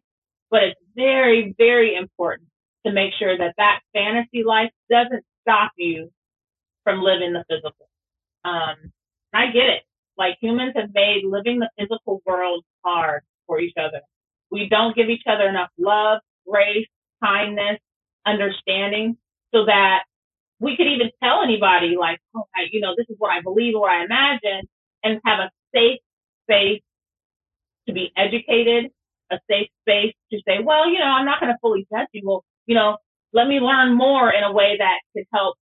but 0.49 0.63
it's 0.63 0.79
very, 0.95 1.53
very 1.57 1.95
important 1.95 2.47
to 2.85 2.91
make 2.91 3.13
sure 3.19 3.37
that 3.37 3.53
that 3.57 3.79
fantasy 3.93 4.43
life 4.43 4.71
doesn't 4.89 5.23
stop 5.41 5.71
you 5.77 6.09
from 6.83 7.01
living 7.01 7.33
the 7.33 7.43
physical. 7.49 7.87
Um, 8.43 8.91
I 9.33 9.47
get 9.47 9.69
it. 9.69 9.83
Like 10.17 10.37
humans 10.41 10.73
have 10.75 10.89
made 10.93 11.23
living 11.25 11.59
the 11.59 11.69
physical 11.77 12.21
world 12.25 12.63
hard 12.83 13.23
for 13.47 13.59
each 13.59 13.75
other. 13.77 14.01
We 14.49 14.67
don't 14.69 14.95
give 14.95 15.09
each 15.09 15.23
other 15.27 15.47
enough 15.47 15.69
love, 15.77 16.19
grace, 16.47 16.87
kindness, 17.23 17.79
understanding 18.25 19.17
so 19.53 19.65
that 19.65 20.03
we 20.61 20.77
could 20.77 20.88
even 20.88 21.09
tell 21.23 21.41
anybody 21.43 21.97
like, 21.99 22.19
oh, 22.35 22.45
I, 22.55 22.67
you 22.71 22.81
know, 22.81 22.93
this 22.95 23.07
is 23.09 23.15
what 23.17 23.31
I 23.31 23.41
believe 23.41 23.75
or 23.75 23.89
I 23.89 24.05
imagine 24.05 24.69
and 25.03 25.19
have 25.25 25.39
a 25.39 25.49
safe 25.75 25.99
space 26.43 26.81
to 27.88 27.93
be 27.93 28.11
educated, 28.15 28.91
a 29.31 29.39
safe 29.49 29.69
space 29.81 30.13
to 30.31 30.39
say, 30.47 30.59
well, 30.63 30.88
you 30.89 30.99
know, 30.99 31.05
I'm 31.05 31.25
not 31.25 31.39
going 31.39 31.51
to 31.51 31.57
fully 31.61 31.88
judge 31.91 32.07
you. 32.13 32.21
Well, 32.23 32.45
you 32.67 32.75
know, 32.75 32.97
let 33.33 33.47
me 33.47 33.59
learn 33.59 33.97
more 33.97 34.31
in 34.31 34.43
a 34.43 34.51
way 34.51 34.77
that 34.77 34.99
could 35.15 35.25
help 35.33 35.57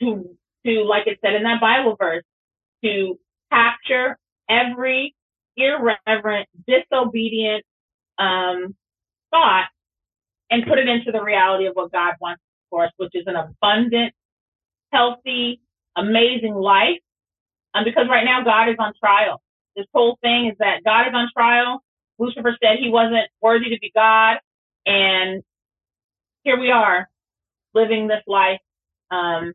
to, 0.00 0.36
to, 0.64 0.84
like 0.84 1.08
it 1.08 1.18
said 1.24 1.34
in 1.34 1.42
that 1.42 1.60
Bible 1.60 1.96
verse, 1.98 2.24
to 2.84 3.18
capture 3.52 4.16
every 4.48 5.16
irreverent, 5.56 6.48
disobedient 6.68 7.64
um, 8.18 8.76
thought 9.32 9.66
and 10.50 10.66
put 10.66 10.78
it 10.78 10.88
into 10.88 11.10
the 11.10 11.22
reality 11.22 11.66
of 11.66 11.74
what 11.74 11.90
God 11.90 12.14
wants 12.20 12.42
for 12.70 12.84
us, 12.84 12.92
which 12.96 13.12
is 13.14 13.24
an 13.26 13.36
abundant, 13.36 14.12
healthy, 14.92 15.60
amazing 15.96 16.54
life. 16.54 16.98
Um, 17.74 17.84
because 17.84 18.06
right 18.08 18.24
now 18.24 18.42
God 18.44 18.68
is 18.68 18.76
on 18.78 18.92
trial. 18.98 19.42
This 19.76 19.86
whole 19.94 20.18
thing 20.22 20.46
is 20.46 20.56
that 20.58 20.82
God 20.84 21.08
is 21.08 21.14
on 21.14 21.28
trial. 21.32 21.82
Lucifer 22.18 22.56
said 22.62 22.78
he 22.78 22.90
wasn't 22.90 23.28
worthy 23.40 23.70
to 23.70 23.78
be 23.80 23.92
God. 23.94 24.38
And 24.86 25.42
here 26.42 26.58
we 26.58 26.70
are 26.70 27.08
living 27.74 28.08
this 28.08 28.22
life. 28.26 28.60
Um, 29.10 29.52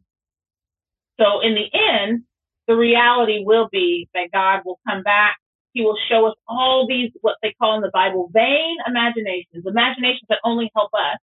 so 1.20 1.42
in 1.42 1.56
the 1.56 1.70
end, 1.74 2.24
the 2.68 2.76
reality 2.76 3.44
will 3.46 3.68
be 3.72 4.08
that 4.14 4.30
God 4.32 4.62
will 4.66 4.80
come 4.88 5.04
back. 5.04 5.38
He 5.74 5.82
will 5.82 5.98
show 6.10 6.28
us 6.28 6.36
all 6.48 6.88
these, 6.88 7.12
what 7.22 7.38
they 7.42 7.54
call 7.60 7.76
in 7.76 7.82
the 7.82 7.92
Bible, 7.92 8.30
vain 8.32 8.78
imaginations, 8.88 9.66
imaginations 9.66 10.26
that 10.30 10.40
only 10.44 10.72
help 10.76 10.92
us, 10.94 11.18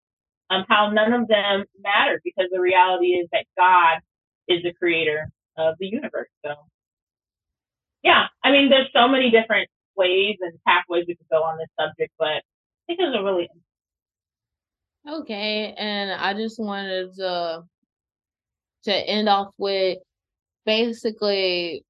um, 0.50 0.64
how 0.68 0.90
none 0.90 1.12
of 1.12 1.28
them 1.28 1.64
matter 1.82 2.20
because 2.24 2.46
the 2.52 2.60
reality 2.60 3.08
is 3.08 3.28
that 3.32 3.46
God 3.56 4.00
is 4.48 4.62
the 4.62 4.72
creator 4.72 5.30
of 5.56 5.76
the 5.78 5.86
universe. 5.86 6.28
So, 6.44 6.54
yeah, 8.02 8.26
I 8.42 8.50
mean, 8.50 8.68
there's 8.68 8.88
so 8.94 9.08
many 9.08 9.30
different 9.30 9.68
ways 9.96 10.36
and 10.40 10.52
pathways 10.66 11.04
we 11.06 11.14
could 11.14 11.28
go 11.30 11.42
on 11.42 11.58
this 11.58 11.68
subject, 11.78 12.12
but 12.18 12.28
I 12.28 12.42
think 12.86 13.00
it's 13.00 13.16
a 13.16 13.22
really 13.22 13.48
Okay, 15.08 15.74
and 15.78 16.12
I 16.12 16.34
just 16.34 16.58
wanted 16.58 17.14
to 17.14 17.62
to 18.84 18.92
end 18.92 19.28
off 19.28 19.48
with 19.56 19.98
basically 20.66 21.84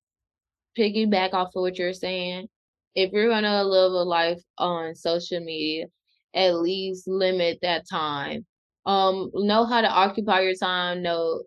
piggyback 0.79 1.33
off 1.33 1.49
of 1.49 1.63
what 1.63 1.79
you're 1.79 1.93
saying. 1.93 2.49
If 2.95 3.13
you're 3.13 3.29
gonna 3.29 3.65
live 3.65 3.93
a 3.93 4.03
life 4.05 4.43
on 4.59 4.95
social 4.95 5.41
media, 5.41 5.87
at 6.35 6.57
least 6.57 7.09
limit 7.09 7.59
that 7.63 7.89
time. 7.89 8.47
Um, 8.87 9.31
know 9.35 9.67
how 9.67 9.81
to 9.83 9.89
occupy 9.89 10.41
your 10.41 10.55
time, 10.55 11.03
know 11.03 11.43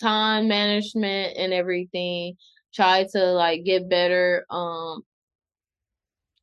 time 0.00 0.48
management 0.48 1.36
and 1.36 1.52
everything. 1.52 2.36
Try 2.74 3.06
to 3.12 3.18
like 3.32 3.64
get 3.64 3.88
better 3.88 4.44
um 4.50 5.02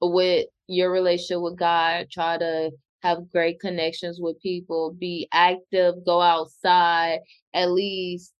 with 0.02 0.48
your 0.68 0.92
relationship 0.92 1.42
with 1.42 1.58
God. 1.58 2.08
Try 2.12 2.38
to 2.38 2.72
have 3.02 3.30
great 3.32 3.60
connections 3.60 4.20
with 4.22 4.42
people, 4.42 4.96
be 4.98 5.28
active, 5.32 5.96
go 6.06 6.22
outside, 6.22 7.20
at 7.54 7.72
least 7.72 8.34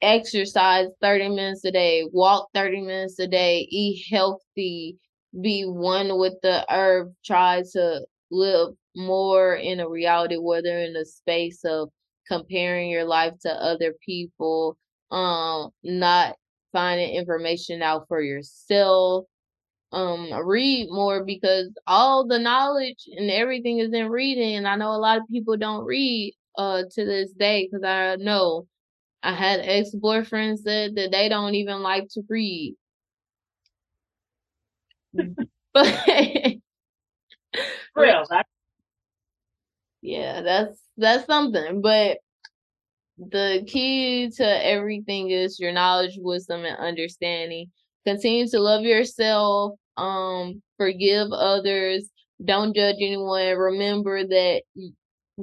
exercise 0.00 0.86
30 1.00 1.28
minutes 1.28 1.64
a 1.64 1.72
day, 1.72 2.04
walk 2.12 2.48
30 2.54 2.80
minutes 2.82 3.18
a 3.18 3.26
day, 3.26 3.66
eat 3.70 4.06
healthy, 4.10 4.96
be 5.40 5.64
one 5.64 6.18
with 6.18 6.34
the 6.42 6.64
earth, 6.72 7.12
try 7.24 7.62
to 7.72 8.00
live 8.30 8.74
more 8.98 9.54
in 9.54 9.80
a 9.80 9.88
reality 9.88 10.36
where 10.36 10.62
they're 10.62 10.84
in 10.84 10.96
a 10.96 11.04
space 11.04 11.64
of 11.64 11.88
comparing 12.26 12.90
your 12.90 13.04
life 13.04 13.34
to 13.40 13.50
other 13.50 13.94
people, 14.04 14.76
um, 15.10 15.70
not 15.82 16.36
finding 16.72 17.14
information 17.14 17.82
out 17.82 18.06
for 18.08 18.20
yourself. 18.20 19.24
Um, 19.90 20.30
read 20.44 20.88
more 20.90 21.24
because 21.24 21.70
all 21.86 22.26
the 22.26 22.38
knowledge 22.38 23.08
and 23.16 23.30
everything 23.30 23.78
is 23.78 23.92
in 23.94 24.10
reading. 24.10 24.56
And 24.56 24.68
I 24.68 24.76
know 24.76 24.90
a 24.90 24.98
lot 24.98 25.16
of 25.16 25.28
people 25.30 25.56
don't 25.56 25.84
read 25.84 26.34
uh 26.58 26.82
to 26.90 27.04
this 27.04 27.32
day 27.32 27.66
because 27.70 27.84
I 27.84 28.16
know 28.16 28.66
I 29.22 29.32
had 29.34 29.60
ex 29.60 29.90
boyfriends 29.94 30.64
that, 30.64 30.92
that 30.96 31.10
they 31.12 31.28
don't 31.30 31.54
even 31.54 31.82
like 31.82 32.08
to 32.10 32.22
read. 32.28 32.74
but 35.72 35.86
real. 37.94 38.24
That's- 38.28 38.57
yeah, 40.02 40.42
that's 40.42 40.80
that's 40.96 41.26
something. 41.26 41.80
But 41.80 42.18
the 43.18 43.64
key 43.66 44.30
to 44.36 44.66
everything 44.66 45.30
is 45.30 45.58
your 45.58 45.72
knowledge, 45.72 46.16
wisdom, 46.18 46.64
and 46.64 46.76
understanding. 46.78 47.70
Continue 48.06 48.46
to 48.48 48.60
love 48.60 48.82
yourself. 48.82 49.74
Um, 49.96 50.62
forgive 50.76 51.32
others. 51.32 52.08
Don't 52.44 52.74
judge 52.74 52.96
anyone. 53.00 53.56
Remember 53.56 54.24
that. 54.24 54.62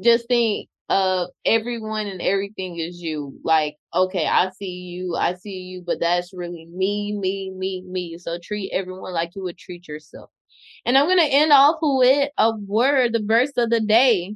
Just 0.02 0.28
think 0.28 0.70
of 0.90 1.30
everyone 1.46 2.08
and 2.08 2.22
everything 2.22 2.78
is 2.80 3.02
you. 3.02 3.40
Like, 3.44 3.76
okay, 3.94 4.28
I 4.28 4.50
see 4.52 4.70
you, 4.72 5.16
I 5.16 5.34
see 5.34 5.62
you, 5.62 5.84
but 5.86 6.00
that's 6.00 6.34
really 6.34 6.68
me, 6.68 7.18
me, 7.18 7.52
me, 7.52 7.82
me. 7.88 8.18
So 8.18 8.38
treat 8.42 8.72
everyone 8.72 9.14
like 9.14 9.32
you 9.36 9.44
would 9.44 9.58
treat 9.58 9.88
yourself. 9.88 10.30
And 10.86 10.98
I'm 10.98 11.08
gonna 11.08 11.24
end 11.24 11.52
off 11.52 11.78
with 11.82 12.30
a 12.38 12.56
word, 12.56 13.14
the 13.14 13.24
verse 13.24 13.52
of 13.58 13.70
the 13.70 13.82
day, 13.82 14.36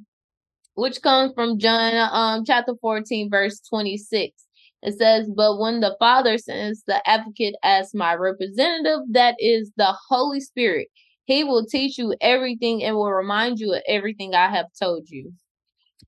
which 0.80 1.02
comes 1.02 1.34
from 1.34 1.60
John 1.60 1.94
um 2.12 2.46
chapter 2.46 2.74
14, 2.82 3.30
verse 3.30 3.60
26. 3.70 4.34
It 4.82 4.98
says, 4.98 5.30
But 5.36 5.60
when 5.60 5.82
the 5.82 5.96
Father 6.00 6.38
sends 6.38 6.84
the 6.88 7.08
advocate 7.08 7.56
as 7.64 7.94
my 7.94 8.14
representative, 8.16 9.02
that 9.12 9.36
is 9.40 9.72
the 9.76 9.94
Holy 10.08 10.40
Spirit, 10.40 10.88
he 11.26 11.44
will 11.44 11.66
teach 11.66 11.98
you 11.98 12.16
everything 12.22 12.84
and 12.84 12.96
will 12.96 13.12
remind 13.12 13.60
you 13.60 13.74
of 13.74 13.82
everything 13.88 14.34
I 14.34 14.50
have 14.50 14.68
told 14.82 15.10
you. 15.10 15.34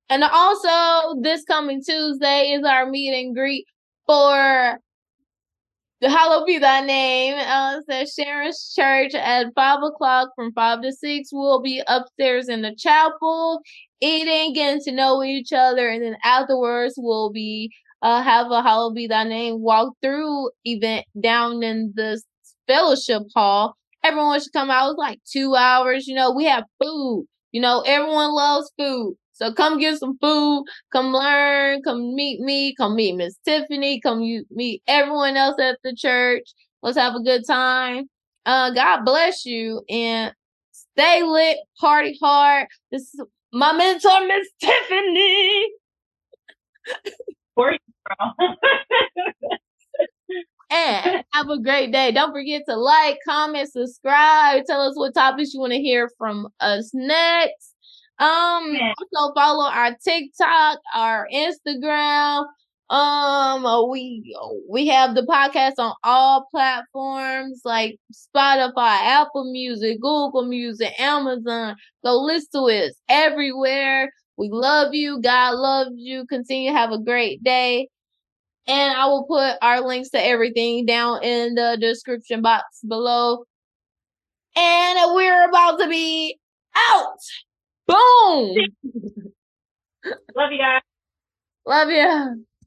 And 0.10 0.24
also, 0.24 1.20
this 1.22 1.44
coming 1.44 1.84
Tuesday 1.84 2.52
is 2.52 2.64
our 2.66 2.90
meet 2.90 3.14
and 3.14 3.36
greet 3.36 3.66
for 4.06 4.80
Hallowed 6.10 6.48
be 6.48 6.58
thy 6.58 6.82
name. 6.82 7.36
Uh, 7.38 7.82
says 7.90 8.14
Sharon's 8.18 8.74
Church 8.76 9.14
at 9.14 9.48
five 9.56 9.84
o'clock 9.84 10.30
from 10.36 10.52
five 10.54 10.82
to 10.82 10.92
six. 10.92 11.30
We'll 11.32 11.62
be 11.62 11.82
upstairs 11.88 12.50
in 12.50 12.62
the 12.64 12.74
chapel, 12.76 13.62
eating, 14.02 14.54
getting 14.54 14.82
to 14.82 14.92
know 14.92 15.24
each 15.24 15.54
other, 15.54 15.88
and 15.90 16.04
then 16.04 16.18
afterwards 16.24 16.96
we'll 16.98 17.32
be 17.32 17.72
uh 18.02 18.22
have 18.24 18.50
a 18.50 18.64
Hallowed 18.64 18.96
be 18.96 19.08
thy 19.08 19.24
name 19.26 19.62
walk 19.62 19.94
through 20.02 20.50
event 20.66 21.06
down 21.22 21.62
in 21.64 21.94
the 21.96 22.20
fellowship 22.68 23.24
hall. 23.36 23.76
Everyone 24.04 24.40
should 24.42 24.54
come 24.54 24.72
out. 24.72 24.92
It's 24.92 24.98
like 24.98 25.20
two 25.32 25.56
hours. 25.56 26.08
You 26.08 26.16
know, 26.16 26.32
we 26.32 26.46
have 26.46 26.64
food. 26.82 27.28
You 27.52 27.62
know, 27.62 27.82
everyone 27.86 28.34
loves 28.34 28.72
food. 28.78 29.16
So 29.42 29.52
come 29.52 29.80
get 29.80 29.98
some 29.98 30.20
food, 30.22 30.66
come 30.92 31.12
learn, 31.12 31.82
come 31.82 32.14
meet 32.14 32.42
me, 32.42 32.76
come 32.76 32.96
meet 32.96 33.16
Miss 33.16 33.40
Tiffanii, 33.48 34.00
come 34.04 34.22
you 34.22 34.46
meet 34.52 34.84
everyone 34.88 35.36
else 35.36 35.60
at 35.60 35.80
the 35.84 35.96
church. 35.96 36.54
Let's 36.84 36.98
have 36.98 37.16
a 37.16 37.24
good 37.24 37.42
time. 37.48 38.08
Uh, 38.46 38.70
God 38.70 39.04
bless 39.04 39.44
you 39.44 39.82
and 39.90 40.32
stay 40.72 41.24
lit, 41.24 41.58
party 41.80 42.20
hard. 42.22 42.68
This 42.92 43.14
is 43.14 43.22
my 43.52 43.74
mentor, 43.74 44.28
Miss 44.28 44.48
Tiffanii. 44.64 45.64
For 47.56 47.72
you, 47.72 47.80
and 50.72 51.24
have 51.34 51.50
a 51.50 51.60
great 51.60 51.92
day. 51.92 52.12
Don't 52.12 52.32
forget 52.32 52.62
to 52.70 52.76
like, 52.76 53.18
comment, 53.28 53.72
subscribe. 53.72 54.66
Tell 54.66 54.82
us 54.82 54.96
what 54.96 55.16
topics 55.16 55.54
you 55.54 55.60
want 55.60 55.74
to 55.74 55.80
hear 55.80 56.10
from 56.18 56.48
us 56.60 56.92
next. 56.94 57.71
Um, 58.22 58.78
also 58.78 59.34
follow 59.34 59.68
our 59.68 59.96
TikTok, 59.96 60.80
our 60.96 61.28
Instagram. 61.34 62.46
Um, 62.92 63.66
uh, 63.66 63.88
we 63.88 64.36
we 64.70 64.86
have 64.88 65.16
the 65.16 65.24
podcast 65.24 65.74
on 65.80 65.96
all 66.04 66.46
platforms 66.52 67.62
like 67.66 67.98
Spotify, 68.14 68.76
Apple 68.78 69.52
Music, 69.52 70.00
Google 70.00 70.46
Music, 70.46 70.92
Amazon. 71.00 71.76
Go 72.04 72.22
listen 72.22 72.50
to 72.54 72.68
it 72.68 72.94
everywhere. 73.10 74.12
We 74.38 74.50
love 74.52 74.94
you. 74.94 75.20
God 75.20 75.56
loves 75.56 75.94
you. 75.96 76.28
Continue 76.28 76.72
to 76.72 76.78
have 76.78 76.92
a 76.92 77.00
great 77.00 77.44
day. 77.44 77.88
And 78.68 78.94
I 78.94 79.06
will 79.08 79.24
put 79.24 79.58
our 79.64 79.82
links 79.82 80.10
to 80.10 80.24
everything 80.24 80.86
down 80.86 81.24
in 81.24 81.56
the 81.56 81.78
description 81.82 82.44
box 82.44 82.66
below. 82.88 83.46
And 84.56 85.16
we're 85.16 85.50
about 85.50 85.80
to 85.80 85.90
be 85.90 86.38
out. 86.76 87.18
Boom. 87.92 88.74
Love 90.36 90.52
you 90.52 90.60
guys. 90.60 90.82
Love 91.68 91.90
you. 91.90 92.46